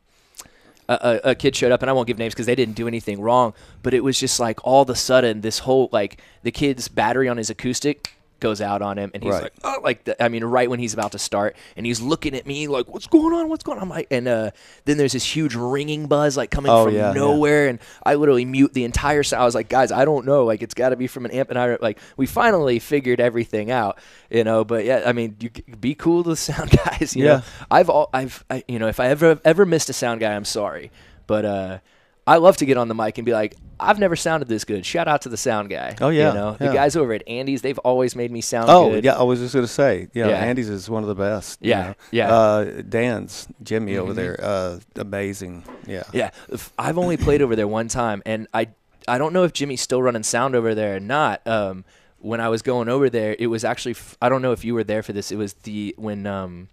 a, 0.90 1.20
a, 1.24 1.30
a 1.32 1.36
kid 1.36 1.56
showed 1.56 1.72
up, 1.72 1.82
and 1.82 1.90
I 1.90 1.94
won't 1.94 2.08
give 2.08 2.18
names 2.18 2.34
because 2.34 2.48
they 2.48 2.56
didn't 2.56 2.76
do 2.76 2.88
anything 2.88 3.22
wrong, 3.22 3.54
but 3.82 3.94
it 3.94 4.04
was 4.04 4.20
just 4.20 4.40
like 4.40 4.60
all 4.66 4.82
of 4.82 4.90
a 4.90 4.96
sudden 4.96 5.40
this 5.42 5.60
whole 5.60 5.88
like 5.94 6.20
the 6.44 6.52
kid's 6.52 6.88
battery 6.90 7.30
on 7.30 7.38
his 7.38 7.50
acoustic 7.50 8.14
goes 8.42 8.60
out 8.60 8.82
on 8.82 8.98
him, 8.98 9.12
and 9.14 9.24
he's 9.24 9.32
Right. 9.32 9.44
like, 9.44 9.54
oh, 9.64 9.80
like 9.82 10.04
the, 10.04 10.22
I 10.22 10.28
mean, 10.28 10.44
right 10.44 10.70
when 10.70 10.80
he's 10.80 10.94
about 10.94 11.14
to 11.14 11.20
start, 11.20 11.56
and 11.78 11.86
he's 11.86 12.02
looking 12.02 12.36
at 12.36 12.46
me 12.46 12.68
like, 12.68 12.90
what's 12.90 13.08
going 13.08 13.34
on? 13.34 13.48
What's 13.48 13.64
going 13.64 13.78
on? 13.78 13.84
I'm 13.84 13.90
like, 13.90 14.08
and 14.12 14.28
uh, 14.28 14.52
then 14.84 14.98
there's 14.98 15.14
this 15.14 15.24
huge 15.24 15.56
ringing 15.56 16.08
buzz 16.08 16.36
like 16.36 16.52
coming 16.52 16.72
Oh, 16.72 16.84
from 16.86 16.96
yeah, 16.96 17.08
yeah. 17.08 17.14
nowhere, 17.14 17.70
and 17.70 17.80
I 18.06 18.16
literally 18.16 18.44
mute 18.44 18.74
the 18.74 18.84
entire 18.84 19.24
sound. 19.24 19.42
I 19.42 19.46
was 19.46 19.56
like, 19.56 19.70
guys, 19.70 19.92
I 19.94 20.04
don't 20.04 20.26
know, 20.26 20.44
like 20.44 20.62
it's 20.62 20.74
got 20.74 20.90
to 20.90 20.96
be 20.98 21.08
from 21.08 21.24
an 21.26 21.32
amp, 21.32 21.50
and 21.50 21.58
I 21.58 21.78
like 21.82 22.00
we 22.18 22.26
finally 22.26 22.80
figured 22.80 23.22
everything 23.22 23.72
out, 23.72 23.98
you 24.30 24.44
know. 24.44 24.66
But 24.66 24.84
yeah, 24.84 25.04
I 25.06 25.14
mean, 25.14 25.38
you 25.40 25.50
be 25.80 25.96
cool 25.96 26.24
to 26.24 26.32
the 26.32 26.36
sound 26.50 26.72
guys, 26.72 27.16
you 27.16 27.24
Yeah. 27.26 27.38
know. 27.38 27.42
I've 27.70 27.90
all 27.90 28.10
I've 28.14 28.44
I, 28.50 28.64
you 28.68 28.80
know 28.80 28.88
if 28.88 29.00
I 29.00 29.08
ever 29.08 29.40
ever 29.46 29.66
missed 29.66 29.90
a 29.90 29.94
sound 29.94 30.20
guy, 30.20 30.34
I'm 30.36 30.46
sorry, 30.46 30.92
but 31.28 31.46
uh. 31.46 31.78
I 32.28 32.38
love 32.38 32.56
to 32.58 32.68
get 32.68 32.78
on 32.78 32.88
the 32.88 32.94
mic 32.94 33.18
and 33.18 33.26
be 33.26 33.32
like, 33.34 33.56
I've 33.82 34.00
never 34.00 34.16
sounded 34.16 34.48
this 34.48 34.64
good. 34.64 34.86
Shout 34.86 35.08
out 35.08 35.24
to 35.24 35.30
the 35.30 35.38
sound 35.38 35.70
guy. 35.70 35.96
Oh, 36.00 36.10
yeah, 36.10 36.30
you 36.30 36.34
know 36.36 36.52
the 36.60 36.72
guys 36.74 36.96
over 36.96 37.14
at 37.14 37.28
Andy's. 37.28 37.62
They've 37.62 37.78
always 37.80 38.16
made 38.16 38.32
me 38.32 38.42
sound 38.42 38.70
Oh 38.70 38.90
good. 38.92 39.04
yeah, 39.04 39.18
I 39.18 39.24
was 39.24 39.40
just 39.40 39.54
gonna 39.56 39.68
say, 39.68 40.08
yeah, 40.14 40.28
Yeah. 40.30 40.36
Andy's 40.38 40.70
is 40.70 40.90
one 40.90 41.04
of 41.04 41.10
the 41.10 41.16
best. 41.16 41.60
you 41.62 41.72
Yeah, 41.72 41.82
know. 41.88 41.94
yeah. 42.12 42.30
Mm-hmm. 42.30 42.80
Uh, 42.80 42.82
Dan's 42.88 43.48
Jimmy 43.64 43.98
over 43.98 44.14
there, 44.14 44.40
uh, 44.42 44.80
amazing. 44.96 45.64
Yeah, 45.88 46.04
Yeah, 46.14 46.30
I've 46.78 46.98
only 46.98 47.18
played 47.18 47.42
over 47.42 47.56
there 47.56 47.68
one 47.68 47.88
time, 47.88 48.22
and 48.26 48.48
I 48.54 48.68
I 49.08 49.18
don't 49.18 49.34
know 49.34 49.44
if 49.44 49.52
Jimmy's 49.54 49.82
still 49.82 50.02
running 50.02 50.24
sound 50.24 50.56
over 50.56 50.76
there 50.76 50.96
or 50.98 51.00
not. 51.00 51.46
Um, 51.48 51.84
when 52.20 52.40
I 52.40 52.50
was 52.50 52.62
going 52.62 52.88
over 52.88 53.10
there, 53.10 53.36
it 53.40 53.48
was 53.48 53.64
actually 53.66 53.94
f- 53.94 54.16
I 54.22 54.30
don't 54.30 54.44
know 54.44 54.52
if 54.52 54.64
you 54.64 54.76
were 54.76 54.84
there 54.84 55.02
for 55.02 55.12
this. 55.12 55.32
It 55.32 55.38
was 55.38 55.54
the 55.64 55.96
when 55.98 56.28
um 56.28 56.68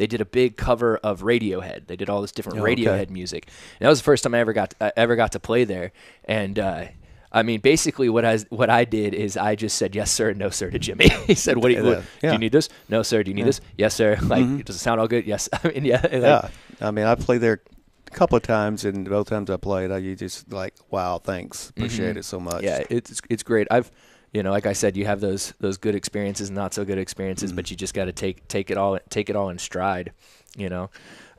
they 0.00 0.06
did 0.06 0.20
a 0.22 0.24
big 0.24 0.56
cover 0.56 0.96
of 0.96 1.20
Radiohead. 1.20 1.86
They 1.86 1.96
did 1.96 2.08
all 2.08 2.22
this 2.22 2.32
different 2.32 2.58
Oh, 2.58 2.62
okay. 2.62 2.74
Radiohead 2.74 3.10
music. 3.10 3.46
And 3.78 3.84
that 3.86 3.90
was 3.90 4.00
the 4.00 4.04
first 4.04 4.24
time 4.24 4.34
I 4.34 4.38
ever 4.40 4.54
got 4.54 4.74
I 4.80 4.92
ever 4.96 5.14
got 5.14 5.32
to 5.32 5.40
play 5.40 5.64
there, 5.64 5.92
and. 6.24 6.58
uh 6.58 6.84
I 7.32 7.44
mean, 7.44 7.60
basically, 7.60 8.08
what 8.08 8.24
I 8.24 8.38
what 8.48 8.70
I 8.70 8.84
did 8.84 9.14
is 9.14 9.36
I 9.36 9.54
just 9.54 9.76
said 9.78 9.94
yes 9.94 10.10
sir 10.10 10.32
no 10.32 10.50
sir 10.50 10.68
to 10.68 10.80
Jimmy. 10.80 11.08
he 11.28 11.36
said, 11.36 11.58
"What 11.58 11.68
do 11.68 11.74
you, 11.74 11.88
Yeah, 11.90 12.02
do 12.22 12.32
you 12.32 12.38
need 12.38 12.50
this? 12.50 12.68
No 12.88 13.04
sir. 13.04 13.22
Do 13.22 13.30
you 13.30 13.36
need 13.36 13.46
this? 13.46 13.60
Yes 13.78 13.94
sir. 13.94 14.18
Like, 14.32 14.64
does 14.64 14.74
it 14.74 14.80
sound 14.80 15.00
all 15.00 15.06
good? 15.06 15.24
Yes. 15.26 15.48
I 15.64 15.68
mean, 15.68 15.84
yeah. 15.84 16.00
like- 16.02 16.12
yeah. 16.12 16.48
I 16.80 16.90
mean, 16.90 17.06
I 17.06 17.14
played 17.14 17.40
there 17.40 17.62
a 18.08 18.10
couple 18.10 18.34
of 18.36 18.42
times, 18.42 18.84
and 18.84 19.08
both 19.08 19.28
times 19.28 19.48
I 19.48 19.58
played, 19.58 19.92
I 19.92 19.98
you 19.98 20.16
just 20.16 20.52
like, 20.52 20.74
wow, 20.90 21.18
thanks, 21.22 21.70
appreciate 21.70 22.16
it 22.16 22.24
so 22.24 22.40
much. 22.40 22.64
Mm-hmm. 22.64 22.92
Yeah, 22.92 22.98
it's 22.98 23.22
it's 23.30 23.44
great. 23.44 23.68
I've 23.70 23.92
you 24.32 24.42
know, 24.42 24.50
like 24.50 24.66
I 24.66 24.72
said, 24.72 24.96
you 24.96 25.06
have 25.06 25.20
those 25.20 25.52
those 25.60 25.76
good 25.76 25.94
experiences, 25.94 26.48
and 26.48 26.56
not 26.56 26.72
so 26.74 26.84
good 26.84 26.98
experiences, 26.98 27.52
but 27.52 27.70
you 27.70 27.76
just 27.76 27.94
got 27.94 28.04
to 28.04 28.12
take 28.12 28.46
take 28.48 28.70
it 28.70 28.78
all 28.78 28.98
take 29.08 29.28
it 29.28 29.36
all 29.36 29.48
in 29.48 29.58
stride, 29.58 30.12
you 30.56 30.68
know. 30.68 30.90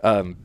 Um, 0.03 0.37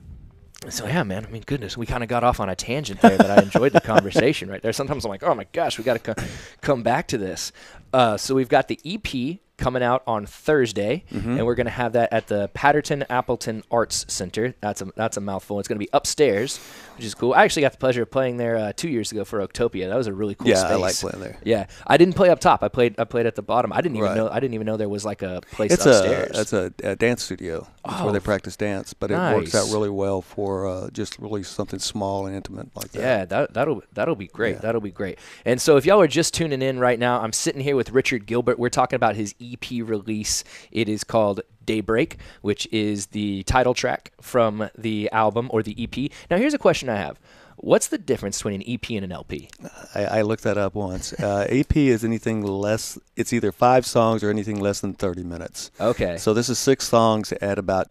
so 0.68 0.86
yeah, 0.86 1.02
man. 1.02 1.26
I 1.26 1.30
mean, 1.30 1.42
goodness, 1.44 1.76
we 1.76 1.86
kind 1.86 2.02
of 2.02 2.08
got 2.08 2.24
off 2.24 2.40
on 2.40 2.48
a 2.48 2.56
tangent 2.56 3.00
there, 3.00 3.18
but 3.18 3.30
I 3.30 3.42
enjoyed 3.42 3.72
the 3.72 3.80
conversation 3.84 4.48
right 4.48 4.62
there. 4.62 4.72
Sometimes 4.72 5.04
I'm 5.04 5.10
like, 5.10 5.22
oh 5.22 5.34
my 5.34 5.46
gosh, 5.52 5.78
we 5.78 5.84
got 5.84 6.02
to 6.02 6.14
co- 6.14 6.24
come 6.60 6.82
back 6.82 7.08
to 7.08 7.18
this. 7.18 7.52
Uh, 7.92 8.16
so 8.16 8.34
we've 8.34 8.48
got 8.48 8.68
the 8.68 8.80
EP 8.84 9.38
coming 9.58 9.82
out 9.82 10.02
on 10.06 10.26
Thursday, 10.26 11.04
and 11.10 11.44
we're 11.46 11.54
going 11.54 11.66
to 11.66 11.70
have 11.70 11.94
that 11.94 12.12
at 12.12 12.26
the 12.26 12.48
Patterson 12.48 13.04
Appleton 13.08 13.62
Arts 13.70 14.04
Center. 14.08 14.54
That's 14.60 14.82
a 14.82 14.86
that's 14.96 15.16
a 15.16 15.20
mouthful. 15.20 15.58
It's 15.58 15.68
going 15.68 15.78
to 15.78 15.84
be 15.84 15.88
upstairs, 15.92 16.58
which 16.96 17.04
is 17.06 17.14
cool. 17.14 17.32
I 17.34 17.44
actually 17.44 17.62
got 17.62 17.72
the 17.72 17.78
pleasure 17.78 18.02
of 18.02 18.10
playing 18.10 18.36
there 18.36 18.56
uh, 18.56 18.72
two 18.74 18.88
years 18.88 19.12
ago 19.12 19.24
for 19.24 19.46
Oaktopia. 19.46 19.88
That 19.88 19.96
was 19.96 20.06
a 20.06 20.12
really 20.12 20.34
cool 20.34 20.48
Yeah, 20.48 20.56
space. 20.56 20.70
I 20.70 20.74
like 20.76 20.94
playing 20.96 21.20
there. 21.20 21.38
Yeah, 21.44 21.66
I 21.86 21.96
didn't 21.96 22.14
play 22.14 22.28
up 22.30 22.38
top. 22.40 22.62
I 22.62 22.68
played 22.68 22.98
I 22.98 23.04
played 23.04 23.26
at 23.26 23.34
the 23.34 23.42
bottom. 23.42 23.72
I 23.72 23.80
didn't 23.80 23.96
even 23.96 24.08
Right. 24.08 24.16
know 24.16 24.28
I 24.28 24.40
didn't 24.40 24.54
even 24.54 24.66
know 24.66 24.76
there 24.76 24.88
was 24.88 25.04
like 25.04 25.22
a 25.22 25.40
place 25.52 25.72
It's 25.72 25.86
upstairs. 25.86 26.36
a 26.36 26.40
it's 26.40 26.52
a, 26.52 26.72
a 26.90 26.96
dance 26.96 27.22
studio. 27.22 27.66
Oh, 27.88 28.04
where 28.04 28.12
they 28.12 28.18
practice 28.20 28.56
dance, 28.56 28.94
but 28.94 29.12
it 29.12 29.14
works 29.14 29.54
out 29.54 29.70
really 29.72 29.88
well 29.90 30.20
for 30.20 30.66
uh, 30.66 30.90
just 30.90 31.18
really 31.20 31.44
something 31.44 31.78
small 31.78 32.26
and 32.26 32.34
intimate 32.34 32.68
like 32.76 32.90
that. 32.92 33.00
Yeah, 33.00 33.24
that 33.26 33.54
that'll 33.54 33.82
that'll 33.92 34.16
be 34.16 34.26
great. 34.26 34.56
Yeah. 34.56 34.60
That'll 34.60 34.80
be 34.80 34.90
great. 34.90 35.18
And 35.44 35.60
so 35.62 35.76
if 35.76 35.86
y'all 35.86 36.00
are 36.00 36.08
just 36.08 36.34
tuning 36.34 36.62
in 36.62 36.80
right 36.80 36.98
now, 36.98 37.20
I'm 37.20 37.32
sitting 37.32 37.60
here 37.60 37.76
with 37.76 37.90
Richard 37.92 38.26
Gilbert. 38.26 38.58
We're 38.58 38.70
talking 38.70 38.96
about 38.96 39.14
his 39.14 39.34
EP 39.52 39.86
release. 39.86 40.44
It 40.70 40.88
is 40.88 41.04
called 41.04 41.40
Daybreak, 41.64 42.18
which 42.42 42.66
is 42.72 43.06
the 43.06 43.42
title 43.44 43.74
track 43.74 44.12
from 44.20 44.70
the 44.76 45.10
album 45.12 45.48
or 45.50 45.62
the 45.62 45.76
EP. 45.82 46.10
Now 46.30 46.38
here's 46.38 46.54
a 46.54 46.58
question 46.58 46.88
I 46.88 46.96
have. 46.96 47.18
What's 47.58 47.88
the 47.88 47.98
difference 47.98 48.38
between 48.38 48.60
an 48.60 48.64
EP 48.68 48.90
and 48.90 49.04
an 49.04 49.12
LP? 49.12 49.48
I, 49.94 50.04
I 50.04 50.22
looked 50.22 50.42
that 50.42 50.58
up 50.58 50.74
once. 50.74 51.14
Uh, 51.14 51.46
AP 51.50 51.76
is 51.76 52.04
anything 52.04 52.42
less. 52.42 52.98
It's 53.16 53.32
either 53.32 53.50
five 53.50 53.86
songs 53.86 54.22
or 54.22 54.28
anything 54.28 54.60
less 54.60 54.80
than 54.80 54.92
thirty 54.92 55.22
minutes. 55.22 55.70
Okay. 55.80 56.18
So 56.18 56.34
this 56.34 56.48
is 56.50 56.58
six 56.58 56.86
songs 56.86 57.32
at 57.32 57.58
about 57.58 57.90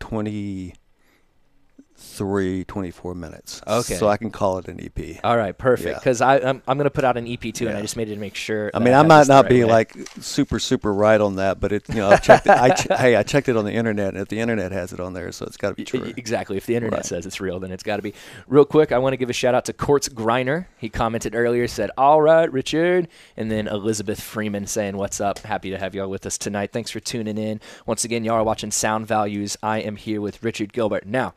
23, 2.13 2.63
24 2.65 3.15
minutes. 3.15 3.61
Okay. 3.67 3.95
So 3.95 4.07
I 4.07 4.17
can 4.17 4.29
call 4.31 4.57
it 4.59 4.67
an 4.67 4.79
EP. 4.79 5.19
All 5.23 5.37
right, 5.37 5.57
perfect. 5.57 5.89
Yeah. 5.89 5.99
Because 5.99 6.21
I'm 6.21 6.61
I'm 6.67 6.77
gonna 6.77 6.89
put 6.89 7.03
out 7.03 7.17
an 7.17 7.27
EP 7.27 7.53
too, 7.53 7.67
and 7.67 7.77
I 7.77 7.81
just 7.81 7.97
made 7.97 8.09
it 8.09 8.13
to 8.15 8.19
make 8.19 8.35
sure. 8.35 8.71
I 8.73 8.79
mean, 8.79 8.93
I 8.93 8.97
had 8.97 9.07
might 9.07 9.27
not 9.27 9.43
right 9.45 9.49
be 9.49 9.63
way. 9.63 9.69
like 9.69 9.93
super, 10.19 10.59
super 10.59 10.93
right 10.93 11.19
on 11.19 11.37
that, 11.37 11.59
but 11.59 11.71
it, 11.71 11.87
you 11.89 11.95
know, 11.95 12.09
I 12.09 12.17
checked. 12.17 12.45
It, 12.45 12.51
I 12.51 12.69
ch- 12.73 12.87
hey, 12.97 13.15
I 13.15 13.23
checked 13.23 13.49
it 13.49 13.57
on 13.57 13.65
the 13.65 13.73
internet, 13.73 14.09
and 14.09 14.17
if 14.17 14.27
the 14.27 14.39
internet 14.39 14.71
has 14.71 14.93
it 14.93 14.99
on 14.99 15.13
there, 15.13 15.31
so 15.31 15.45
it's 15.45 15.57
got 15.57 15.69
to 15.69 15.75
be 15.75 15.83
true. 15.83 16.13
Exactly. 16.17 16.57
If 16.57 16.65
the 16.65 16.75
internet 16.75 16.99
Right. 16.99 17.05
says 17.05 17.25
it's 17.25 17.41
real, 17.41 17.59
then 17.59 17.71
it's 17.71 17.83
got 17.83 17.97
to 17.97 18.01
be. 18.01 18.13
Real 18.47 18.65
quick, 18.65 18.91
I 18.91 18.97
want 18.99 19.13
to 19.13 19.17
give 19.17 19.29
a 19.29 19.33
shout 19.33 19.55
out 19.55 19.65
to 19.65 19.73
Quartz 19.73 20.07
Griner. 20.09 20.67
He 20.77 20.87
commented 20.89 21.35
earlier, 21.35 21.67
said, 21.67 21.91
All 21.97 22.21
right, 22.21 22.51
Richard. 22.51 23.07
And 23.35 23.51
then 23.51 23.67
Elizabeth 23.67 24.21
Freeman 24.21 24.67
saying, 24.67 24.95
What's 24.97 25.19
up? 25.19 25.39
Happy 25.39 25.71
to 25.71 25.77
have 25.77 25.95
y'all 25.95 26.09
with 26.09 26.25
us 26.25 26.37
tonight. 26.37 26.71
Thanks 26.71 26.91
for 26.91 26.99
tuning 26.99 27.37
in. 27.37 27.59
Once 27.85 28.03
again, 28.05 28.23
y'all 28.23 28.35
are 28.35 28.43
watching 28.43 28.71
Sound 28.71 29.07
Values. 29.07 29.57
I 29.63 29.79
am 29.79 29.95
here 29.95 30.21
with 30.21 30.43
Richard 30.43 30.71
Gilbert. 30.71 31.05
Now, 31.05 31.33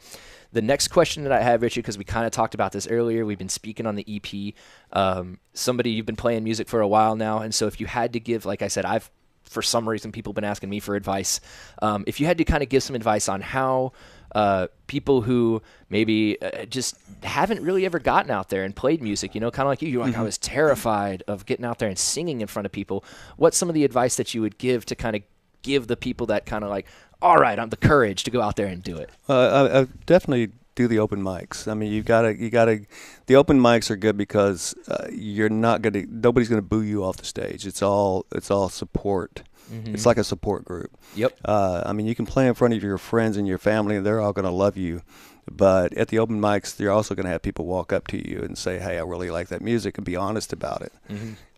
the 0.52 0.62
next 0.62 0.88
question 0.88 1.24
that 1.24 1.32
I 1.32 1.42
have, 1.42 1.62
Richard, 1.62 1.82
because 1.82 1.98
we 1.98 2.04
kind 2.04 2.26
of 2.26 2.32
talked 2.32 2.54
about 2.54 2.72
this 2.72 2.86
earlier, 2.86 3.26
we've 3.26 3.38
been 3.38 3.48
speaking 3.48 3.86
on 3.86 3.96
the 3.96 4.06
EP. 4.08 4.54
Um, 4.92 5.38
somebody, 5.52 5.90
you've 5.90 6.06
been 6.06 6.16
playing 6.16 6.44
music 6.44 6.68
for 6.68 6.80
a 6.80 6.88
while 6.88 7.16
now. 7.16 7.40
And 7.40 7.54
so 7.54 7.66
if 7.66 7.80
you 7.80 7.86
had 7.86 8.12
to 8.14 8.20
give, 8.20 8.46
like 8.46 8.62
I 8.62 8.68
said, 8.68 8.84
I've 8.84 9.10
for 9.48 9.62
some 9.62 9.88
reason 9.88 10.12
people 10.12 10.30
have 10.30 10.34
been 10.34 10.44
asking 10.44 10.68
me 10.68 10.80
for 10.80 10.94
advice. 10.94 11.40
Um, 11.80 12.04
if 12.06 12.20
you 12.20 12.26
had 12.26 12.38
to 12.38 12.44
kind 12.44 12.62
of 12.62 12.68
give 12.68 12.82
some 12.82 12.94
advice 12.94 13.28
on 13.28 13.40
how 13.40 13.92
uh, 14.34 14.66
people 14.86 15.22
who 15.22 15.62
maybe 15.88 16.40
uh, 16.42 16.66
just 16.66 16.96
haven't 17.22 17.62
really 17.62 17.86
ever 17.86 17.98
gotten 17.98 18.30
out 18.30 18.50
there 18.50 18.64
and 18.64 18.76
played 18.76 19.02
music, 19.02 19.34
you 19.34 19.40
know, 19.40 19.50
kind 19.50 19.66
of 19.66 19.70
like 19.70 19.82
you, 19.82 19.88
you're 19.88 20.04
like, 20.04 20.16
I 20.16 20.22
was 20.22 20.38
terrified 20.38 21.22
of 21.26 21.46
getting 21.46 21.64
out 21.64 21.78
there 21.78 21.88
and 21.88 21.98
singing 21.98 22.40
in 22.40 22.46
front 22.46 22.66
of 22.66 22.72
people. 22.72 23.04
What's 23.36 23.56
some 23.56 23.68
of 23.68 23.74
the 23.74 23.84
advice 23.84 24.16
that 24.16 24.34
you 24.34 24.42
would 24.42 24.58
give 24.58 24.84
to 24.86 24.94
kind 24.94 25.16
of 25.16 25.22
give 25.62 25.86
the 25.86 25.96
people 25.96 26.26
that 26.26 26.46
kind 26.46 26.64
of 26.64 26.70
like, 26.70 26.86
all 27.20 27.36
right, 27.36 27.58
I'm 27.58 27.70
the 27.70 27.76
courage 27.76 28.24
to 28.24 28.30
go 28.30 28.40
out 28.40 28.56
there 28.56 28.66
and 28.66 28.82
do 28.82 28.96
it? 28.96 29.10
Uh, 29.28 29.68
I, 29.72 29.80
I 29.80 29.86
definitely 30.06 30.52
do 30.74 30.86
the 30.86 31.00
open 31.00 31.22
mics. 31.22 31.66
I 31.66 31.74
mean, 31.74 31.92
you 31.92 32.02
gotta, 32.02 32.36
you 32.36 32.50
gotta. 32.50 32.82
The 33.26 33.36
open 33.36 33.60
mics 33.60 33.90
are 33.90 33.96
good 33.96 34.16
because 34.16 34.74
uh, 34.86 35.08
you're 35.12 35.48
not 35.48 35.82
gonna. 35.82 36.04
Nobody's 36.08 36.48
gonna 36.48 36.62
boo 36.62 36.82
you 36.82 37.04
off 37.04 37.16
the 37.16 37.24
stage. 37.24 37.66
It's 37.66 37.82
all, 37.82 38.26
it's 38.32 38.50
all 38.50 38.68
support. 38.68 39.42
It's 39.84 40.06
like 40.06 40.16
a 40.16 40.24
support 40.24 40.64
group. 40.64 40.96
Yep. 41.14 41.40
Uh, 41.44 41.82
I 41.84 41.92
mean, 41.92 42.06
you 42.06 42.14
can 42.14 42.24
play 42.24 42.48
in 42.48 42.54
front 42.54 42.72
of 42.72 42.82
your 42.82 42.96
friends 42.96 43.36
and 43.36 43.46
your 43.46 43.58
family, 43.58 43.96
and 43.96 44.06
they're 44.06 44.20
all 44.20 44.32
gonna 44.32 44.50
love 44.50 44.78
you. 44.78 45.02
But 45.50 45.92
at 45.94 46.08
the 46.08 46.18
open 46.20 46.40
mics, 46.40 46.78
you're 46.80 46.92
also 46.92 47.14
gonna 47.14 47.28
have 47.28 47.42
people 47.42 47.66
walk 47.66 47.92
up 47.92 48.06
to 48.08 48.16
you 48.16 48.40
and 48.40 48.56
say, 48.56 48.78
"Hey, 48.78 48.98
I 48.98 49.02
really 49.02 49.30
like 49.30 49.48
that 49.48 49.60
music," 49.60 49.98
and 49.98 50.06
be 50.06 50.16
honest 50.16 50.54
about 50.54 50.80
it. 50.82 50.92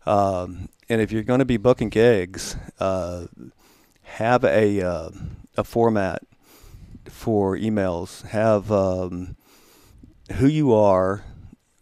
Um, 0.05 0.67
and 0.89 0.99
if 0.99 1.11
you're 1.11 1.23
going 1.23 1.39
to 1.39 1.45
be 1.45 1.57
booking 1.57 1.89
gigs, 1.89 2.57
uh, 2.79 3.27
have 4.15 4.43
a 4.43 4.81
uh, 4.81 5.09
a 5.57 5.63
format 5.63 6.23
for 7.09 7.57
emails. 7.57 8.25
Have 8.27 8.71
um, 8.71 9.35
who 10.33 10.47
you 10.47 10.73
are, 10.73 11.23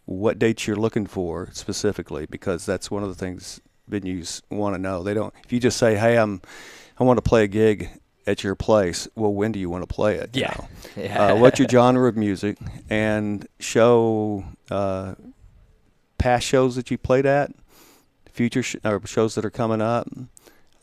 what 0.06 0.38
dates 0.38 0.66
you're 0.66 0.76
looking 0.76 1.06
for 1.06 1.48
specifically, 1.52 2.26
because 2.26 2.66
that's 2.66 2.90
one 2.90 3.02
of 3.02 3.08
the 3.08 3.14
things 3.14 3.60
venues 3.90 4.42
want 4.50 4.74
to 4.74 4.80
know. 4.80 5.02
They 5.02 5.14
don't. 5.14 5.34
If 5.44 5.52
you 5.52 5.60
just 5.60 5.76
say, 5.78 5.96
"Hey, 5.96 6.16
I'm, 6.18 6.40
I 6.98 7.04
want 7.04 7.18
to 7.18 7.22
play 7.22 7.44
a 7.44 7.48
gig 7.48 7.90
at 8.26 8.44
your 8.44 8.54
place," 8.54 9.08
well, 9.16 9.32
when 9.32 9.52
do 9.52 9.58
you 9.58 9.68
want 9.70 9.82
to 9.82 9.92
play 9.92 10.16
it? 10.16 10.34
you 10.36 10.42
Yeah. 10.42 10.54
know? 10.58 10.68
Yeah. 10.96 11.32
uh, 11.32 11.36
what's 11.36 11.58
your 11.58 11.68
genre 11.76 12.08
of 12.08 12.16
music 12.16 12.58
and 12.88 13.46
show 13.60 14.44
uh, 14.70 15.14
past 16.18 16.46
shows 16.46 16.76
that 16.76 16.90
you 16.90 16.98
played 16.98 17.26
at, 17.26 17.52
future 18.32 18.62
sh- 18.62 18.76
or 18.84 19.00
shows 19.06 19.34
that 19.36 19.44
are 19.44 19.50
coming 19.50 19.80
up, 19.80 20.08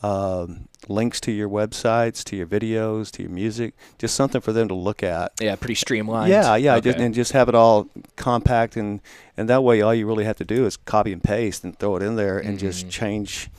um, 0.03 0.67
links 0.87 1.19
to 1.21 1.31
your 1.31 1.49
websites, 1.49 2.23
to 2.25 2.35
your 2.35 2.45
videos, 2.47 3.09
to 3.11 3.23
your 3.23 3.31
music, 3.31 3.73
just 3.97 4.15
something 4.15 4.41
for 4.41 4.53
them 4.53 4.67
to 4.67 4.75
look 4.75 5.01
at. 5.03 5.31
Yeah, 5.41 5.55
pretty 5.55 5.75
streamlined. 5.75 6.29
Yeah, 6.31 6.55
yeah, 6.55 6.75
Okay. 6.75 6.91
just, 6.91 6.97
and 6.99 7.13
just 7.15 7.31
have 7.31 7.49
it 7.49 7.55
all 7.55 7.87
compact 8.15 8.75
and 8.77 9.01
and 9.35 9.49
that 9.49 9.63
way 9.63 9.81
all 9.81 9.93
you 9.93 10.07
really 10.07 10.25
have 10.25 10.37
to 10.37 10.45
do 10.45 10.65
is 10.65 10.77
copy 10.77 11.11
and 11.13 11.23
paste 11.23 11.63
and 11.63 11.77
throw 11.77 11.95
it 11.95 12.03
in 12.03 12.15
there 12.15 12.37
and 12.39 12.57
just 12.59 12.87
Mhm. 12.87 12.91
change 12.91 13.49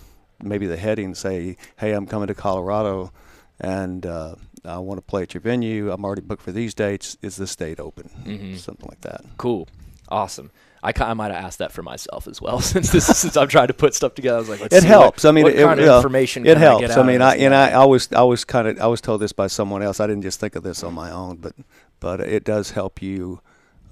maybe 0.43 0.66
the 0.66 0.76
heading. 0.76 1.14
Say, 1.14 1.57
hey, 1.78 1.93
I'm 1.93 2.07
coming 2.07 2.28
to 2.28 2.34
Colorado, 2.34 3.12
and 3.61 4.07
uh, 4.07 4.34
I 4.64 4.78
want 4.78 4.99
to 4.99 5.03
play 5.03 5.22
at 5.22 5.34
your 5.34 5.41
venue. 5.41 5.91
I'm 5.91 6.05
already 6.05 6.22
booked 6.22 6.43
for 6.43 6.53
these 6.53 6.74
dates. 6.74 7.16
Is 7.22 7.36
this 7.36 7.55
date 7.57 7.80
open? 7.80 8.11
Mhm. 8.24 8.59
Something 8.59 8.86
like 8.89 9.01
that. 9.03 9.24
Cool. 9.36 9.68
Awesome. 10.09 10.51
I, 10.83 10.93
I 10.97 11.14
might 11.14 11.33
have 11.33 11.45
asked 11.45 11.59
that 11.59 11.72
for 11.72 11.83
myself 11.83 12.26
as 12.29 12.41
well, 12.41 12.61
since 12.72 12.91
this 12.91 13.07
since 13.07 13.37
I'm 13.37 13.49
trying 13.49 13.68
to 13.68 13.74
put 13.74 13.95
stuff 13.95 14.14
together. 14.14 14.37
I 14.37 14.41
was 14.41 14.49
like, 14.49 14.61
let's 14.61 14.74
It 14.74 14.83
see 14.83 14.89
helps. 14.89 15.24
What, 15.24 15.31
I 15.31 15.33
mean, 15.33 15.47
it, 15.47 15.57
kind 15.62 15.81
it, 15.81 15.89
of 15.89 15.97
information 15.97 16.47
It 16.47 16.57
I 16.57 16.61
helps. 16.61 16.87
get 16.89 16.99
I 16.99 17.03
mean, 17.03 17.22
I 17.22 17.35
and 17.37 17.53
guy? 17.53 17.70
I 17.70 17.72
always 17.74 18.12
I 18.12 18.22
was 18.22 18.45
kind 18.45 18.68
of 18.68 18.81
I 18.81 18.87
was 18.87 19.01
told 19.01 19.20
this 19.20 19.33
by 19.33 19.47
someone 19.47 19.83
else. 19.83 20.01
I 20.01 20.07
didn't 20.07 20.22
just 20.22 20.41
think 20.41 20.57
of 20.57 20.62
this 20.62 20.83
on 20.83 20.95
my 20.95 21.11
own, 21.11 21.37
but 21.37 21.55
but 22.01 22.20
it 22.20 22.45
does 22.45 22.72
help 22.72 23.03
you 23.03 23.41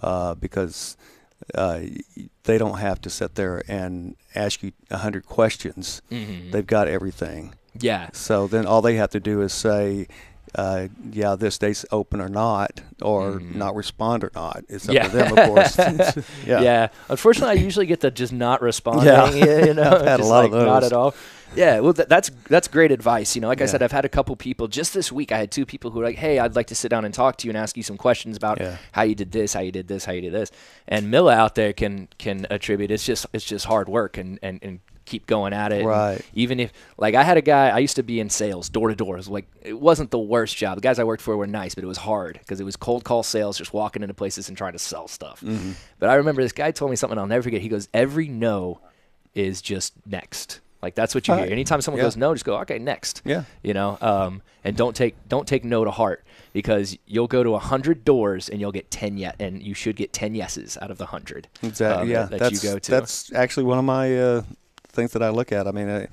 uh, 0.02 0.34
because 0.34 0.96
uh, 1.54 1.80
they 2.44 2.58
don't 2.58 2.78
have 2.78 3.00
to 3.02 3.10
sit 3.10 3.34
there 3.34 3.62
and 3.68 4.16
ask 4.34 4.62
you 4.62 4.72
a 4.90 4.98
hundred 4.98 5.26
questions. 5.26 6.02
Mhm. 6.10 6.50
They've 6.52 6.66
got 6.66 6.88
everything. 6.88 7.54
Yeah. 7.78 8.08
So 8.12 8.46
then 8.46 8.64
all 8.66 8.80
they 8.80 8.94
have 8.96 9.10
to 9.10 9.20
do 9.20 9.42
is 9.42 9.52
say, 9.52 10.06
uh, 10.56 10.88
"Yeah, 11.12 11.36
this 11.36 11.58
date's 11.58 11.84
open 11.92 12.20
or 12.20 12.28
not," 12.28 12.80
or 13.02 13.34
Mhm. 13.34 13.54
not 13.54 13.74
respond 13.76 14.24
or 14.24 14.30
not. 14.34 14.64
It's 14.68 14.88
up 14.88 14.94
Yeah. 14.94 15.08
to 15.08 15.16
them, 15.16 15.38
of 15.38 15.44
course. 15.48 15.78
yeah. 16.46 16.60
yeah. 16.60 16.88
Unfortunately, 17.08 17.58
I 17.60 17.62
usually 17.62 17.86
get 17.86 18.00
the 18.00 18.10
just 18.10 18.32
not 18.32 18.60
responding. 18.62 19.06
Yeah. 19.06 19.30
You 19.66 19.74
know, 19.74 19.82
I've 19.90 20.02
had 20.06 20.20
a 20.20 20.24
lot 20.24 20.44
of 20.46 20.52
like, 20.52 20.66
Not 20.66 20.82
at 20.84 20.92
all. 20.92 21.14
Yeah. 21.54 21.80
Well, 21.80 21.92
th- 21.94 22.08
that's 22.08 22.30
that's 22.48 22.68
great 22.68 22.90
advice. 22.92 23.34
You 23.34 23.40
know, 23.40 23.48
like 23.48 23.60
I 23.62 23.66
said, 23.66 23.82
I've 23.82 23.92
had 23.92 24.04
a 24.04 24.08
couple 24.08 24.34
people 24.36 24.66
just 24.68 24.92
this 24.92 25.10
week. 25.12 25.30
I 25.32 25.38
had 25.38 25.50
two 25.50 25.64
people 25.64 25.90
who 25.90 25.98
were 26.00 26.04
like, 26.04 26.16
"Hey, 26.16 26.38
I'd 26.38 26.56
like 26.56 26.66
to 26.68 26.74
sit 26.74 26.88
down 26.88 27.04
and 27.04 27.14
talk 27.14 27.36
to 27.38 27.46
you 27.46 27.50
and 27.50 27.56
ask 27.56 27.76
you 27.76 27.82
some 27.82 27.96
questions 27.96 28.36
about 28.36 28.60
Yeah. 28.60 28.76
how 28.92 29.02
you 29.02 29.14
did 29.14 29.30
this, 29.32 29.52
how 29.54 29.60
you 29.60 29.72
did 29.72 29.88
this, 29.88 30.04
how 30.04 30.12
you 30.12 30.20
did 30.22 30.32
this." 30.32 30.50
And 30.88 31.10
Milla 31.10 31.34
out 31.34 31.54
there 31.54 31.72
can 31.72 32.08
can 32.18 32.46
attribute 32.50 32.90
it's 32.90 33.04
just 33.04 33.26
it's 33.32 33.44
just 33.44 33.66
hard 33.66 33.88
work 33.88 34.18
and 34.18 34.38
and, 34.42 34.58
and 34.62 34.80
keep 35.06 35.26
going 35.26 35.52
at 35.52 35.72
it. 35.72 35.78
And 35.80 35.88
Right. 35.88 36.20
even 36.34 36.60
if 36.60 36.72
like 36.98 37.14
I 37.14 37.22
had 37.22 37.36
a 37.38 37.40
guy, 37.42 37.70
I 37.70 37.78
used 37.78 37.96
to 37.96 38.02
be 38.02 38.20
in 38.20 38.28
sales, 38.28 38.68
door 38.68 38.88
to 38.88 38.94
door. 38.94 39.14
It 39.14 39.18
was 39.18 39.28
like 39.28 39.46
it 39.62 39.80
wasn't 39.80 40.10
the 40.10 40.18
worst 40.18 40.56
job. 40.56 40.76
The 40.76 40.82
guys 40.82 40.98
I 40.98 41.04
worked 41.04 41.22
for 41.22 41.36
were 41.36 41.46
nice, 41.46 41.74
but 41.74 41.82
it 41.84 41.86
was 41.86 41.98
hard 41.98 42.38
because 42.40 42.60
it 42.60 42.64
was 42.64 42.76
cold 42.76 43.04
call 43.04 43.22
sales, 43.22 43.56
just 43.56 43.72
walking 43.72 44.02
into 44.02 44.14
places 44.14 44.48
and 44.48 44.58
trying 44.58 44.72
to 44.72 44.78
sell 44.78 45.08
stuff. 45.08 45.40
Mm-hmm. 45.40 45.72
But 45.98 46.10
I 46.10 46.14
remember 46.16 46.42
this 46.42 46.52
guy 46.52 46.70
told 46.72 46.90
me 46.90 46.96
something 46.96 47.18
I'll 47.18 47.26
never 47.26 47.42
forget. 47.42 47.60
He 47.62 47.68
goes, 47.68 47.88
"Every 47.94 48.28
no 48.28 48.80
is 49.34 49.62
just 49.62 49.94
next." 50.04 50.60
Like 50.82 50.94
that's 50.94 51.14
what 51.14 51.26
you 51.26 51.34
hear. 51.34 51.44
Right. 51.44 51.52
Anytime 51.52 51.80
someone 51.80 51.98
Yeah. 51.98 52.04
goes 52.04 52.16
no, 52.18 52.34
just 52.34 52.44
go 52.44 52.58
okay 52.58 52.78
next. 52.78 53.22
Yeah. 53.24 53.44
You 53.62 53.72
know, 53.74 53.96
um, 54.02 54.42
and 54.62 54.76
don't 54.76 54.94
take 54.94 55.16
don't 55.28 55.48
take 55.48 55.64
no 55.64 55.84
to 55.84 55.90
heart 55.90 56.22
because 56.52 56.96
you'll 57.06 57.26
go 57.26 57.42
to 57.42 57.54
a 57.54 57.58
hundred 57.58 58.04
doors 58.04 58.48
and 58.50 58.60
you'll 58.60 58.72
get 58.72 58.90
ten 58.90 59.16
yet, 59.16 59.36
and 59.40 59.62
you 59.62 59.72
should 59.74 59.96
get 59.96 60.12
ten 60.12 60.34
yeses 60.34 60.76
out 60.80 60.90
of 60.90 60.98
the 60.98 61.06
hundred. 61.06 61.48
Exactly. 61.62 62.02
um, 62.02 62.08
yeah, 62.10 62.22
that, 62.22 62.30
that 62.30 62.38
that's 62.40 62.62
you 62.62 62.70
go 62.70 62.78
to. 62.78 62.90
that's 62.90 63.32
actually 63.32 63.64
one 63.64 63.78
of 63.78 63.84
my 63.84 64.16
uh, 64.20 64.42
things 64.96 65.12
that 65.12 65.22
I 65.22 65.28
look 65.28 65.52
at. 65.52 65.68
I 65.68 65.70
mean, 65.70 65.88
I, 65.88 66.08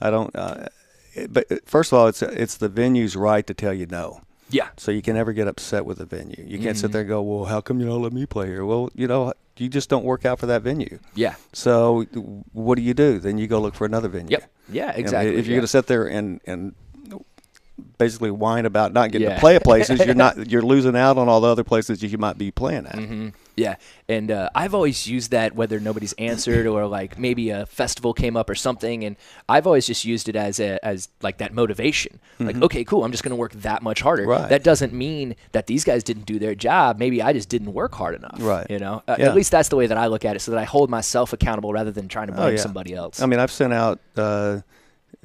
I 0.00 0.10
don't. 0.10 0.34
Uh, 0.34 0.66
it, 1.14 1.32
but 1.32 1.50
uh, 1.52 1.56
first 1.66 1.92
of 1.92 1.98
all, 1.98 2.06
it's 2.06 2.22
it's 2.22 2.56
the 2.56 2.68
venue's 2.70 3.16
right 3.16 3.46
to 3.46 3.52
tell 3.54 3.74
you 3.74 3.86
no. 3.86 4.20
yeah. 4.50 4.68
So 4.78 4.90
you 4.92 5.02
can 5.02 5.14
never 5.16 5.32
get 5.34 5.46
upset 5.48 5.84
with 5.84 5.98
the 5.98 6.06
venue. 6.06 6.42
You 6.46 6.58
can't 6.58 6.76
Mm-hmm. 6.76 6.80
sit 6.80 6.92
there 6.92 7.02
and 7.02 7.08
go, 7.10 7.20
"Well, 7.22 7.44
how 7.46 7.60
come 7.60 7.80
you 7.80 7.86
don't 7.86 8.02
let 8.02 8.12
me 8.12 8.24
play 8.24 8.46
here?" 8.46 8.64
Well, 8.64 8.88
you 8.94 9.06
know, 9.06 9.32
you 9.58 9.68
just 9.68 9.88
don't 9.90 10.04
work 10.04 10.24
out 10.24 10.38
for 10.38 10.46
that 10.46 10.62
venue. 10.62 10.98
Yeah. 11.14 11.34
So 11.52 12.04
what 12.52 12.76
do 12.76 12.82
you 12.82 12.94
do? 12.94 13.18
Then 13.18 13.36
you 13.38 13.46
go 13.46 13.60
look 13.60 13.74
for 13.74 13.84
another 13.84 14.08
venue. 14.08 14.30
Yep. 14.30 14.50
Yeah. 14.70 14.92
Exactly. 14.92 15.36
if 15.36 15.46
you're 15.46 15.54
yeah. 15.54 15.58
going 15.58 15.60
to 15.62 15.66
sit 15.68 15.86
there 15.86 16.06
and 16.06 16.40
and 16.46 16.74
basically 17.98 18.30
whine 18.30 18.66
about 18.66 18.92
not 18.92 19.10
getting 19.10 19.28
Yeah. 19.28 19.34
to 19.34 19.40
play 19.40 19.56
at 19.56 19.64
places, 19.64 20.04
you're 20.04 20.14
not 20.14 20.50
you're 20.50 20.62
losing 20.62 20.96
out 20.96 21.18
on 21.18 21.28
all 21.28 21.40
the 21.40 21.48
other 21.48 21.64
places 21.64 22.02
you 22.02 22.18
might 22.18 22.38
be 22.38 22.50
playing 22.50 22.86
at. 22.86 22.94
hmm 22.96 23.28
Yeah, 23.56 23.74
and 24.08 24.30
uh, 24.30 24.50
I've 24.54 24.72
always 24.74 25.08
used 25.08 25.32
that 25.32 25.54
whether 25.56 25.80
nobody's 25.80 26.12
answered 26.12 26.66
or 26.66 26.86
like 26.86 27.18
maybe 27.18 27.50
a 27.50 27.66
festival 27.66 28.14
came 28.14 28.36
up 28.36 28.48
or 28.48 28.54
something, 28.54 29.02
and 29.04 29.16
I've 29.48 29.66
always 29.66 29.86
just 29.86 30.04
used 30.04 30.28
it 30.28 30.36
as 30.36 30.60
a 30.60 30.78
as 30.84 31.08
like 31.22 31.38
that 31.38 31.52
motivation. 31.52 32.20
Like, 32.38 32.62
okay, 32.62 32.84
cool, 32.84 33.04
I'm 33.04 33.10
just 33.10 33.24
going 33.24 33.30
to 33.30 33.36
work 33.36 33.52
that 33.54 33.82
much 33.82 34.00
harder. 34.00 34.22
Mm-hmm. 34.22 34.30
Right. 34.42 34.48
That 34.48 34.62
doesn't 34.62 34.92
mean 34.92 35.34
that 35.50 35.66
these 35.66 35.82
guys 35.82 36.04
didn't 36.04 36.24
do 36.26 36.38
their 36.38 36.54
job. 36.54 36.98
Maybe 37.00 37.20
I 37.20 37.32
just 37.32 37.48
didn't 37.48 37.72
work 37.72 37.94
hard 37.96 38.14
enough. 38.14 38.36
Right. 38.38 38.64
You 38.70 38.78
know, 38.78 39.02
uh, 39.08 39.16
Yeah. 39.18 39.26
at 39.26 39.34
least 39.34 39.50
that's 39.50 39.70
the 39.70 39.76
way 39.76 39.88
that 39.88 39.98
I 39.98 40.06
look 40.06 40.24
at 40.24 40.36
it, 40.36 40.38
so 40.40 40.52
that 40.52 40.58
I 40.58 40.64
hold 40.64 40.88
myself 40.88 41.32
accountable 41.32 41.72
rather 41.72 41.90
than 41.90 42.06
trying 42.06 42.28
to 42.28 42.32
blame 42.34 42.46
Oh, 42.46 42.50
yeah. 42.50 42.56
somebody 42.58 42.94
else. 42.94 43.20
I 43.20 43.26
mean, 43.26 43.40
I've 43.40 43.50
sent 43.50 43.72
out 43.72 43.98
uh, 44.16 44.60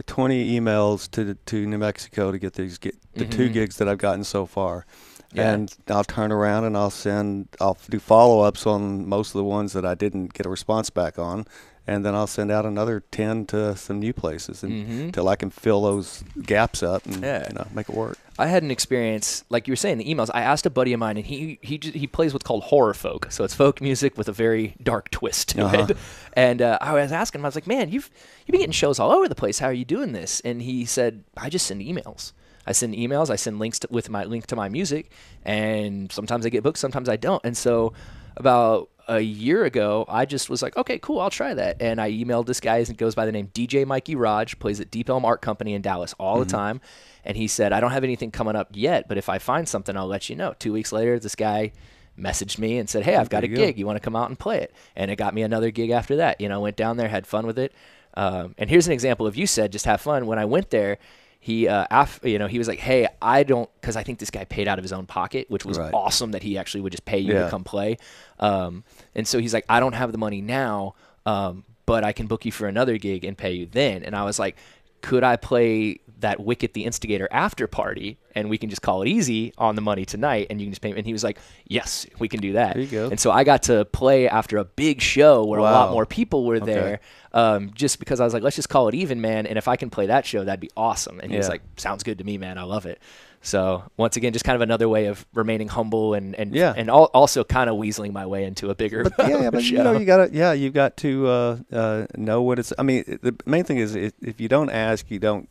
20 0.06 0.60
emails 0.60 1.10
to 1.12 1.36
to 1.46 1.66
New 1.68 1.78
Mexico 1.78 2.32
to 2.32 2.40
get 2.40 2.54
these 2.54 2.78
get 2.78 2.96
the 3.14 3.26
two 3.26 3.50
Mhm. 3.50 3.54
gigs 3.54 3.78
that 3.78 3.88
I've 3.88 4.00
gotten 4.00 4.24
so 4.24 4.46
far, 4.46 4.86
Yeah. 5.34 5.52
and 5.54 5.74
I'll 5.88 6.04
turn 6.04 6.32
around 6.32 6.64
and 6.64 6.76
I'll 6.76 6.90
send 6.90 7.48
I'll 7.62 7.78
do 7.90 8.00
follow 8.00 8.42
ups 8.42 8.66
on 8.66 9.08
most 9.08 9.30
of 9.30 9.34
the 9.34 9.44
ones 9.44 9.74
that 9.74 9.86
I 9.86 9.94
didn't 9.96 10.34
get 10.34 10.46
a 10.46 10.50
response 10.50 10.90
back 10.90 11.20
on, 11.20 11.46
and 11.86 12.06
then 12.06 12.16
I'll 12.16 12.28
send 12.28 12.50
out 12.52 12.66
another 12.66 13.04
10 13.12 13.46
to 13.48 13.76
some 13.76 14.00
new 14.00 14.14
places 14.14 14.64
until 14.64 15.28
I 15.28 15.36
can 15.36 15.50
fill 15.50 15.82
those 15.82 16.24
gaps 16.42 16.82
up 16.82 17.06
and 17.06 17.22
Yeah. 17.22 17.48
you 17.50 17.56
know 17.56 17.68
make 17.74 17.90
it 17.90 17.96
work. 17.96 18.18
I 18.40 18.48
had 18.48 18.64
an 18.64 18.72
experience, 18.72 19.44
like 19.50 19.68
you 19.68 19.74
were 19.74 19.76
saying, 19.76 20.00
the 20.00 20.06
emails. 20.06 20.32
I 20.34 20.42
asked 20.42 20.66
a 20.66 20.72
buddy 20.72 20.92
of 20.94 21.00
mine, 21.00 21.18
and 21.18 21.26
he 21.26 21.60
he 21.62 21.80
he 21.84 22.08
plays 22.08 22.34
what's 22.34 22.46
called 22.46 22.64
horror 22.64 22.96
folk, 22.96 23.32
so 23.32 23.44
it's 23.44 23.54
folk 23.54 23.80
music 23.80 24.18
with 24.18 24.28
a 24.28 24.32
very 24.32 24.76
dark 24.82 25.12
twist 25.12 25.50
to 25.50 25.66
Uh-huh. 25.66 25.86
it. 25.90 25.98
And 26.34 26.60
uh, 26.62 26.80
I 26.82 26.94
was 26.94 27.12
asking 27.12 27.40
him, 27.42 27.46
I 27.46 27.50
was 27.50 27.56
like, 27.56 27.68
"Man, 27.68 27.90
you've 27.90 28.10
you've 28.46 28.54
been 28.54 28.62
getting 28.62 28.72
shows 28.72 28.98
all 29.00 29.12
over 29.12 29.28
the 29.30 29.36
place. 29.36 29.60
How 29.60 29.68
are 29.68 29.74
you 29.74 29.86
doing 29.86 30.14
this?" 30.14 30.40
And 30.44 30.62
he 30.64 30.84
said, 30.86 31.24
"I 31.38 31.50
just 31.52 31.68
send 31.68 31.82
emails. 31.82 32.32
I 32.66 32.72
send 32.72 32.96
emails. 32.96 33.30
I 33.30 33.36
send 33.36 33.60
links 33.60 33.78
to, 33.80 33.88
with 33.92 34.10
my 34.10 34.24
link 34.24 34.48
to 34.48 34.56
my 34.56 34.68
music, 34.70 35.12
and 35.44 36.12
sometimes 36.12 36.44
I 36.46 36.50
get 36.50 36.64
booked, 36.64 36.80
sometimes 36.80 37.10
I 37.10 37.18
don't. 37.18 37.42
And 37.44 37.56
so 37.56 37.94
about 38.38 38.90
a 39.08 39.20
year 39.20 39.66
ago, 39.66 40.06
I 40.08 40.26
just 40.26 40.50
was 40.50 40.62
like, 40.62 40.76
okay, 40.78 40.98
cool, 41.00 41.20
I'll 41.20 41.30
try 41.30 41.54
that. 41.54 41.82
And 41.82 42.00
I 42.00 42.12
emailed 42.12 42.46
this 42.46 42.60
guy, 42.60 42.84
he 42.84 42.94
goes 42.94 43.16
by 43.16 43.26
the 43.26 43.32
name 43.32 43.48
DJ 43.54 43.86
Mikey 43.86 44.16
Raj, 44.16 44.58
plays 44.60 44.80
at 44.80 44.92
Deep 44.92 45.10
Ellum 45.10 45.26
Art 45.26 45.42
Company 45.42 45.74
in 45.74 45.82
Dallas 45.82 46.14
all 46.20 46.36
Mm-hmm. 46.40 46.44
the 46.48 46.52
time. 46.52 46.82
And 47.26 47.38
he 47.38 47.48
said, 47.48 47.72
I 47.74 47.80
don't 47.80 47.92
have 47.92 48.04
anything 48.04 48.32
coming 48.32 48.56
up 48.56 48.70
yet, 48.74 49.08
but 49.08 49.18
if 49.18 49.30
I 49.30 49.40
find 49.40 49.68
something, 49.68 49.96
I'll 49.96 50.08
let 50.08 50.30
you 50.30 50.36
know. 50.36 50.54
Two 50.60 50.74
weeks 50.74 50.92
later, 50.92 51.20
this 51.20 51.36
guy 51.36 51.72
messaged 52.20 52.60
me 52.60 52.78
and 52.78 52.90
said, 52.90 53.04
Hey, 53.04 53.16
I've 53.16 53.30
got 53.30 53.44
a 53.44 53.48
There 53.48 53.52
you 53.52 53.58
go. 53.58 53.66
gig. 53.68 53.80
You 53.80 53.86
want 53.86 53.96
to 53.96 54.02
come 54.02 54.16
out 54.16 54.30
and 54.30 54.38
play 54.38 54.60
it? 54.60 54.74
And 54.96 55.10
it 55.10 55.16
got 55.16 55.34
me 55.34 55.42
another 55.42 55.72
gig 55.72 55.90
after 55.90 56.18
that. 56.18 56.40
You 56.42 56.50
know, 56.50 56.60
went 56.62 56.76
down 56.76 56.98
there, 56.98 57.08
had 57.10 57.26
fun 57.26 57.48
with 57.48 57.58
it. 57.58 57.74
Um, 58.16 58.54
and 58.58 58.70
here's 58.70 58.86
an 58.88 58.94
example 58.94 59.26
of 59.26 59.36
you 59.36 59.48
said, 59.48 59.72
just 59.72 59.86
have 59.86 60.00
fun. 60.02 60.28
When 60.28 60.38
I 60.38 60.46
went 60.46 60.70
there, 60.70 61.00
he, 61.46 61.68
uh, 61.68 61.86
af- 61.92 62.22
you 62.24 62.40
know, 62.40 62.48
he 62.48 62.58
was 62.58 62.70
like, 62.70 62.80
"Hey, 62.80 63.06
I 63.22 63.44
don't," 63.44 63.70
because 63.82 63.98
I 63.98 64.04
think 64.04 64.18
this 64.20 64.30
guy 64.32 64.46
paid 64.46 64.66
out 64.70 64.80
of 64.80 64.84
his 64.84 64.94
own 64.94 65.06
pocket, 65.06 65.50
which 65.50 65.66
was 65.66 65.78
Right. 65.78 65.94
awesome 65.94 66.32
that 66.32 66.42
he 66.42 66.58
actually 66.58 66.80
would 66.82 66.94
just 66.94 67.04
pay 67.04 67.20
you 67.20 67.34
to 67.34 67.50
come 67.50 67.66
play. 67.66 67.98
Um, 68.40 68.86
and 69.14 69.28
so 69.28 69.40
he's 69.40 69.54
like, 69.54 69.66
I 69.68 69.82
don't 69.82 69.92
have 69.94 70.14
the 70.14 70.18
money 70.18 70.40
now, 70.42 70.96
um, 71.26 71.66
but 71.86 72.06
I 72.06 72.14
can 72.14 72.28
book 72.28 72.46
you 72.46 72.54
for 72.54 72.66
another 72.68 72.98
gig 72.98 73.26
and 73.26 73.38
pay 73.38 73.52
you 73.52 73.66
then. 73.66 74.04
And 74.04 74.16
I 74.16 74.24
was 74.24 74.40
like, 74.40 74.56
could 75.02 75.24
I 75.26 75.36
play 75.36 76.00
that 76.24 76.40
Wick-it 76.42 76.74
the 76.74 76.84
Instigator 76.84 77.28
after 77.32 77.68
party 77.68 78.18
and 78.36 78.50
we 78.50 78.58
can 78.58 78.70
just 78.70 78.82
call 78.82 79.02
it 79.04 79.08
easy 79.08 79.54
on 79.58 79.76
the 79.76 79.82
money 79.82 80.04
tonight 80.04 80.48
and 80.50 80.60
you 80.60 80.66
can 80.66 80.72
just 80.74 80.82
pay 80.82 80.92
me? 80.92 80.98
And 80.98 81.06
he 81.08 81.14
was 81.14 81.24
like, 81.24 81.38
yes, 81.68 82.06
we 82.20 82.28
can 82.28 82.42
do 82.42 82.54
that. 82.54 82.74
There 82.74 82.84
you 82.84 82.90
go. 82.90 83.10
And 83.10 83.20
so 83.20 83.32
I 83.32 83.44
got 83.44 83.64
to 83.64 83.86
play 83.86 84.28
after 84.28 84.58
a 84.58 84.66
big 84.66 85.00
show 85.02 85.46
where 85.46 85.60
a 85.60 85.64
lot 85.64 85.92
more 85.92 86.06
people 86.06 86.44
were 86.46 86.60
there. 86.60 87.00
Um, 87.36 87.72
just 87.74 87.98
because 88.00 88.20
I 88.20 88.26
was 88.26 88.34
like, 88.34 88.44
let's 88.44 88.56
just 88.56 88.70
call 88.70 88.88
it 88.90 88.94
even, 88.96 89.20
man. 89.22 89.48
And 89.48 89.58
if 89.58 89.68
I 89.68 89.76
can 89.76 89.90
play 89.90 90.06
that 90.08 90.24
show, 90.26 90.44
that'd 90.44 90.60
be 90.60 90.70
awesome. 90.78 91.20
And 91.20 91.32
he 91.32 91.38
was 91.38 91.50
like, 91.50 91.62
sounds 91.78 92.04
good 92.04 92.18
to 92.20 92.24
me, 92.24 92.38
man. 92.38 92.58
I 92.60 92.64
love 92.64 92.86
it. 92.86 93.00
So 93.46 93.84
once 93.98 94.16
again, 94.16 94.32
just 94.34 94.46
kind 94.46 94.56
of 94.56 94.62
another 94.62 94.88
way 94.88 95.08
of 95.08 95.26
remaining 95.34 95.68
humble 95.68 96.14
and 96.14 96.34
and 96.36 96.56
Yeah. 96.56 96.74
and 96.78 96.90
al- 96.90 97.12
also 97.14 97.44
kind 97.44 97.70
of 97.70 97.76
weaseling 97.76 98.14
my 98.14 98.26
way 98.26 98.46
into 98.46 98.70
a 98.70 98.76
bigger 98.76 99.04
But 99.04 99.28
yeah, 99.28 99.42
yeah, 99.42 99.50
but 99.52 99.64
show. 99.64 99.76
you 99.76 99.84
know, 99.84 99.92
you 100.00 100.06
gotta, 100.06 100.30
yeah, 100.32 100.54
you've 100.54 100.74
got 100.74 100.96
to 100.98 101.28
uh, 101.28 101.58
uh, 101.72 102.06
know 102.16 102.42
what 102.42 102.58
it's. 102.60 102.72
I 102.78 102.84
mean, 102.84 103.04
the 103.22 103.36
main 103.46 103.66
thing 103.66 103.80
is 103.80 103.96
if 103.96 104.40
you 104.40 104.48
don't 104.48 104.70
ask, 104.70 105.12
you 105.12 105.20
don't, 105.20 105.50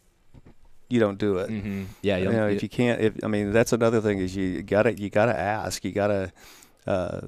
you 0.92 1.00
don't 1.00 1.18
do 1.18 1.38
it. 1.38 1.48
hmm 1.48 1.84
Yeah, 2.02 2.18
you 2.18 2.30
know, 2.30 2.46
if 2.48 2.62
you 2.62 2.68
can't, 2.68 3.00
if 3.00 3.12
I 3.24 3.28
mean, 3.28 3.52
that's 3.52 3.72
another 3.72 4.00
thing 4.00 4.18
is 4.18 4.36
you 4.36 4.62
gotta, 4.62 4.92
you 4.98 5.08
gotta 5.10 5.38
ask, 5.38 5.84
you 5.84 5.92
gotta, 5.92 6.32
uh, 6.86 7.20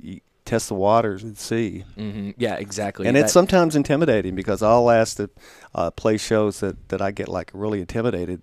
you 0.00 0.20
test 0.44 0.68
the 0.68 0.74
waters 0.74 1.22
and 1.22 1.36
see. 1.36 1.84
mhm, 1.98 2.34
yeah, 2.36 2.54
exactly. 2.56 3.06
And 3.06 3.16
That- 3.16 3.24
it's 3.24 3.32
sometimes 3.32 3.74
intimidating 3.76 4.34
because 4.34 4.62
I'll 4.62 4.90
ask 4.90 5.16
to 5.16 5.30
uh, 5.74 5.90
play 5.90 6.16
shows 6.16 6.60
that, 6.60 6.88
that 6.90 7.00
I 7.02 7.10
get 7.10 7.28
like 7.28 7.50
really 7.54 7.80
intimidated 7.80 8.42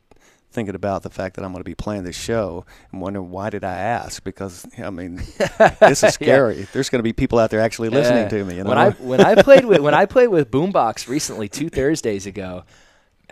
thinking 0.51 0.73
about 0.73 1.03
the 1.03 1.09
fact 1.11 1.35
that 1.35 1.45
I'm 1.45 1.51
going 1.51 1.59
to 1.63 1.69
be 1.69 1.75
playing 1.75 2.05
this 2.05 2.15
show 2.17 2.65
and 2.91 3.01
wondering 3.01 3.29
why 3.29 3.51
did 3.51 3.63
I 3.63 3.75
ask? 3.75 4.23
Because 4.23 4.65
I 4.83 4.89
mean, 4.89 5.17
this 5.79 6.03
is 6.03 6.13
scary. 6.15 6.67
There's 6.73 6.89
going 6.89 6.99
to 6.99 7.03
be 7.03 7.13
people 7.13 7.37
out 7.37 7.51
there 7.51 7.59
actually 7.61 7.89
listening 7.89 8.23
Yeah. 8.23 8.29
to 8.29 8.45
me. 8.45 8.55
You 8.57 8.63
know? 8.63 8.69
When 8.69 8.77
I 8.79 8.89
when 8.91 9.21
I 9.21 9.35
played 9.41 9.65
with 9.65 9.79
when 9.81 9.93
I 9.93 10.05
played 10.07 10.29
with 10.29 10.49
Boombox 10.49 11.07
recently, 11.07 11.47
two 11.49 11.69
Thursdays 11.69 12.25
ago, 12.25 12.63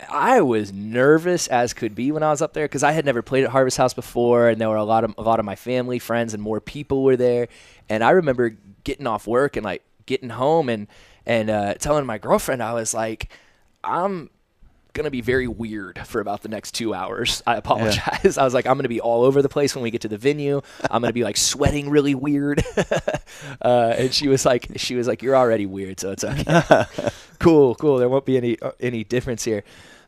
I 0.08 0.40
was 0.42 0.72
nervous 0.72 1.48
as 1.48 1.74
could 1.74 1.94
be 1.94 2.12
when 2.12 2.22
I 2.22 2.30
was 2.30 2.40
up 2.40 2.52
there 2.52 2.64
because 2.64 2.82
I 2.82 2.92
had 2.92 3.04
never 3.04 3.22
played 3.22 3.44
at 3.44 3.50
Harvest 3.50 3.76
House 3.76 3.94
before, 3.94 4.48
and 4.48 4.60
there 4.60 4.68
were 4.68 4.76
a 4.76 4.84
lot 4.84 5.04
of 5.04 5.14
a 5.18 5.22
lot 5.22 5.40
of 5.40 5.44
my 5.44 5.56
family, 5.56 5.98
friends, 5.98 6.34
and 6.34 6.42
more 6.42 6.60
people 6.60 7.02
were 7.02 7.16
there. 7.16 7.48
And 7.88 8.04
I 8.04 8.10
remember 8.10 8.56
getting 8.84 9.06
off 9.06 9.26
work 9.26 9.56
and 9.56 9.64
like 9.64 9.82
getting 10.06 10.30
home 10.30 10.68
and 10.68 10.86
and 11.26 11.50
uh, 11.50 11.74
telling 11.74 12.06
my 12.06 12.18
girlfriend 12.18 12.62
I 12.62 12.74
was 12.74 12.94
like, 12.94 13.30
I'm 13.82 14.30
gonna 14.92 15.10
be 15.10 15.20
very 15.20 15.46
weird 15.46 15.98
for 16.06 16.20
about 16.20 16.42
the 16.42 16.48
next 16.48 16.72
two 16.72 16.94
hours. 16.94 17.42
I 17.46 17.56
apologize. 17.56 18.38
I 18.38 18.44
was 18.44 18.54
like, 18.54 18.66
I'm 18.66 18.76
gonna 18.76 18.88
be 18.88 19.00
all 19.00 19.24
over 19.24 19.42
the 19.42 19.48
place 19.48 19.74
when 19.74 19.82
we 19.82 19.90
get 19.90 20.02
to 20.02 20.08
the 20.08 20.18
venue. 20.18 20.60
I'm 20.90 21.02
gonna 21.02 21.12
be 21.12 21.24
like 21.24 21.36
sweating 21.36 21.90
really 21.90 22.14
weird. 22.14 22.64
uh, 23.62 23.94
and 23.96 24.12
she 24.12 24.28
was 24.28 24.44
like, 24.44 24.68
she 24.76 24.94
was 24.94 25.06
like, 25.06 25.22
you're 25.22 25.36
already 25.36 25.66
weird, 25.66 26.00
so 26.00 26.12
it's 26.12 26.24
okay. 26.24 26.84
cool, 27.38 27.74
cool. 27.76 27.98
There 27.98 28.08
won't 28.08 28.26
be 28.26 28.36
any 28.36 28.60
uh, 28.60 28.72
any 28.80 29.04
difference 29.04 29.44
here. 29.44 29.64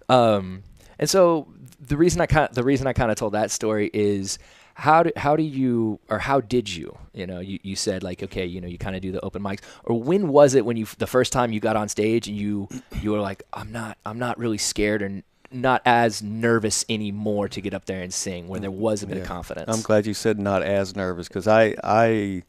Um, 0.09 0.63
and 0.99 1.09
so 1.09 1.49
the 1.81 1.97
reason 1.97 2.21
I 2.21 2.27
kind 2.27 2.53
the 2.53 2.65
reason 2.65 2.87
I 2.87 2.93
kind 2.93 3.11
of 3.11 3.17
told 3.17 3.33
that 3.35 3.51
story 3.51 3.91
is 3.93 4.39
how 4.75 5.03
do 5.03 5.13
how 5.17 5.37
do 5.37 5.43
you 5.43 5.99
or 6.09 6.19
how 6.19 6.41
did 6.41 6.69
you 6.69 6.97
you 7.13 7.27
know 7.27 7.41
you, 7.41 7.59
you 7.63 7.77
said 7.77 8.03
like 8.03 8.23
okay 8.23 8.47
you 8.47 8.61
know 8.61 8.69
you 8.69 8.79
kind 8.79 8.97
of 8.97 9.03
do 9.03 9.13
the 9.13 9.21
open 9.21 9.43
mics 9.43 9.61
or 9.85 10.01
when 10.01 10.29
was 10.29 10.55
it 10.55 10.65
when 10.65 10.77
you 10.77 10.87
the 10.99 11.07
first 11.07 11.33
time 11.33 11.53
you 11.53 11.61
got 11.61 11.77
on 11.77 11.89
stage 11.89 12.29
and 12.29 12.37
you 12.37 12.69
you 13.01 13.13
were 13.13 13.21
like 13.21 13.43
I'm 13.53 13.73
not 13.73 13.99
I'm 14.07 14.19
not 14.19 14.39
really 14.39 14.59
scared 14.59 15.03
or 15.03 15.23
not 15.53 15.83
as 15.85 16.23
nervous 16.23 16.85
anymore 16.89 17.49
to 17.49 17.61
get 17.61 17.75
up 17.75 17.85
there 17.85 18.03
and 18.03 18.15
sing 18.15 18.47
where 18.47 18.61
there 18.61 18.71
was 18.71 19.03
a 19.03 19.07
bit 19.07 19.19
of 19.19 19.27
confidence 19.27 19.69
I'm 19.69 19.83
glad 19.83 20.07
you 20.07 20.15
said 20.15 20.39
not 20.39 20.63
as 20.63 20.95
nervous 20.95 21.29
because 21.29 21.49
I 21.49 21.75
I 21.83 22.45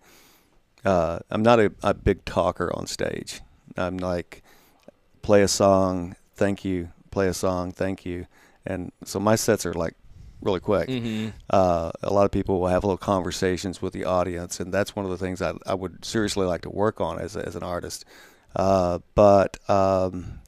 uh, 0.84 1.20
I'm 1.30 1.44
not 1.44 1.60
a, 1.60 1.72
a 1.84 1.94
big 1.94 2.26
talker 2.26 2.72
on 2.76 2.88
stage. 2.88 3.42
I'm 3.78 3.98
like, 3.98 4.44
play 5.22 5.42
a 5.42 5.48
song, 5.48 6.16
thank 6.36 6.66
you. 6.66 6.90
Play 7.12 7.28
a 7.28 7.34
song, 7.34 7.72
thank 7.72 8.06
you. 8.06 8.28
And 8.66 8.92
so 9.04 9.20
my 9.20 9.36
sets 9.36 9.66
are 9.66 9.74
like 9.74 9.96
really 10.42 10.60
quick. 10.60 10.90
Mm-hmm. 10.90 11.30
Uh, 11.50 11.92
a 12.02 12.12
lot 12.12 12.26
of 12.26 12.32
people 12.32 12.60
will 12.60 12.68
have 12.68 12.84
little 12.84 12.98
conversations 12.98 13.82
with 13.82 13.94
the 13.94 14.06
audience, 14.06 14.60
and 14.60 14.74
that's 14.74 14.96
one 14.96 15.06
of 15.06 15.12
the 15.12 15.18
things 15.18 15.42
I, 15.42 15.54
I 15.66 15.74
would 15.74 16.04
seriously 16.04 16.46
like 16.46 16.62
to 16.62 16.70
work 16.70 17.00
on 17.00 17.20
as, 17.20 17.38
as 17.38 17.56
an 17.56 17.64
artist. 17.64 18.06
Uh, 18.56 19.00
but 19.16 19.58
um, 19.70 20.40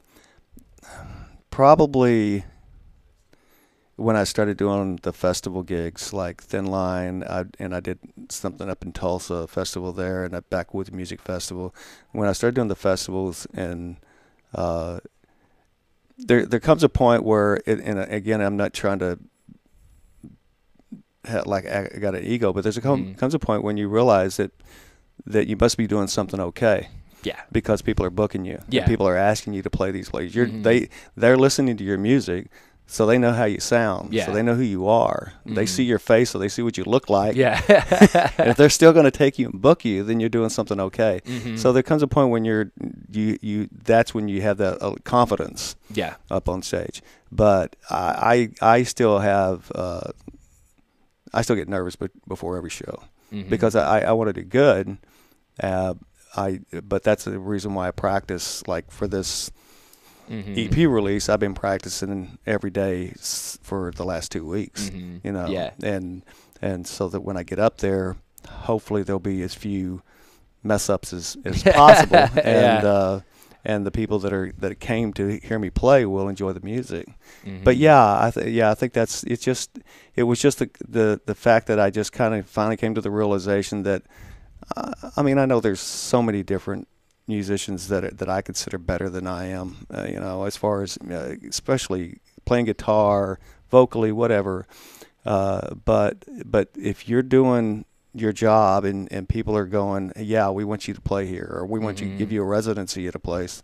probably 1.50 2.44
when 3.96 4.16
I 4.16 4.24
started 4.24 4.56
doing 4.56 4.98
the 5.02 5.12
festival 5.12 5.62
gigs, 5.62 6.12
like 6.12 6.42
Thin 6.42 6.66
Line, 6.66 7.22
I, 7.22 7.44
and 7.58 7.74
I 7.74 7.80
did 7.80 7.98
something 8.28 8.68
up 8.68 8.84
in 8.84 8.92
Tulsa, 8.92 9.46
festival 9.46 9.92
there, 9.92 10.24
and 10.24 10.34
a 10.34 10.42
Backwoods 10.42 10.90
Music 10.90 11.22
Festival. 11.22 11.74
When 12.10 12.28
I 12.28 12.32
started 12.32 12.56
doing 12.56 12.68
the 12.68 12.74
festivals, 12.74 13.46
and 13.54 13.96
uh, 14.52 14.98
there 16.18 16.44
there 16.44 16.60
comes 16.60 16.82
a 16.82 16.88
point 16.88 17.22
where, 17.22 17.60
it, 17.66 17.80
and 17.80 18.00
again, 18.00 18.40
I'm 18.40 18.56
not 18.56 18.72
trying 18.72 18.98
to 18.98 19.18
like 21.46 21.66
I 21.66 21.88
got 22.00 22.14
an 22.14 22.24
ego, 22.24 22.52
but 22.52 22.62
there's 22.62 22.76
a 22.76 22.80
com- 22.80 23.14
Mhm. 23.14 23.18
comes 23.18 23.34
a 23.34 23.38
point 23.38 23.62
when 23.62 23.76
you 23.76 23.88
realize 23.88 24.36
that 24.36 24.50
that 25.26 25.46
you 25.46 25.56
must 25.56 25.76
be 25.76 25.86
doing 25.86 26.08
something 26.08 26.40
okay 26.40 26.88
Yeah. 27.22 27.40
because 27.52 27.82
people 27.82 28.04
are 28.04 28.10
booking 28.10 28.44
you. 28.44 28.58
Yeah. 28.68 28.86
people 28.86 29.06
are 29.08 29.16
asking 29.16 29.54
you 29.54 29.62
to 29.62 29.70
play 29.70 29.90
these 29.92 30.08
plays. 30.10 30.34
You're 30.34 30.46
Mhm. 30.48 30.62
they 30.64 30.88
they're 31.16 31.36
listening 31.38 31.76
to 31.78 31.84
your 31.84 31.98
music, 31.98 32.48
so 32.86 33.06
they 33.06 33.16
know 33.16 33.32
how 33.32 33.44
you 33.46 33.60
sound. 33.60 34.12
Yeah. 34.12 34.26
So 34.26 34.32
they 34.32 34.42
know 34.42 34.54
who 34.56 34.62
you 34.62 34.86
are. 34.88 35.32
They 35.46 35.64
Mhm. 35.64 35.68
see 35.68 35.84
your 35.84 35.98
face, 35.98 36.30
so 36.30 36.38
they 36.38 36.48
see 36.50 36.60
what 36.62 36.76
you 36.76 36.84
look 36.84 37.08
like. 37.08 37.34
Yeah. 37.36 37.60
and 38.38 38.48
if 38.50 38.56
they're 38.58 38.68
still 38.80 38.92
going 38.92 39.04
to 39.06 39.10
take 39.24 39.38
you 39.38 39.46
and 39.48 39.60
book 39.62 39.84
you, 39.86 40.02
then 40.02 40.20
you're 40.20 40.28
doing 40.38 40.50
something 40.50 40.78
okay. 40.80 41.20
Mhm. 41.24 41.58
So 41.58 41.72
there 41.72 41.82
comes 41.82 42.02
a 42.02 42.06
point 42.08 42.28
when 42.30 42.44
you're 42.44 42.70
you 43.10 43.38
you 43.40 43.68
that's 43.84 44.12
when 44.14 44.28
you 44.28 44.42
have 44.42 44.58
that 44.58 44.82
uh, 44.82 44.94
confidence 45.04 45.76
yeah. 45.94 46.14
up 46.30 46.48
on 46.48 46.60
stage. 46.62 47.00
But 47.32 47.74
I 47.88 48.48
I, 48.60 48.76
I 48.76 48.82
still 48.82 49.20
have 49.20 49.70
uh, 49.74 50.10
I 51.34 51.42
still 51.42 51.56
get 51.56 51.68
nervous 51.68 51.96
be- 51.96 52.08
before 52.28 52.56
every 52.56 52.70
show 52.70 53.02
Mhm. 53.32 53.50
because 53.50 53.74
I, 53.76 54.00
I 54.00 54.12
want 54.12 54.28
to 54.28 54.32
do 54.32 54.42
good. 54.44 54.96
Uh, 55.62 55.94
I 56.36 56.60
but 56.82 57.02
that's 57.02 57.24
the 57.24 57.38
reason 57.38 57.74
why 57.74 57.88
I 57.88 57.90
practice. 57.90 58.62
Like 58.66 58.90
for 58.90 59.06
this 59.06 59.50
Mhm. 60.30 60.56
EP 60.56 60.86
release, 60.86 61.28
I've 61.28 61.40
been 61.40 61.54
practicing 61.54 62.38
every 62.46 62.70
day 62.70 63.12
for 63.62 63.92
the 63.94 64.04
last 64.04 64.32
two 64.32 64.46
weeks. 64.46 64.88
Mhm. 64.90 65.20
You 65.22 65.32
know, 65.32 65.46
Yeah. 65.48 65.70
and 65.82 66.22
and 66.62 66.86
so 66.86 67.08
that 67.08 67.20
when 67.20 67.36
I 67.36 67.42
get 67.42 67.58
up 67.58 67.78
there, 67.78 68.16
hopefully 68.48 69.02
there'll 69.02 69.18
be 69.20 69.42
as 69.42 69.54
few 69.54 70.00
mess 70.62 70.88
ups 70.88 71.12
as, 71.12 71.36
as 71.44 71.62
possible, 71.82 72.16
and 72.42 72.82
Yeah. 72.82 72.88
uh, 72.90 73.20
and 73.64 73.86
the 73.86 73.90
people 73.90 74.18
that 74.20 74.32
are 74.32 74.52
that 74.58 74.78
came 74.80 75.12
to 75.14 75.38
hear 75.42 75.58
me 75.58 75.70
play 75.70 76.04
will 76.06 76.28
enjoy 76.28 76.52
the 76.52 76.60
music. 76.60 77.06
But 77.64 77.76
Mhm. 77.76 77.80
yeah, 77.80 78.26
I 78.26 78.30
th- 78.30 78.46
yeah, 78.54 78.70
I 78.70 78.74
think 78.74 78.92
that's 78.92 79.24
it's 79.24 79.42
just 79.44 79.78
it 80.14 80.24
was 80.24 80.40
just 80.40 80.58
the 80.58 80.68
the 80.88 81.20
the 81.26 81.34
fact 81.34 81.66
that 81.66 81.78
I 81.78 81.90
just 81.90 82.12
kind 82.12 82.34
of 82.34 82.46
finally 82.46 82.76
came 82.76 82.94
to 82.94 83.00
the 83.00 83.10
realization 83.10 83.82
that 83.84 84.02
uh, 84.76 84.92
I 85.16 85.22
mean 85.22 85.38
I 85.38 85.46
know 85.46 85.60
there's 85.60 85.80
so 85.80 86.22
many 86.22 86.42
different 86.42 86.88
musicians 87.26 87.88
that 87.88 88.18
that 88.18 88.28
I 88.28 88.42
consider 88.42 88.78
better 88.78 89.08
than 89.08 89.26
I 89.26 89.46
am, 89.46 89.86
uh, 89.92 90.04
you 90.08 90.20
know, 90.20 90.44
as 90.44 90.56
far 90.56 90.82
as 90.82 90.98
uh, 91.10 91.36
especially 91.48 92.18
playing 92.44 92.66
guitar, 92.66 93.38
vocally, 93.70 94.12
whatever. 94.12 94.66
Uh, 95.24 95.74
but 95.84 96.24
but 96.44 96.68
if 96.78 97.08
you're 97.08 97.22
doing 97.22 97.86
your 98.14 98.32
job 98.32 98.84
and, 98.84 99.10
and 99.12 99.28
people 99.28 99.56
are 99.56 99.66
going, 99.66 100.12
yeah, 100.16 100.48
we 100.50 100.64
want 100.64 100.86
you 100.88 100.94
to 100.94 101.00
play 101.00 101.26
here, 101.26 101.48
or 101.50 101.66
we 101.66 101.80
want 101.80 102.00
you 102.00 102.08
to 102.10 102.16
give 102.16 102.28
Mhm. 102.28 102.32
you 102.32 102.42
a 102.42 102.46
residency 102.46 103.06
at 103.08 103.14
a 103.14 103.18
place, 103.18 103.62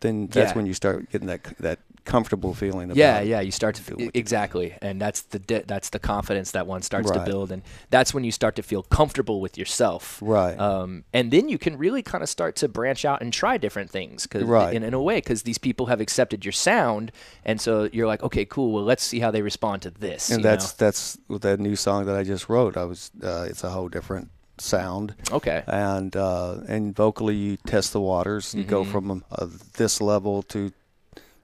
then 0.00 0.26
that's 0.26 0.50
Yeah. 0.50 0.56
when 0.56 0.66
you 0.66 0.74
start 0.74 1.10
getting 1.10 1.28
that 1.28 1.44
that 1.60 1.78
comfortable 2.08 2.54
feeling. 2.54 2.86
About 2.90 2.96
yeah, 2.96 3.20
yeah, 3.20 3.40
you 3.40 3.52
start 3.52 3.74
to 3.76 3.82
doing 3.82 4.00
f- 4.00 4.06
what 4.06 4.06
you 4.06 4.10
do. 4.12 4.18
exactly, 4.18 4.74
and 4.82 5.00
that's 5.00 5.20
the 5.22 5.38
di- 5.38 5.64
that's 5.66 5.90
the 5.90 5.98
confidence 5.98 6.50
that 6.52 6.66
one 6.66 6.82
starts 6.82 7.10
to 7.10 7.20
build, 7.20 7.52
and 7.52 7.62
that's 7.90 8.12
when 8.14 8.24
you 8.24 8.32
start 8.32 8.56
to 8.56 8.62
feel 8.62 8.82
comfortable 8.82 9.40
with 9.40 9.56
yourself, 9.58 10.18
Right. 10.22 10.58
Um, 10.58 11.04
and 11.12 11.30
then 11.30 11.48
you 11.48 11.58
can 11.58 11.78
really 11.78 12.02
kind 12.02 12.22
of 12.22 12.28
start 12.28 12.56
to 12.56 12.68
branch 12.68 13.04
out 13.04 13.20
and 13.22 13.32
try 13.32 13.58
different 13.58 13.90
things, 13.90 14.26
cause 14.26 14.42
Right. 14.42 14.74
in, 14.74 14.82
in 14.82 14.94
a 14.94 15.02
way, 15.02 15.16
because 15.18 15.42
these 15.44 15.58
people 15.58 15.86
have 15.86 16.00
accepted 16.00 16.44
your 16.44 16.52
sound, 16.52 17.12
and 17.44 17.60
so 17.60 17.88
you're 17.92 18.06
like, 18.08 18.22
okay, 18.22 18.44
cool. 18.44 18.72
Well, 18.72 18.84
let's 18.84 19.04
see 19.04 19.20
how 19.20 19.30
they 19.30 19.42
respond 19.42 19.82
to 19.82 19.90
this. 19.90 20.30
and 20.30 20.38
you 20.40 20.42
that's 20.50 20.66
know? 20.72 20.86
that's 20.86 21.18
with 21.28 21.42
that 21.42 21.60
new 21.60 21.76
song 21.76 22.06
that 22.06 22.16
I 22.16 22.24
just 22.24 22.48
wrote. 22.48 22.76
I 22.76 22.84
was 22.84 23.10
uh, 23.22 23.46
it's 23.50 23.62
a 23.64 23.70
whole 23.70 23.88
different 23.88 24.30
sound, 24.60 25.14
okay. 25.30 25.62
and 25.66 26.16
uh, 26.16 26.56
and 26.68 26.94
vocally 26.96 27.36
you 27.36 27.56
test 27.66 27.92
the 27.92 28.00
waters. 28.00 28.54
You 28.54 28.64
go 28.64 28.82
Mhm. 28.84 28.90
from 28.92 29.24
uh, 29.30 29.46
this 29.76 30.00
level 30.00 30.42
to 30.54 30.72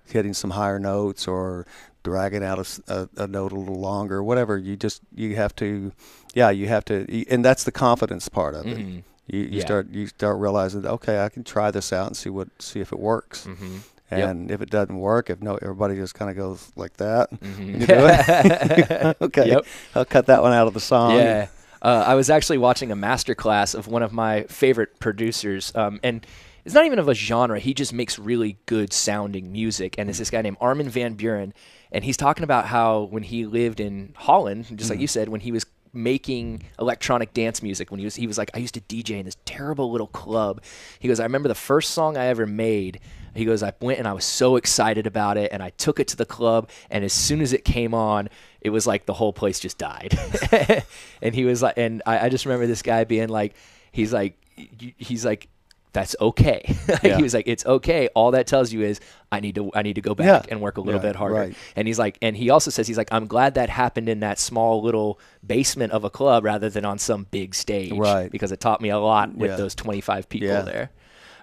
hitting 0.07 0.35
some 0.35 0.51
higher 0.51 0.79
notes 0.79 1.27
or 1.29 1.67
dragging 2.03 2.45
out 2.45 2.79
a 2.89 3.27
note 3.27 3.53
a 3.53 3.57
little 3.57 3.81
longer, 3.81 4.23
whatever. 4.23 4.59
You 4.59 4.77
just 4.77 5.01
you 5.15 5.37
have 5.37 5.55
to, 5.57 5.93
yeah, 6.35 6.51
you 6.51 6.67
have 6.69 6.85
to, 6.87 7.25
and 7.31 7.45
that's 7.45 7.65
the 7.65 7.73
confidence 7.73 8.29
part 8.29 8.55
of 8.55 8.67
it. 8.67 8.77
Mhm. 8.79 9.03
You, 9.27 9.41
you 9.41 9.49
Yeah. 9.59 9.65
start 9.65 9.89
you 9.91 10.07
start 10.07 10.39
realizing, 10.39 10.85
okay, 10.87 11.25
I 11.25 11.29
can 11.31 11.45
try 11.45 11.71
this 11.71 11.93
out 11.93 12.09
and 12.09 12.17
see 12.17 12.29
what 12.31 12.49
see 12.59 12.81
if 12.81 12.93
it 12.93 12.99
works. 13.01 13.47
Mhm. 13.47 13.81
Yep. 14.13 14.29
And 14.29 14.51
if 14.51 14.61
it 14.61 14.69
doesn't 14.71 14.99
work, 14.99 15.31
if 15.31 15.41
no, 15.41 15.57
everybody 15.57 15.97
just 15.97 16.15
kind 16.15 16.31
of 16.31 16.37
goes 16.37 16.71
like 16.77 16.95
that. 16.99 17.31
Mhm. 17.41 17.81
You 17.81 17.87
do 17.87 17.95
it? 17.97 19.17
okay. 19.23 19.49
Yep. 19.49 19.65
I'll 19.95 20.05
cut 20.05 20.27
that 20.27 20.43
one 20.43 20.53
out 20.53 20.67
of 20.69 20.75
the 20.75 20.81
song. 20.81 21.17
Yeah. 21.17 21.47
Uh, 21.81 22.05
I 22.07 22.15
was 22.15 22.29
actually 22.31 22.59
watching 22.59 22.93
a 22.93 22.97
master 22.97 23.35
class 23.35 23.75
of 23.75 23.89
one 23.89 24.03
of 24.03 24.13
my 24.13 24.43
favorite 24.45 24.99
producers, 25.01 25.73
um, 25.75 26.01
and 26.03 26.27
it's 26.65 26.75
not 26.75 26.87
even 26.87 26.99
of 26.99 27.09
a 27.09 27.15
genre. 27.15 27.59
He 27.59 27.75
just 27.75 27.93
makes 27.93 28.19
really 28.19 28.59
good 28.67 28.93
sounding 28.93 29.53
music, 29.53 29.97
and 29.99 30.09
it's 30.09 30.19
this 30.19 30.31
guy 30.31 30.43
named 30.43 30.57
Armin 30.61 30.89
van 30.89 31.17
Buuren, 31.17 31.53
and 31.93 32.05
he's 32.05 32.17
talking 32.17 32.45
about 32.45 32.67
how 32.67 33.03
when 33.03 33.23
he 33.23 33.47
lived 33.47 33.81
in 33.81 34.15
Holland, 34.17 34.67
just 34.77 34.91
like 34.91 34.97
mm-hmm. 34.97 35.03
you 35.03 35.07
said, 35.07 35.29
when 35.29 35.41
he 35.41 35.53
was 35.53 35.67
making 35.95 36.65
electronic 36.81 37.33
dance 37.33 37.63
music 37.63 37.91
when 37.91 38.01
he 38.01 38.05
was 38.05 38.17
he 38.17 38.27
was 38.27 38.37
like 38.37 38.51
I 38.53 38.59
used 38.59 38.75
to 38.75 38.81
DJ 38.81 39.21
in 39.21 39.25
this 39.25 39.37
terrible 39.45 39.93
little 39.93 40.09
club. 40.09 40.63
He 40.99 41.09
goes, 41.09 41.21
I 41.21 41.23
remember 41.23 41.49
the 41.49 41.55
first 41.55 41.93
song 41.93 42.17
I 42.17 42.27
ever 42.27 42.47
made. 42.47 43.01
He 43.35 43.45
goes, 43.45 43.63
I 43.63 43.73
went 43.81 43.99
and 43.99 44.07
I 44.07 44.13
was 44.13 44.25
so 44.25 44.57
excited 44.57 45.07
about 45.07 45.37
it, 45.37 45.53
and 45.53 45.63
I 45.63 45.71
took 45.71 45.99
it 45.99 46.09
to 46.09 46.17
the 46.17 46.27
club, 46.27 46.69
and 46.91 47.05
as 47.05 47.13
soon 47.13 47.41
as 47.41 47.53
it 47.53 47.65
came 47.65 47.95
on, 47.95 48.29
it 48.61 48.71
was 48.71 48.87
like 48.87 49.07
the 49.07 49.13
whole 49.13 49.33
place 49.33 49.59
just 49.59 49.79
died. 49.79 50.17
and 51.23 51.35
he 51.35 51.45
was 51.45 51.61
like, 51.61 51.75
and 51.77 52.03
I, 52.07 52.27
I 52.27 52.29
just 52.29 52.45
remember 52.45 52.67
this 52.67 52.83
guy 52.83 53.03
being 53.05 53.29
like, 53.29 53.55
he's 53.91 54.13
like, 54.13 54.39
he's 54.57 55.25
like, 55.25 55.49
that's 55.95 56.15
okay. 56.21 56.77
Yeah. 57.03 57.17
He 57.17 57.23
was 57.23 57.33
like, 57.35 57.49
it's 57.49 57.65
okay. 57.65 58.09
All 58.15 58.31
that 58.33 58.47
tells 58.47 58.73
you 58.73 58.83
is 58.83 59.01
I 59.33 59.41
need 59.41 59.55
to, 59.57 59.71
I 59.75 59.83
need 59.83 59.95
to 59.95 60.01
go 60.01 60.15
back 60.15 60.27
Yeah. 60.27 60.43
and 60.51 60.61
work 60.61 60.77
a 60.77 60.81
little 60.81 61.01
Yeah, 61.01 61.09
bit 61.09 61.17
harder. 61.17 61.35
right. 61.35 61.57
And 61.77 61.89
he's 61.89 61.99
like, 61.99 62.19
and 62.23 62.37
he 62.37 62.51
also 62.51 62.71
says 62.71 62.87
he's 62.87 62.97
like, 62.99 63.09
I'm 63.13 63.27
glad 63.27 63.55
that 63.55 63.69
happened 63.71 64.09
in 64.09 64.21
that 64.21 64.39
small 64.39 64.83
little 64.83 65.19
basement 65.47 65.93
of 65.93 66.05
a 66.05 66.11
club 66.11 66.45
rather 66.45 66.69
than 66.69 66.85
on 66.85 66.99
some 66.99 67.27
big 67.31 67.55
stage, 67.55 67.93
Right. 67.93 68.31
Because 68.31 68.53
it 68.53 68.61
taught 68.61 68.81
me 68.81 68.91
a 68.91 68.99
lot 68.99 69.35
with 69.35 69.57
those 69.57 69.75
25 69.75 70.29
people 70.29 70.63
there. 70.65 70.91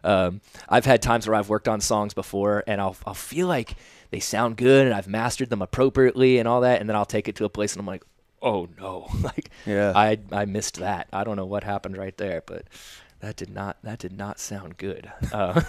Um, 0.03 0.41
I've 0.67 0.85
had 0.85 1.01
times 1.01 1.27
where 1.27 1.35
I've 1.35 1.49
worked 1.49 1.67
on 1.67 1.79
songs 1.79 2.13
before, 2.15 2.63
and 2.65 2.81
I'll 2.81 2.95
I'll 3.05 3.13
feel 3.13 3.45
like 3.47 3.75
they 4.09 4.19
sound 4.19 4.57
good, 4.57 4.87
and 4.87 4.95
I've 4.95 5.07
mastered 5.07 5.51
them 5.51 5.61
appropriately, 5.61 6.39
and 6.39 6.47
all 6.47 6.61
that, 6.61 6.79
and 6.81 6.89
then 6.89 6.95
I'll 6.95 7.05
take 7.05 7.27
it 7.27 7.35
to 7.35 7.45
a 7.45 7.49
place, 7.49 7.73
and 7.73 7.81
I'm 7.81 7.85
like, 7.85 8.03
oh 8.41 8.67
no, 8.79 9.09
like 9.21 9.51
Yeah. 9.67 9.93
I 9.95 10.17
I 10.31 10.45
missed 10.45 10.79
that. 10.79 11.07
I 11.13 11.23
don't 11.23 11.35
know 11.35 11.45
what 11.45 11.63
happened 11.63 11.97
right 11.97 12.17
there, 12.17 12.41
but 12.47 12.65
that 13.21 13.35
did 13.35 13.53
not 13.53 13.77
that 13.83 13.99
did 13.99 14.17
not 14.17 14.39
sound 14.39 14.77
good. 14.77 15.11
Uh, 15.31 15.61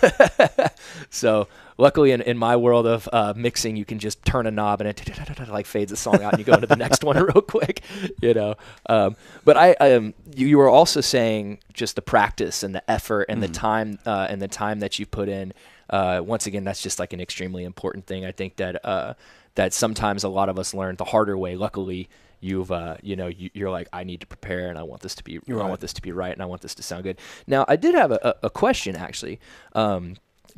so 1.11 1.46
luckily, 1.78 2.11
in, 2.11 2.20
in 2.20 2.36
my 2.36 2.57
world 2.57 2.84
of 2.84 3.09
uh, 3.12 3.32
mixing, 3.36 3.76
you 3.76 3.84
can 3.84 4.00
just 4.00 4.24
turn 4.24 4.44
a 4.46 4.50
knob 4.50 4.80
and 4.80 4.90
it 4.90 5.48
like 5.48 5.66
fades 5.66 5.90
the 5.90 5.96
song 5.96 6.20
out, 6.20 6.32
and 6.32 6.38
you 6.40 6.44
go 6.44 6.55
into 6.55 6.66
the 6.66 6.74
next 6.74 7.05
one 7.05 7.16
real 7.16 7.40
quick, 7.42 7.82
you 8.20 8.34
know. 8.34 8.57
Um, 8.88 9.14
but 9.44 9.57
I 9.57 9.74
um, 9.74 10.14
you, 10.34 10.48
you 10.48 10.59
were 10.59 10.68
also 10.68 11.00
saying 11.00 11.61
just 11.72 11.94
the 11.94 12.03
practice 12.03 12.64
and 12.64 12.74
the 12.74 12.90
effort 12.90 13.26
and 13.28 13.40
the 13.40 13.48
time 13.48 14.00
uh, 14.05 14.26
and 14.28 14.42
the 14.42 14.48
time 14.48 14.80
that 14.80 14.98
you 14.98 15.07
put 15.07 15.28
in. 15.28 15.53
Uh, 15.88 16.20
once 16.24 16.46
again, 16.46 16.64
that's 16.64 16.82
just 16.82 16.98
like 16.98 17.12
an 17.12 17.20
extremely 17.20 17.62
important 17.62 18.07
thing. 18.07 18.24
I 18.24 18.32
think 18.32 18.57
that 18.57 18.84
uh, 18.84 19.14
that 19.55 19.72
sometimes 19.72 20.24
a 20.24 20.28
lot 20.28 20.48
of 20.48 20.59
us 20.59 20.74
learn 20.74 20.96
the 20.96 21.05
harder 21.05 21.38
way. 21.38 21.55
Luckily, 21.55 22.09
you've 22.43 22.70
uh, 22.72 22.97
you 23.03 23.16
know 23.16 23.28
you, 23.28 23.49
you're 23.55 23.70
like 23.70 23.88
I 23.93 24.05
need 24.05 24.20
to 24.20 24.26
prepare 24.26 24.68
and 24.68 24.78
I 24.78 24.82
want 24.82 25.01
this 25.03 25.14
to 25.14 25.24
be 25.24 25.36
I 25.38 25.40
Right. 25.53 25.68
want 25.68 25.80
this 25.80 25.93
to 25.95 26.03
be 26.03 26.12
right 26.12 26.32
and 26.32 26.43
I 26.43 26.47
want 26.47 26.61
this 26.62 26.74
to 26.74 26.82
sound 26.82 27.05
good. 27.05 27.18
Now 27.47 27.64
I 27.68 27.76
did 27.76 27.95
have 27.95 28.11
a, 28.12 28.34
a 28.43 28.51
question 28.51 28.97
actually. 28.97 29.40
Um, 29.74 30.16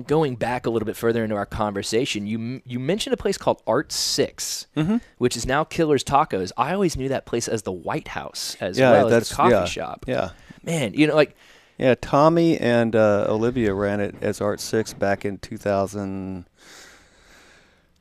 going 0.08 0.34
back 0.34 0.66
a 0.66 0.70
little 0.70 0.86
bit 0.86 0.96
further 0.96 1.22
into 1.22 1.36
our 1.36 1.46
conversation, 1.46 2.26
you 2.26 2.62
you 2.66 2.80
mentioned 2.80 3.14
a 3.14 3.16
place 3.16 3.38
called 3.38 3.62
Art 3.66 3.92
6 3.92 4.66
Mm-hmm. 4.76 4.96
which 5.18 5.36
is 5.36 5.46
now 5.46 5.62
Killer's 5.62 6.02
Tacos. 6.02 6.50
I 6.56 6.72
always 6.74 6.96
knew 6.96 7.08
that 7.10 7.26
place 7.26 7.46
as 7.46 7.62
the 7.62 7.70
White 7.72 8.08
House 8.08 8.56
as 8.60 8.76
Yeah, 8.78 8.90
well 8.90 9.08
as 9.12 9.28
the 9.28 9.34
coffee 9.36 9.50
yeah, 9.52 9.64
shop. 9.66 10.04
Yeah. 10.08 10.30
Man, 10.64 10.94
you 10.94 11.06
know 11.06 11.14
like 11.14 11.36
Yeah, 11.78 11.94
Tommy 12.00 12.58
and 12.58 12.96
uh, 12.96 13.26
Olivia 13.28 13.72
ran 13.74 14.00
it 14.00 14.16
as 14.20 14.40
Art 14.40 14.58
Six 14.60 14.92
back 14.94 15.24
in 15.24 15.38
2005, 15.38 16.46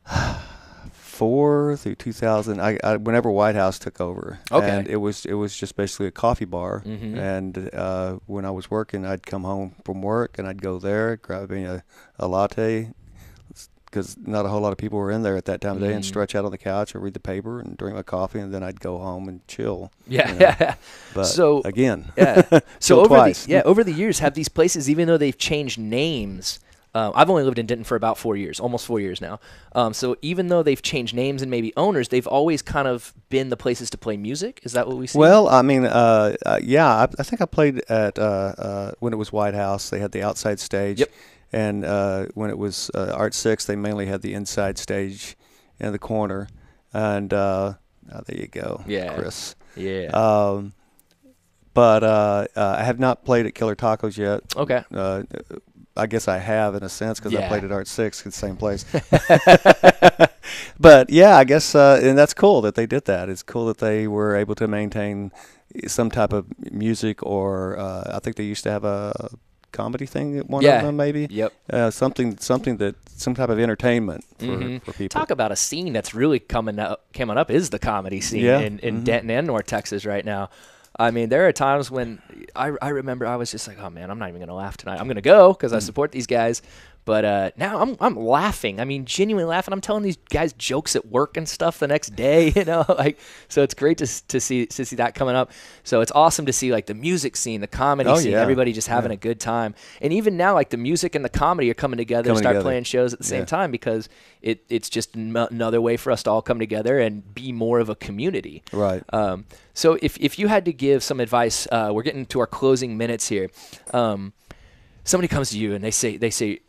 2004 1.18 1.76
through 1.76 1.94
2000. 1.94 2.60
I, 2.60 2.78
I 2.82 2.96
whenever 2.96 3.30
White 3.30 3.54
House 3.54 3.78
took 3.78 4.00
over, 4.00 4.38
Okay. 4.50 4.68
and 4.68 4.88
it 4.88 4.96
was 4.96 5.24
it 5.26 5.34
was 5.34 5.56
just 5.56 5.76
basically 5.76 6.06
a 6.06 6.10
coffee 6.10 6.44
bar. 6.44 6.82
Mhm. 6.84 7.16
And 7.18 7.70
uh, 7.74 8.18
when 8.26 8.44
I 8.44 8.50
was 8.50 8.70
working, 8.70 9.06
I'd 9.06 9.26
come 9.26 9.44
home 9.44 9.74
from 9.84 10.02
work 10.02 10.38
and 10.38 10.46
I'd 10.48 10.62
go 10.62 10.78
there, 10.78 11.16
grab 11.16 11.50
me 11.50 11.64
a, 11.64 11.82
a 12.18 12.26
latte, 12.28 12.90
because 13.86 14.16
not 14.18 14.44
a 14.44 14.48
whole 14.48 14.60
lot 14.60 14.72
of 14.72 14.78
people 14.78 14.98
were 14.98 15.10
in 15.12 15.22
there 15.22 15.36
at 15.36 15.44
that 15.46 15.60
time 15.60 15.76
of 15.76 15.80
day, 15.82 15.92
and 15.94 16.02
Mm. 16.04 16.08
stretch 16.08 16.34
out 16.34 16.44
on 16.44 16.50
the 16.50 16.58
couch 16.58 16.94
or 16.94 16.98
read 17.00 17.14
the 17.14 17.20
paper 17.20 17.60
and 17.60 17.76
drink 17.76 17.94
my 17.96 18.02
coffee, 18.02 18.40
and 18.40 18.52
then 18.52 18.62
I'd 18.62 18.80
go 18.80 18.98
home 18.98 19.28
and 19.28 19.46
chill. 19.46 19.92
Yeah, 20.08 20.32
you 20.32 20.38
know. 20.38 20.40
yeah. 20.60 20.74
But 21.14 21.24
So- 21.24 21.62
again, 21.64 22.12
yeah. 22.16 22.60
So 22.80 22.98
over 23.00 23.08
twice. 23.08 23.44
the 23.46 23.52
yeah 23.52 23.62
over 23.64 23.84
the 23.84 23.92
years, 23.92 24.18
have 24.18 24.34
these 24.34 24.48
places, 24.48 24.90
even 24.90 25.06
though 25.06 25.18
they've 25.18 25.38
changed 25.38 25.78
names, 25.78 26.58
uh, 26.94 27.10
I've 27.14 27.28
only 27.28 27.42
lived 27.42 27.58
in 27.58 27.66
Denton 27.66 27.84
for 27.84 27.96
about 27.96 28.16
four 28.18 28.36
years, 28.36 28.60
almost 28.60 28.86
four 28.86 29.00
years 29.00 29.20
now. 29.20 29.40
Um, 29.74 29.92
so 29.92 30.16
even 30.22 30.46
though 30.48 30.62
they've 30.62 30.80
changed 30.80 31.14
names 31.14 31.42
and 31.42 31.50
maybe 31.50 31.72
owners, 31.76 32.08
they've 32.08 32.26
always 32.26 32.62
kind 32.62 32.86
of 32.86 33.12
been 33.30 33.48
the 33.48 33.56
places 33.56 33.90
to 33.90 33.98
play 33.98 34.16
music. 34.16 34.60
Is 34.62 34.72
that 34.72 34.86
what 34.86 34.96
we 34.96 35.06
see? 35.08 35.18
Well, 35.18 35.48
I 35.48 35.62
mean, 35.62 35.84
uh, 35.86 36.36
uh, 36.46 36.60
yeah, 36.62 36.86
I, 36.88 37.02
I 37.18 37.22
think 37.24 37.40
I 37.42 37.46
played 37.46 37.82
at 37.88 38.18
uh, 38.18 38.22
uh, 38.22 38.92
when 39.00 39.12
it 39.12 39.16
was 39.16 39.32
White 39.32 39.54
House. 39.54 39.90
They 39.90 39.98
had 39.98 40.12
the 40.12 40.22
outside 40.22 40.60
stage, 40.60 41.00
Yep. 41.00 41.10
and 41.52 41.84
uh, 41.84 42.26
when 42.34 42.50
it 42.50 42.58
was 42.58 42.90
uh, 42.94 43.12
Art 43.14 43.34
Six, 43.34 43.64
they 43.64 43.76
mainly 43.76 44.06
had 44.06 44.22
the 44.22 44.32
inside 44.34 44.78
stage 44.78 45.36
in 45.80 45.90
the 45.92 45.98
corner. 45.98 46.48
And 46.92 47.32
uh, 47.34 47.74
oh, 48.12 48.20
there 48.26 48.38
you 48.40 48.46
go, 48.46 48.84
Yeah. 48.86 49.14
Chris. 49.14 49.56
yeah. 49.74 50.10
Um, 50.14 50.74
but 51.74 52.04
uh, 52.04 52.46
uh, 52.54 52.76
I 52.78 52.84
have 52.84 53.00
not 53.00 53.24
played 53.24 53.46
at 53.46 53.54
Killer 53.56 53.74
Tacos 53.74 54.16
yet. 54.16 54.42
okay. 54.56 54.84
I 55.96 56.06
guess 56.06 56.26
I 56.28 56.38
have 56.38 56.74
in 56.74 56.82
a 56.82 56.88
sense 56.88 57.20
because 57.20 57.34
I 57.34 57.46
played 57.48 57.64
at 57.64 57.70
Art 57.72 57.86
Six, 57.86 58.22
the 58.22 58.32
same 58.32 58.56
place. 58.56 58.84
but 60.80 61.10
yeah, 61.10 61.36
I 61.36 61.44
guess, 61.44 61.74
uh, 61.74 62.00
and 62.02 62.16
that's 62.18 62.34
cool 62.34 62.60
that 62.62 62.74
they 62.74 62.86
did 62.86 63.04
that. 63.06 63.28
It's 63.28 63.42
cool 63.42 63.66
that 63.66 63.78
they 63.78 64.06
were 64.08 64.36
able 64.36 64.54
to 64.56 64.66
maintain 64.68 65.30
some 65.86 66.10
type 66.10 66.32
of 66.32 66.46
music, 66.72 67.22
or 67.22 67.78
uh, 67.78 68.12
I 68.16 68.18
think 68.20 68.36
they 68.36 68.44
used 68.44 68.64
to 68.64 68.70
have 68.70 68.84
a 68.84 69.30
comedy 69.72 70.06
thing 70.06 70.38
at 70.38 70.48
one 70.48 70.62
Yeah. 70.62 70.78
of 70.78 70.86
them, 70.86 70.96
maybe 70.96 71.26
Yep. 71.30 71.52
uh, 71.72 71.90
something, 71.90 72.38
something 72.38 72.76
that 72.76 72.94
some 73.10 73.34
type 73.34 73.48
of 73.48 73.58
entertainment 73.58 74.24
for, 74.38 74.46
Mhm. 74.46 74.82
for 74.84 74.92
people. 74.92 75.18
Talk 75.20 75.30
about 75.30 75.50
a 75.50 75.56
scene 75.56 75.92
that's 75.92 76.14
really 76.14 76.38
coming 76.38 76.78
up. 76.78 77.04
Coming 77.12 77.36
up 77.36 77.50
is 77.50 77.70
the 77.70 77.80
comedy 77.80 78.20
scene 78.20 78.44
Yeah. 78.44 78.60
in, 78.60 78.78
in 78.80 79.00
Mhm. 79.00 79.04
Denton 79.04 79.30
and 79.30 79.46
North 79.48 79.66
Texas 79.66 80.04
right 80.06 80.24
now. 80.24 80.48
I 80.96 81.10
mean, 81.10 81.28
there 81.28 81.46
are 81.48 81.52
times 81.52 81.90
when 81.90 82.20
I, 82.54 82.72
I 82.80 82.90
remember 82.90 83.26
I 83.26 83.36
was 83.36 83.50
just 83.50 83.66
like, 83.66 83.78
oh 83.80 83.90
man, 83.90 84.10
I'm 84.10 84.18
not 84.18 84.28
even 84.28 84.40
gonna 84.40 84.54
laugh 84.54 84.76
tonight. 84.76 85.00
I'm 85.00 85.08
gonna 85.08 85.20
go 85.20 85.52
because 85.52 85.72
Mm. 85.72 85.76
I 85.76 85.78
support 85.80 86.12
these 86.12 86.26
guys. 86.26 86.62
But 87.06 87.24
uh, 87.24 87.50
now 87.56 87.80
I'm 87.80 87.96
I'm 88.00 88.16
laughing. 88.16 88.80
I 88.80 88.84
mean, 88.86 89.04
genuinely 89.04 89.46
laughing. 89.48 89.72
I'm 89.74 89.80
telling 89.82 90.02
these 90.02 90.16
guys 90.30 90.54
jokes 90.54 90.96
at 90.96 91.06
work 91.06 91.36
and 91.36 91.46
stuff 91.46 91.78
the 91.78 91.86
next 91.88 92.16
day. 92.16 92.52
You 92.56 92.64
know, 92.64 92.84
like 92.88 93.18
so 93.48 93.62
it's 93.62 93.74
great 93.74 93.98
to 93.98 94.06
to 94.28 94.40
see 94.40 94.66
to 94.66 94.84
see 94.86 94.96
that 94.96 95.14
coming 95.14 95.34
up. 95.36 95.50
So 95.82 96.00
it's 96.00 96.12
awesome 96.14 96.46
to 96.46 96.52
see 96.52 96.72
like 96.72 96.86
the 96.86 96.94
music 96.94 97.36
scene, 97.36 97.60
the 97.60 97.66
comedy 97.66 98.08
Oh, 98.08 98.16
scene, 98.16 98.32
yeah. 98.32 98.40
everybody 98.40 98.72
just 98.72 98.88
having 98.88 99.10
a 99.12 99.16
good 99.16 99.38
time. 99.40 99.74
And 100.00 100.12
even 100.12 100.36
now, 100.36 100.54
like 100.54 100.70
the 100.70 100.76
music 100.78 101.14
and 101.14 101.24
the 101.24 101.28
comedy 101.28 101.70
are 101.70 101.74
coming 101.74 101.98
together, 101.98 102.28
Coming 102.28 102.42
start 102.42 102.54
together. 102.54 102.64
playing 102.64 102.84
shows 102.84 103.12
at 103.12 103.18
the 103.18 103.24
same 103.26 103.40
Yeah. 103.40 103.44
time 103.46 103.70
because 103.70 104.08
it 104.40 104.64
it's 104.70 104.88
just 104.88 105.14
n- 105.16 105.36
another 105.36 105.80
way 105.80 105.96
for 105.98 106.10
us 106.10 106.22
to 106.22 106.30
all 106.30 106.42
come 106.42 106.58
together 106.58 106.98
and 107.00 107.34
be 107.34 107.52
more 107.52 107.80
of 107.80 107.88
a 107.90 107.94
community. 107.94 108.62
Right. 108.72 109.02
Um, 109.12 109.44
so 109.74 109.98
if 110.00 110.16
if 110.18 110.38
you 110.38 110.48
had 110.48 110.64
to 110.64 110.72
give 110.72 111.02
some 111.02 111.20
advice, 111.20 111.66
uh, 111.70 111.90
we're 111.92 112.02
getting 112.04 112.24
to 112.26 112.40
our 112.40 112.46
closing 112.46 112.96
minutes 112.96 113.28
here. 113.28 113.50
Um, 113.92 114.32
somebody 115.04 115.28
comes 115.28 115.50
to 115.50 115.58
you 115.58 115.74
and 115.74 115.84
they 115.84 115.90
say 115.90 116.16
they 116.16 116.30
say, 116.30 116.60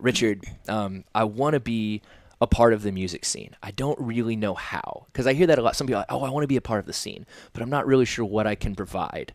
Richard, 0.00 0.44
um, 0.68 1.04
I 1.14 1.24
want 1.24 1.54
to 1.54 1.60
be 1.60 2.02
a 2.40 2.46
part 2.46 2.72
of 2.72 2.82
the 2.82 2.92
music 2.92 3.24
scene. 3.24 3.56
I 3.62 3.70
don't 3.70 3.98
really 3.98 4.36
know 4.36 4.54
how 4.54 5.06
because 5.06 5.26
I 5.26 5.32
hear 5.32 5.46
that 5.46 5.58
a 5.58 5.62
lot. 5.62 5.74
Some 5.74 5.86
people 5.86 5.98
are 5.98 6.00
like, 6.00 6.12
oh, 6.12 6.22
I 6.22 6.30
want 6.30 6.44
to 6.44 6.48
be 6.48 6.56
a 6.56 6.62
part 6.62 6.80
of 6.80 6.86
the 6.86 6.92
scene, 6.92 7.24
but 7.52 7.62
I'm 7.62 7.70
not 7.70 7.86
really 7.86 8.04
sure 8.04 8.24
what 8.24 8.46
I 8.46 8.54
can 8.54 8.74
provide. 8.74 9.32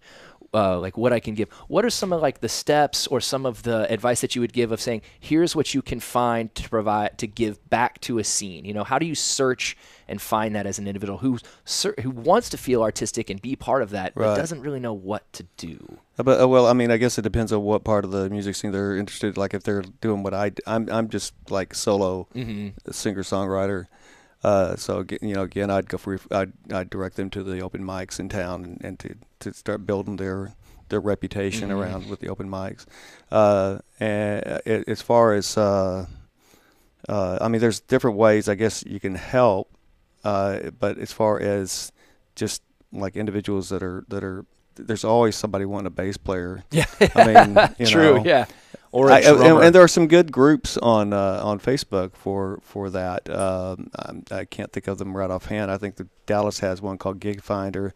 Uh, 0.53 0.77
like 0.77 0.97
what 0.97 1.13
I 1.13 1.21
can 1.21 1.33
give. 1.33 1.49
What 1.69 1.85
are 1.85 1.89
some 1.89 2.11
of 2.11 2.21
like 2.21 2.41
the 2.41 2.49
steps 2.49 3.07
or 3.07 3.21
some 3.21 3.45
of 3.45 3.63
the 3.63 3.89
advice 3.89 4.19
that 4.19 4.35
you 4.35 4.41
would 4.41 4.51
give 4.51 4.73
of 4.73 4.81
saying, 4.81 5.01
here's 5.17 5.55
what 5.55 5.73
you 5.73 5.81
can 5.81 6.01
find 6.01 6.53
to 6.55 6.67
provide 6.69 7.17
to 7.19 7.27
give 7.27 7.69
back 7.69 8.01
to 8.01 8.19
a 8.19 8.23
scene? 8.25 8.65
You 8.65 8.73
know, 8.73 8.83
how 8.83 8.99
do 8.99 9.05
you 9.05 9.15
search 9.15 9.77
and 10.09 10.21
find 10.21 10.53
that 10.55 10.65
as 10.65 10.77
an 10.77 10.87
individual 10.87 11.19
who 11.19 11.37
cer- 11.63 11.95
who 12.01 12.09
wants 12.09 12.49
to 12.49 12.57
feel 12.57 12.81
artistic 12.83 13.29
and 13.29 13.41
be 13.41 13.55
part 13.55 13.81
of 13.81 13.91
that, 13.91 14.13
but 14.13 14.35
doesn't 14.35 14.59
really 14.59 14.81
know 14.81 14.91
what 14.91 15.23
to 15.31 15.45
do? 15.55 15.77
Uh, 16.19 16.23
But 16.23 16.41
uh, 16.41 16.49
well, 16.49 16.67
I 16.67 16.73
mean, 16.73 16.91
I 16.91 16.97
guess 16.97 17.17
it 17.17 17.21
depends 17.21 17.53
on 17.53 17.61
what 17.63 17.85
part 17.85 18.03
of 18.03 18.11
the 18.11 18.29
music 18.29 18.55
scene 18.55 18.73
they're 18.73 18.97
interested. 18.97 19.37
Like 19.37 19.53
if 19.53 19.63
they're 19.63 19.83
doing 20.01 20.21
what 20.21 20.33
I, 20.33 20.51
I'm, 20.67 20.89
I'm 20.91 21.07
just 21.07 21.33
like 21.49 21.73
solo 21.73 22.27
Mm-hmm. 22.35 22.91
singer 22.91 23.23
songwriter. 23.23 23.85
Uh, 24.43 24.75
so 24.75 25.05
you 25.21 25.33
know, 25.35 25.43
again, 25.43 25.69
I'd 25.69 25.87
go 25.89 25.97
for 25.97 26.19
I'd, 26.31 26.53
I'd 26.73 26.89
direct 26.89 27.15
them 27.15 27.29
to 27.31 27.43
the 27.43 27.61
open 27.61 27.83
mics 27.83 28.19
in 28.19 28.29
town 28.29 28.63
and, 28.65 28.81
and 28.83 28.99
to, 28.99 29.15
to 29.39 29.53
start 29.53 29.85
building 29.85 30.15
their 30.17 30.53
their 30.89 30.99
reputation 30.99 31.69
Mhm. 31.69 31.75
around 31.77 32.07
with 32.09 32.19
the 32.19 32.29
open 32.29 32.49
mics. 32.49 32.85
Uh, 33.31 33.79
and 33.99 34.45
uh, 34.47 34.59
as 34.87 35.01
far 35.01 35.33
as 35.33 35.57
uh, 35.57 36.05
uh, 37.09 37.37
I 37.41 37.47
mean, 37.47 37.61
there's 37.61 37.79
different 37.79 38.17
ways 38.17 38.47
I 38.49 38.55
guess 38.55 38.83
you 38.85 38.99
can 38.99 39.15
help. 39.15 39.69
Uh, 40.23 40.69
but 40.79 40.97
as 40.99 41.11
far 41.11 41.39
as 41.39 41.91
just 42.35 42.61
like 42.91 43.15
individuals 43.15 43.69
that 43.69 43.81
are 43.83 44.05
that 44.09 44.23
are 44.23 44.45
there's 44.75 45.03
always 45.03 45.35
somebody 45.35 45.65
wanting 45.65 45.87
a 45.87 45.91
bass 45.91 46.17
player. 46.17 46.63
Yeah, 46.71 46.85
I 47.15 47.25
mean, 47.25 47.55
you 47.77 47.85
true. 47.87 48.17
know, 48.17 48.23
yeah, 48.25 48.45
or 48.91 49.09
a 49.09 49.13
I- 49.15 49.19
and, 49.19 49.37
drummer. 49.37 49.61
and 49.63 49.75
there 49.75 49.81
are 49.83 49.87
some 49.87 50.07
good 50.07 50.31
groups 50.31 50.77
on 50.77 51.13
uh, 51.13 51.41
on 51.43 51.59
Facebook 51.59 52.15
for 52.15 52.59
for 52.63 52.89
that. 52.89 53.29
Um, 53.29 53.89
I'm, 53.95 54.23
I 54.31 54.45
can't 54.45 54.71
think 54.71 54.87
of 54.87 54.97
them 54.97 55.15
right 55.15 55.29
offhand. 55.31 55.71
I 55.71 55.77
think 55.77 55.95
the 55.95 56.07
Dallas 56.25 56.59
has 56.59 56.81
one 56.81 56.97
called 56.97 57.19
Gig 57.19 57.41
Finder. 57.41 57.93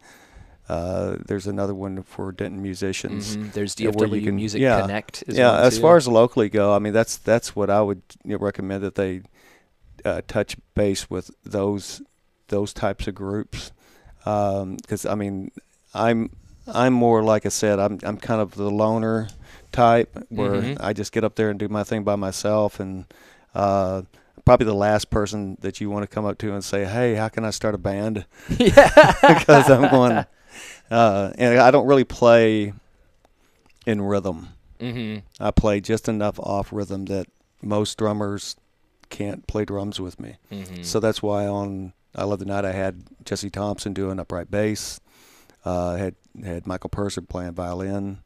Uh, 0.68 1.16
there's 1.26 1.46
another 1.46 1.74
one 1.74 2.02
for 2.02 2.32
Denton 2.32 2.60
musicians. 2.60 3.36
Mhm. 3.36 3.52
There's 3.52 3.78
yeah, 3.78 3.90
where 3.90 4.08
you 4.08 4.14
DFW 4.20 4.24
can- 4.24 4.36
Music 4.36 4.60
yeah. 4.60 4.80
Connect. 4.80 5.22
Is 5.28 5.38
yeah, 5.38 5.52
one 5.52 5.60
as 5.62 5.76
too. 5.76 5.82
far 5.82 5.96
as 5.96 6.08
locally 6.08 6.48
go, 6.48 6.74
I 6.74 6.78
mean 6.80 6.92
that's 6.92 7.18
that's 7.18 7.54
what 7.54 7.70
I 7.70 7.80
would 7.82 8.02
you 8.24 8.32
know, 8.32 8.38
recommend 8.38 8.82
that 8.82 8.96
they 8.96 9.22
uh, 10.04 10.22
touch 10.26 10.56
base 10.74 11.08
with 11.08 11.30
those 11.44 12.02
those 12.48 12.72
types 12.72 13.06
of 13.06 13.14
groups 13.14 13.70
because 14.24 15.06
I 15.06 15.14
mean 15.14 15.50
I'm 15.94 16.30
I'm 16.72 16.92
more 16.92 17.22
like 17.22 17.46
I 17.46 17.50
said 17.50 17.78
I'm 17.78 17.98
I'm 18.02 18.16
kind 18.16 18.40
of 18.40 18.54
the 18.54 18.70
loner 18.70 19.28
type 19.72 20.16
where 20.30 20.62
Mhm. 20.62 20.76
I 20.80 20.92
just 20.92 21.12
get 21.12 21.24
up 21.24 21.34
there 21.36 21.50
and 21.50 21.58
do 21.58 21.68
my 21.68 21.84
thing 21.84 22.02
by 22.04 22.16
myself 22.16 22.80
and 22.80 23.04
uh, 23.54 24.02
probably 24.44 24.66
the 24.66 24.74
last 24.74 25.10
person 25.10 25.56
that 25.60 25.80
you 25.80 25.90
want 25.90 26.02
to 26.08 26.14
come 26.14 26.24
up 26.24 26.38
to 26.38 26.52
and 26.54 26.64
say 26.64 26.84
hey 26.84 27.14
how 27.14 27.28
can 27.28 27.44
I 27.44 27.50
start 27.50 27.74
a 27.74 27.78
band 27.78 28.24
yeah, 28.58 29.12
because 29.38 29.68
I'm 29.70 29.90
going 29.90 30.24
uh, 30.90 31.32
and 31.36 31.58
I 31.58 31.70
don't 31.70 31.86
really 31.86 32.04
play 32.04 32.72
in 33.86 34.00
rhythm. 34.02 34.48
hmm 34.80 35.18
I 35.40 35.50
play 35.50 35.80
just 35.80 36.08
enough 36.08 36.38
off 36.40 36.72
rhythm 36.72 37.06
that 37.06 37.26
most 37.62 37.96
drummers 37.98 38.56
can't 39.10 39.46
play 39.46 39.64
drums 39.64 40.00
with 40.00 40.18
me. 40.20 40.36
hmm 40.50 40.82
So 40.82 41.00
that's 41.00 41.22
why 41.22 41.46
on 41.46 41.92
I 42.14 42.24
Love 42.24 42.38
the 42.38 42.44
Night 42.46 42.64
I 42.64 42.72
had 42.72 43.02
Jesse 43.24 43.50
Thompson 43.50 43.92
doing 43.92 44.18
upright 44.18 44.50
bass. 44.50 45.00
Uh, 45.66 45.96
had 45.96 46.14
had 46.44 46.66
Michael 46.66 46.90
Purser 46.90 47.20
playing 47.22 47.52
violin. 47.54 48.18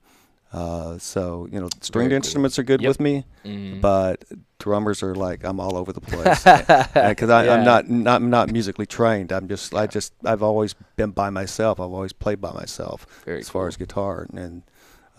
Uh, 0.52 0.98
so 0.98 1.48
you 1.52 1.60
know, 1.60 1.68
stringed 1.80 2.10
cool. 2.10 2.16
instruments 2.16 2.58
are 2.58 2.64
good 2.64 2.82
Yep. 2.82 2.88
with 2.88 3.00
me, 3.00 3.24
Mhm. 3.44 3.80
but 3.80 4.24
drummers 4.58 5.00
are 5.02 5.14
like 5.14 5.44
I'm 5.44 5.60
all 5.60 5.76
over 5.76 5.92
the 5.92 6.00
place 6.00 6.42
because 7.08 7.28
Yeah. 7.28 7.54
I'm 7.54 7.64
not 7.64 7.88
not 7.88 8.20
not 8.20 8.50
musically 8.50 8.84
trained. 8.86 9.30
I'm 9.32 9.46
just 9.48 9.72
I 9.74 9.86
just 9.86 10.12
I've 10.24 10.42
always 10.42 10.74
been 10.96 11.12
by 11.12 11.30
myself. 11.30 11.78
I've 11.78 11.92
always 11.92 12.12
played 12.12 12.40
by 12.40 12.50
myself 12.52 13.06
Very 13.24 13.38
as 13.38 13.48
far 13.48 13.68
as 13.68 13.76
guitar 13.76 14.26
and 14.34 14.62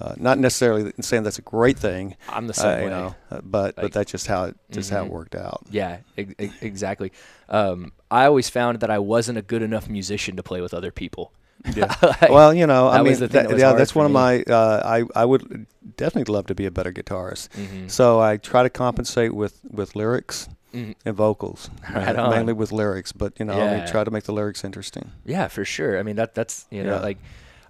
uh, 0.01 0.15
not 0.17 0.37
necessarily 0.37 0.91
saying 0.99 1.23
that's 1.23 1.39
a 1.39 1.43
great 1.43 1.77
thing, 1.79 2.15
I'm 2.27 2.47
the 2.47 2.53
uh, 2.53 2.55
same 2.55 2.79
you 2.79 2.85
way. 2.85 2.89
know, 2.91 3.15
uh, 3.31 3.39
but 3.43 3.77
Like- 3.77 3.83
but 3.83 3.91
that's 3.93 4.11
just 4.11 4.27
how 4.27 4.45
it 4.45 4.57
just 4.69 4.89
how 4.89 5.03
Mhm. 5.03 5.05
it 5.07 5.11
worked 5.13 5.35
out. 5.35 5.61
Yeah, 5.71 5.97
ex- 6.17 6.55
exactly. 6.61 7.13
Um, 7.47 7.93
I 8.09 8.25
always 8.25 8.49
found 8.49 8.79
that 8.81 8.89
I 8.91 8.99
wasn't 8.99 9.37
a 9.37 9.41
good 9.43 9.61
enough 9.61 9.87
musician 9.87 10.35
to 10.35 10.43
play 10.43 10.59
with 10.59 10.73
other 10.73 10.91
people. 10.91 11.31
Yeah. 11.75 11.93
Well, 12.29 12.53
you 12.53 12.65
know, 12.67 12.87
I 12.87 12.97
that 12.97 13.03
mean, 13.03 13.19
that- 13.19 13.31
that 13.31 13.57
yeah, 13.57 13.73
that's 13.73 13.93
one 13.95 14.05
of 14.05 14.11
me. 14.11 14.13
my. 14.13 14.43
Uh, 14.43 14.81
I 14.97 15.21
I 15.21 15.25
would 15.25 15.65
definitely 15.97 16.33
love 16.33 16.45
to 16.47 16.55
be 16.55 16.65
a 16.65 16.71
better 16.71 16.91
guitarist. 16.91 17.49
mhm, 17.49 17.89
So 17.89 18.19
I 18.19 18.37
try 18.37 18.63
to 18.63 18.69
compensate 18.69 19.33
with 19.33 19.59
with 19.69 19.95
lyrics 19.95 20.49
mhm. 20.73 20.95
and 21.05 21.15
vocals, 21.15 21.69
Right 21.95 22.15
on. 22.15 22.29
mainly 22.31 22.53
with 22.53 22.71
lyrics. 22.71 23.11
But 23.11 23.33
you 23.39 23.45
know, 23.45 23.53
I 23.59 23.77
mean, 23.77 23.87
try 23.87 24.03
to 24.03 24.11
make 24.11 24.23
the 24.23 24.33
lyrics 24.33 24.63
interesting. 24.63 25.11
Yeah, 25.25 25.47
for 25.49 25.63
sure. 25.65 25.99
I 25.99 26.03
mean 26.03 26.15
that 26.15 26.33
that's 26.35 26.65
you 26.71 26.83
know 26.83 26.95
Yeah. 26.95 27.01
like 27.09 27.17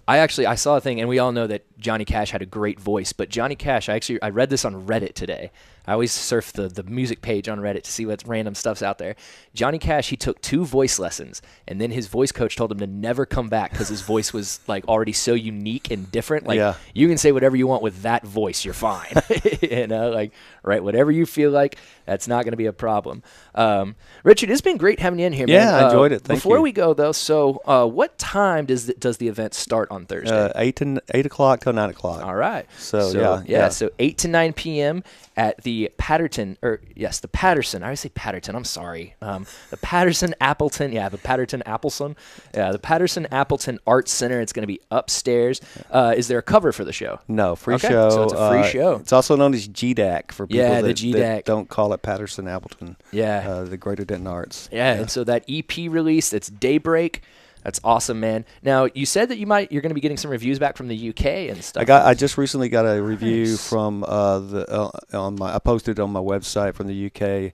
I 0.08 0.18
actually 0.18 0.46
I 0.46 0.56
saw 0.56 0.76
a 0.76 0.80
thing 0.80 0.98
and 1.00 1.08
we 1.08 1.18
all 1.20 1.32
know 1.32 1.46
that 1.46 1.62
Johnny 1.78 2.04
Cash 2.04 2.30
had 2.32 2.42
a 2.42 2.46
great 2.46 2.80
voice, 2.80 3.12
but 3.12 3.28
Johnny 3.28 3.54
Cash, 3.56 3.88
I 3.88 3.94
actually 3.94 4.20
I 4.22 4.30
read 4.30 4.50
this 4.50 4.64
on 4.64 4.86
Reddit 4.86 5.14
today. 5.14 5.50
I 5.86 5.92
always 5.92 6.12
surf 6.12 6.52
the 6.52 6.68
the 6.68 6.82
music 6.84 7.22
page 7.22 7.48
on 7.48 7.58
Reddit 7.58 7.82
to 7.84 7.90
see 7.92 8.06
what 8.06 8.22
random 8.26 8.54
stuff's 8.54 8.82
out 8.82 8.98
there. 8.98 9.16
Johnny 9.54 9.78
Cash, 9.78 10.08
he 10.10 10.16
took 10.16 10.40
two 10.40 10.64
voice 10.64 10.98
lessons, 10.98 11.42
and 11.66 11.80
then 11.80 11.90
his 11.90 12.06
voice 12.06 12.30
coach 12.32 12.56
told 12.56 12.70
him 12.72 12.78
to 12.78 12.86
never 12.86 13.26
come 13.26 13.48
back 13.48 13.72
because 13.72 13.88
his 13.88 14.00
voice 14.02 14.32
was 14.32 14.60
like 14.66 14.86
already 14.88 15.12
so 15.12 15.34
unique 15.34 15.90
and 15.90 16.10
different. 16.12 16.46
Like 16.46 16.56
Yeah. 16.56 16.74
you 16.94 17.08
can 17.08 17.18
say 17.18 17.32
whatever 17.32 17.56
you 17.56 17.66
want 17.66 17.82
with 17.82 18.02
that 18.02 18.24
voice, 18.26 18.64
you're 18.64 18.74
fine. 18.74 19.12
you 19.60 19.86
know, 19.88 20.10
like 20.10 20.32
right, 20.62 20.82
whatever 20.82 21.10
you 21.10 21.26
feel 21.26 21.50
like, 21.50 21.76
that's 22.06 22.28
not 22.28 22.44
going 22.44 22.52
to 22.52 22.56
be 22.56 22.66
a 22.66 22.72
problem. 22.72 23.22
Um, 23.54 23.96
Richard, 24.24 24.50
it's 24.50 24.60
been 24.60 24.76
great 24.76 25.00
having 25.00 25.18
you 25.18 25.26
in 25.26 25.32
here. 25.32 25.46
man. 25.46 25.56
Yeah, 25.56 25.76
I 25.76 25.82
Uh, 25.82 25.86
enjoyed 25.86 26.12
it. 26.12 26.22
Thank 26.22 26.38
before 26.38 26.58
you. 26.58 26.62
we 26.62 26.72
go 26.72 26.94
though, 26.94 27.12
so 27.12 27.60
uh, 27.66 27.86
what 27.86 28.16
time 28.18 28.66
does 28.66 28.86
the, 28.86 28.94
does 28.94 29.16
the 29.18 29.28
event 29.28 29.52
start 29.54 29.90
on 29.90 30.06
Thursday? 30.06 30.34
Uh, 30.34 30.52
eight 30.56 30.76
to 30.76 31.02
eight 31.12 31.26
o'clock 31.26 31.60
till 31.60 31.72
nine 31.72 31.90
o'clock. 31.90 32.22
All 32.24 32.34
right. 32.34 32.66
So, 32.78 33.10
yeah, 33.10 33.42
yeah. 33.46 33.68
So 33.68 33.90
eight 33.98 34.18
to 34.18 34.28
nine 34.28 34.52
p.m. 34.52 35.02
at 35.36 35.62
the 35.64 35.71
Patterton, 35.98 36.56
or 36.62 36.80
yes, 36.94 37.20
the 37.20 37.28
Patterson. 37.28 37.82
I 37.82 37.86
always 37.86 38.00
say 38.00 38.08
Patterson. 38.10 38.54
I'm 38.56 38.64
sorry. 38.64 39.14
Um, 39.20 39.46
the 39.70 39.76
Patterson 39.76 40.34
Appleton. 40.40 40.92
Yeah, 40.92 41.08
the 41.08 41.18
Patterton 41.18 41.62
Appleson. 41.66 42.16
Yeah, 42.54 42.72
the 42.72 42.78
Patterson 42.78 43.26
Appleton 43.30 43.78
Arts 43.86 44.10
Center. 44.12 44.40
It's 44.40 44.52
going 44.52 44.62
to 44.62 44.66
be 44.66 44.80
upstairs. 44.90 45.60
Uh, 45.90 46.14
is 46.16 46.28
there 46.28 46.38
a 46.38 46.42
cover 46.42 46.72
for 46.72 46.84
the 46.84 46.92
show? 46.92 47.20
No, 47.28 47.56
free 47.56 47.74
Okay, 47.76 47.88
show. 47.88 48.10
so 48.10 48.22
it's 48.24 48.32
a 48.32 48.48
free 48.50 48.60
uh, 48.60 48.64
show. 48.64 48.94
It's 48.96 49.12
also 49.12 49.36
known 49.36 49.54
as 49.54 49.68
GDAC 49.68 50.32
for 50.32 50.46
people 50.46 50.62
Yeah, 50.64 50.80
the 50.80 50.92
that, 50.92 51.12
that 51.18 51.44
don't 51.44 51.68
call 51.68 51.92
it 51.92 52.02
Patterson 52.02 52.46
Appleton. 52.48 52.96
Yeah. 53.10 53.48
uh, 53.48 53.64
the 53.64 53.76
Greater 53.76 54.04
Denton 54.04 54.26
Arts. 54.26 54.68
Yeah, 54.72 54.94
and 54.94 55.10
so 55.10 55.24
that 55.24 55.44
EP 55.48 55.76
release, 55.76 56.32
it's 56.32 56.48
Daybreak. 56.48 57.22
That's 57.62 57.80
awesome, 57.84 58.20
man. 58.20 58.44
Now 58.62 58.88
you 58.94 59.06
said 59.06 59.28
that 59.28 59.38
you 59.38 59.46
might 59.46 59.70
you're 59.70 59.82
going 59.82 59.90
to 59.90 59.94
be 59.94 60.00
getting 60.00 60.16
some 60.16 60.30
reviews 60.30 60.58
back 60.58 60.76
from 60.76 60.88
the 60.88 61.08
UK 61.10 61.24
and 61.50 61.62
stuff. 61.62 61.80
I 61.80 61.84
got. 61.84 62.06
I 62.06 62.14
just 62.14 62.36
recently 62.38 62.68
got 62.68 62.84
a 62.84 63.02
review 63.02 63.46
Nice. 63.46 63.68
from 63.68 64.04
uh, 64.04 64.38
the 64.40 64.70
uh, 64.70 64.90
on 65.12 65.36
my. 65.36 65.54
I 65.54 65.58
posted 65.58 66.00
on 66.00 66.10
my 66.10 66.20
website 66.20 66.74
from 66.74 66.88
the 66.88 67.06
UK, 67.06 67.52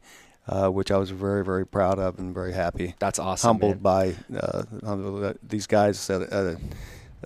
uh, 0.49 0.71
which 0.71 0.91
I 0.91 0.97
was 0.97 1.11
very 1.11 1.45
very 1.45 1.67
proud 1.67 1.99
of 1.99 2.19
and 2.19 2.35
very 2.35 2.53
happy. 2.53 2.95
That's 2.99 3.19
awesome. 3.19 3.49
humbled 3.49 3.83
man. 3.83 4.17
by 4.31 4.37
uh, 4.37 5.35
these 5.43 5.67
guys 5.67 6.09
at, 6.11 6.23
at 6.23 6.33
a, 6.33 6.59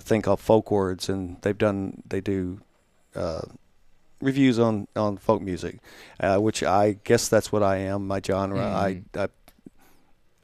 thing 0.00 0.22
called 0.22 0.40
Folkwords, 0.40 1.08
and 1.08 1.36
they've 1.42 1.58
done 1.58 2.02
they 2.06 2.20
do 2.20 2.60
uh, 3.14 3.42
reviews 4.22 4.58
on, 4.58 4.88
on 4.96 5.18
folk 5.18 5.42
music, 5.42 5.78
uh, 6.20 6.38
which 6.38 6.62
I 6.62 6.98
guess 7.04 7.28
that's 7.28 7.52
what 7.52 7.62
I 7.62 7.76
am. 7.78 8.06
My 8.06 8.20
genre, 8.24 8.64
I, 8.64 9.02
I 9.14 9.24
It's 9.24 9.41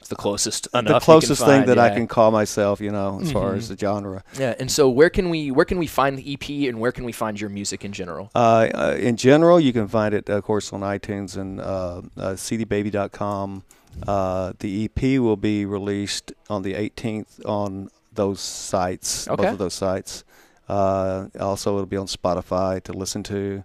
the 0.09 0.17
closest 0.17 0.71
the 0.73 0.79
enough. 0.79 0.89
you 0.89 0.95
can 0.95 1.01
closest 1.01 1.41
thing 1.41 1.49
find, 1.61 1.69
that 1.69 1.79
I 1.79 1.91
can 1.91 2.07
call 2.07 2.31
myself, 2.31 2.81
you 2.81 2.91
know, 2.91 3.21
as 3.23 3.31
far 3.33 3.53
Mhm. 3.53 3.59
as 3.59 3.69
the 3.69 3.77
genre. 3.79 4.23
Yeah, 4.39 4.55
and 4.61 4.71
so 4.71 4.89
where 4.89 5.11
can 5.11 5.31
we 5.31 5.51
where 5.51 5.65
can 5.65 5.79
we 5.79 5.87
find 5.87 6.19
the 6.19 6.33
EP 6.33 6.69
and 6.69 6.81
where 6.81 6.93
can 6.93 7.05
we 7.05 7.13
find 7.13 7.41
your 7.41 7.51
music 7.51 7.85
in 7.85 7.93
general? 7.93 8.31
Uh, 8.35 8.69
uh, 8.75 8.97
in 8.99 9.17
general, 9.17 9.59
you 9.61 9.73
can 9.73 9.89
find 9.89 10.15
it, 10.15 10.29
of 10.29 10.43
course, 10.45 10.73
on 10.73 10.81
iTunes 10.81 11.37
and 11.37 11.61
uh, 11.61 12.03
uh, 12.17 12.35
cdbaby.com. 12.35 13.63
Uh, 14.07 14.53
the 14.61 14.85
EP 14.85 15.19
will 15.19 15.37
be 15.37 15.65
released 15.65 16.33
on 16.49 16.63
the 16.63 16.75
18th 16.75 17.41
on 17.47 17.89
those 18.15 18.41
sites, 18.41 19.27
Okay. 19.29 19.43
both 19.43 19.53
of 19.53 19.59
those 19.59 19.75
sites. 19.75 20.25
Uh, 20.69 21.27
also, 21.41 21.75
it'll 21.77 21.87
be 21.87 21.97
on 21.97 22.07
Spotify 22.07 22.83
to 22.83 22.93
listen 22.93 23.23
to, 23.25 23.65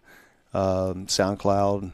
um, 0.54 1.06
SoundCloud, 1.08 1.92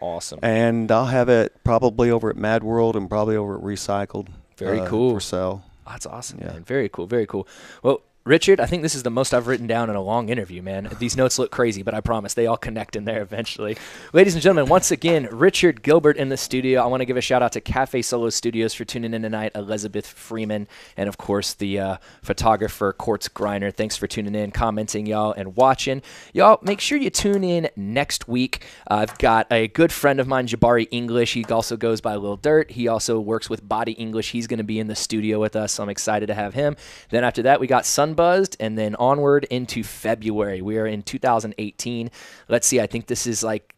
Awesome. 0.00 0.38
and 0.42 0.90
I'll 0.90 1.06
have 1.06 1.28
it 1.28 1.52
probably 1.64 2.10
over 2.10 2.30
at 2.30 2.36
Mad 2.36 2.62
World 2.62 2.96
and 2.96 3.08
probably 3.08 3.36
over 3.36 3.56
at 3.56 3.62
Recycled. 3.62 4.28
Very 4.56 4.80
uh, 4.80 4.86
cool. 4.88 5.12
for 5.14 5.20
sale. 5.20 5.64
That's 5.86 6.06
awesome, 6.06 6.38
Yeah. 6.40 6.52
man. 6.52 6.64
Very 6.64 6.88
cool. 6.88 7.06
Very 7.06 7.26
cool. 7.26 7.46
Well, 7.82 8.00
Richard, 8.26 8.58
I 8.58 8.66
think 8.66 8.82
this 8.82 8.96
is 8.96 9.04
the 9.04 9.10
most 9.10 9.32
I've 9.32 9.46
written 9.46 9.68
down 9.68 9.88
in 9.88 9.94
a 9.94 10.02
long 10.02 10.30
interview, 10.30 10.60
man. 10.60 10.88
These 10.98 11.16
notes 11.16 11.38
look 11.38 11.52
crazy, 11.52 11.84
but 11.84 11.94
I 11.94 12.00
promise 12.00 12.34
they 12.34 12.48
all 12.48 12.56
connect 12.56 12.96
in 12.96 13.04
there 13.04 13.22
eventually. 13.22 13.78
Ladies 14.12 14.34
and 14.34 14.42
gentlemen, 14.42 14.68
once 14.68 14.90
again, 14.90 15.28
Richard 15.30 15.80
Gilbert 15.80 16.16
in 16.16 16.28
the 16.28 16.36
studio. 16.36 16.82
I 16.82 16.86
want 16.86 17.02
to 17.02 17.04
give 17.04 17.16
a 17.16 17.20
shout 17.20 17.40
out 17.40 17.52
to 17.52 17.60
Cafe 17.60 18.02
Solo 18.02 18.30
Studios 18.30 18.74
for 18.74 18.84
tuning 18.84 19.14
in 19.14 19.22
tonight, 19.22 19.52
Elizabeth 19.54 20.08
Freeman, 20.08 20.66
and 20.96 21.08
of 21.08 21.18
course 21.18 21.54
the 21.54 21.78
uh, 21.78 21.96
photographer 22.20 22.92
Quartz 22.92 23.28
Griner. 23.28 23.72
Thanks 23.72 23.96
for 23.96 24.08
tuning 24.08 24.34
in, 24.34 24.50
commenting, 24.50 25.06
y'all, 25.06 25.30
and 25.30 25.54
watching. 25.54 26.02
Y'all, 26.32 26.58
make 26.62 26.80
sure 26.80 26.98
you 26.98 27.10
tune 27.10 27.44
in 27.44 27.68
next 27.76 28.26
week. 28.26 28.64
Uh, 28.90 29.06
I've 29.06 29.16
got 29.18 29.46
a 29.52 29.68
good 29.68 29.92
friend 29.92 30.18
of 30.18 30.26
mine, 30.26 30.48
Jabari 30.48 30.88
English. 30.90 31.34
He 31.34 31.44
also 31.44 31.76
goes 31.76 32.00
by 32.00 32.16
Lil 32.16 32.38
Dirt. 32.38 32.72
He 32.72 32.88
also 32.88 33.20
works 33.20 33.48
with 33.48 33.68
Body 33.68 33.92
English. 33.92 34.32
He's 34.32 34.48
going 34.48 34.58
to 34.58 34.64
be 34.64 34.80
in 34.80 34.88
the 34.88 34.96
studio 34.96 35.38
with 35.38 35.54
us, 35.54 35.74
so 35.74 35.84
I'm 35.84 35.88
excited 35.88 36.26
to 36.26 36.34
have 36.34 36.54
him. 36.54 36.74
Then 37.10 37.22
after 37.22 37.42
that, 37.42 37.60
we 37.60 37.68
got 37.68 37.86
Sunbuzzed, 38.16 38.56
and 38.60 38.78
then 38.78 38.94
onward 38.96 39.44
into 39.44 39.82
February. 39.82 40.62
We 40.62 40.78
are 40.78 40.86
in 40.86 41.02
2018. 41.02 42.10
Let's 42.48 42.66
see, 42.66 42.80
I 42.80 42.86
think 42.86 43.06
this 43.06 43.26
is 43.26 43.42
like 43.42 43.76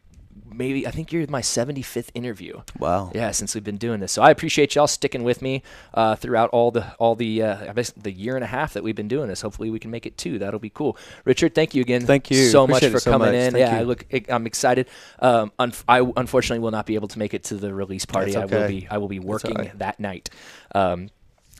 maybe 0.51 0.87
I 0.87 0.91
think 0.91 1.11
you're 1.11 1.25
my 1.27 1.41
75th 1.41 2.09
interview. 2.13 2.61
Wow. 2.77 3.11
Yeah, 3.13 3.31
since 3.31 3.55
we've 3.55 3.63
been 3.63 3.77
doing 3.77 3.99
this, 3.99 4.11
so 4.11 4.21
I 4.21 4.31
appreciate 4.31 4.75
y'all 4.75 4.87
sticking 4.87 5.23
with 5.23 5.41
me 5.41 5.63
uh, 5.93 6.15
throughout 6.15 6.49
all 6.51 6.71
the 6.71 6.93
all 6.97 7.15
the 7.15 7.43
uh, 7.43 7.69
I 7.69 7.73
guess 7.73 7.91
the 7.91 8.11
year 8.11 8.35
and 8.35 8.43
a 8.43 8.47
half 8.47 8.73
that 8.73 8.83
we've 8.83 8.95
been 8.95 9.07
doing 9.07 9.27
this. 9.27 9.41
Hopefully, 9.41 9.69
we 9.69 9.79
can 9.79 9.91
make 9.91 10.05
it 10.05 10.17
two. 10.17 10.39
That'll 10.39 10.59
be 10.59 10.69
cool. 10.69 10.97
Richard, 11.25 11.55
thank 11.55 11.75
you 11.75 11.81
again. 11.81 12.05
Thank 12.05 12.29
you. 12.31 12.45
so 12.45 12.67
much 12.67 12.85
for 12.85 12.99
so 12.99 13.11
coming 13.11 13.29
much. 13.29 13.35
in. 13.35 13.53
Thank 13.53 13.71
yeah, 13.71 13.79
I 13.79 13.83
look, 13.83 14.05
I'm 14.29 14.45
excited. 14.45 14.87
Um, 15.19 15.51
unf- 15.59 15.83
I 15.87 15.99
unfortunately 16.17 16.59
will 16.59 16.71
not 16.71 16.85
be 16.85 16.95
able 16.95 17.07
to 17.09 17.19
make 17.19 17.33
it 17.33 17.45
to 17.45 17.55
the 17.55 17.73
release 17.73 18.05
party. 18.05 18.33
That's 18.33 18.51
I 18.51 18.55
will 18.55 18.67
be 18.67 18.87
I 18.89 18.97
will 18.97 19.07
be 19.07 19.19
working 19.19 19.55
right. 19.55 19.79
that 19.79 19.99
night. 19.99 20.29
Um, 20.73 21.09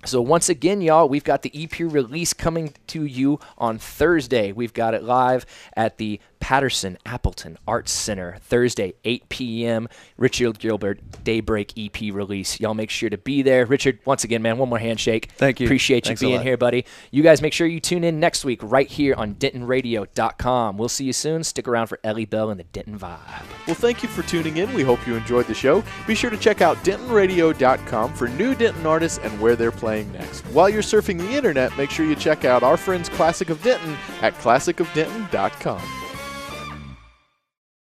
so 0.05 0.21
once 0.21 0.47
again, 0.47 0.81
y'all, 0.81 1.09
we've 1.09 1.23
got 1.23 1.41
the 1.41 1.51
EP 1.53 1.79
release 1.79 2.33
coming 2.33 2.73
to 2.87 3.03
you 3.03 3.39
on 3.57 3.77
Thursday. 3.77 4.51
We've 4.51 4.73
got 4.73 4.93
it 4.93 5.03
live 5.03 5.45
at 5.75 5.97
the 5.97 6.19
Patterson 6.39 6.97
Appleton 7.05 7.57
Arts 7.67 7.91
Center 7.91 8.37
Thursday, 8.41 8.93
8 9.03 9.29
p.m. 9.29 9.87
Richard 10.17 10.59
Gilbert 10.59 10.99
Daybreak 11.23 11.73
EP 11.77 12.13
release. 12.13 12.59
Y'all 12.59 12.73
make 12.73 12.89
sure 12.89 13.09
to 13.09 13.17
be 13.17 13.41
there. 13.41 13.65
Richard, 13.65 13.99
once 14.05 14.23
again, 14.23 14.41
man, 14.41 14.57
one 14.57 14.69
more 14.69 14.79
handshake. 14.79 15.31
Thank 15.37 15.59
you. 15.59 15.67
Appreciate 15.67 16.05
you 16.05 16.09
Thanks 16.09 16.21
a 16.21 16.25
being 16.25 16.41
here, 16.41 16.57
buddy. 16.57 16.85
You 17.11 17.23
guys 17.23 17.41
make 17.41 17.53
sure 17.53 17.67
you 17.67 17.79
tune 17.79 18.03
in 18.03 18.19
next 18.19 18.45
week 18.45 18.59
right 18.63 18.87
here 18.87 19.13
on 19.15 19.35
DentonRadio.com. 19.35 20.77
We'll 20.77 20.89
see 20.89 21.05
you 21.05 21.13
soon. 21.13 21.43
Stick 21.43 21.67
around 21.67 21.87
for 21.87 21.99
Ellie 22.03 22.25
Bell 22.25 22.49
and 22.49 22.59
the 22.59 22.63
Denton 22.65 22.97
Vibe. 22.97 23.17
Well, 23.67 23.75
thank 23.75 24.01
you 24.03 24.09
for 24.09 24.23
tuning 24.23 24.57
in. 24.57 24.73
We 24.73 24.83
hope 24.83 25.05
you 25.05 25.15
enjoyed 25.15 25.47
the 25.47 25.53
show. 25.53 25.83
Be 26.07 26.15
sure 26.15 26.29
to 26.29 26.37
check 26.37 26.61
out 26.61 26.77
DentonRadio.com 26.77 28.13
for 28.13 28.27
new 28.27 28.55
Denton 28.55 28.85
artists 28.85 29.19
and 29.19 29.39
where 29.39 29.55
they're 29.55 29.71
playing 29.71 30.11
next. 30.11 30.41
While 30.47 30.69
you're 30.69 30.81
surfing 30.81 31.17
the 31.19 31.31
internet, 31.31 31.77
make 31.77 31.89
sure 31.89 32.05
you 32.05 32.15
check 32.15 32.45
out 32.45 32.63
our 32.63 32.77
friends 32.77 33.09
Classic 33.09 33.49
of 33.49 33.61
Denton 33.61 33.95
at 34.21 34.33
ClassicofDenton.com. 34.35 36.08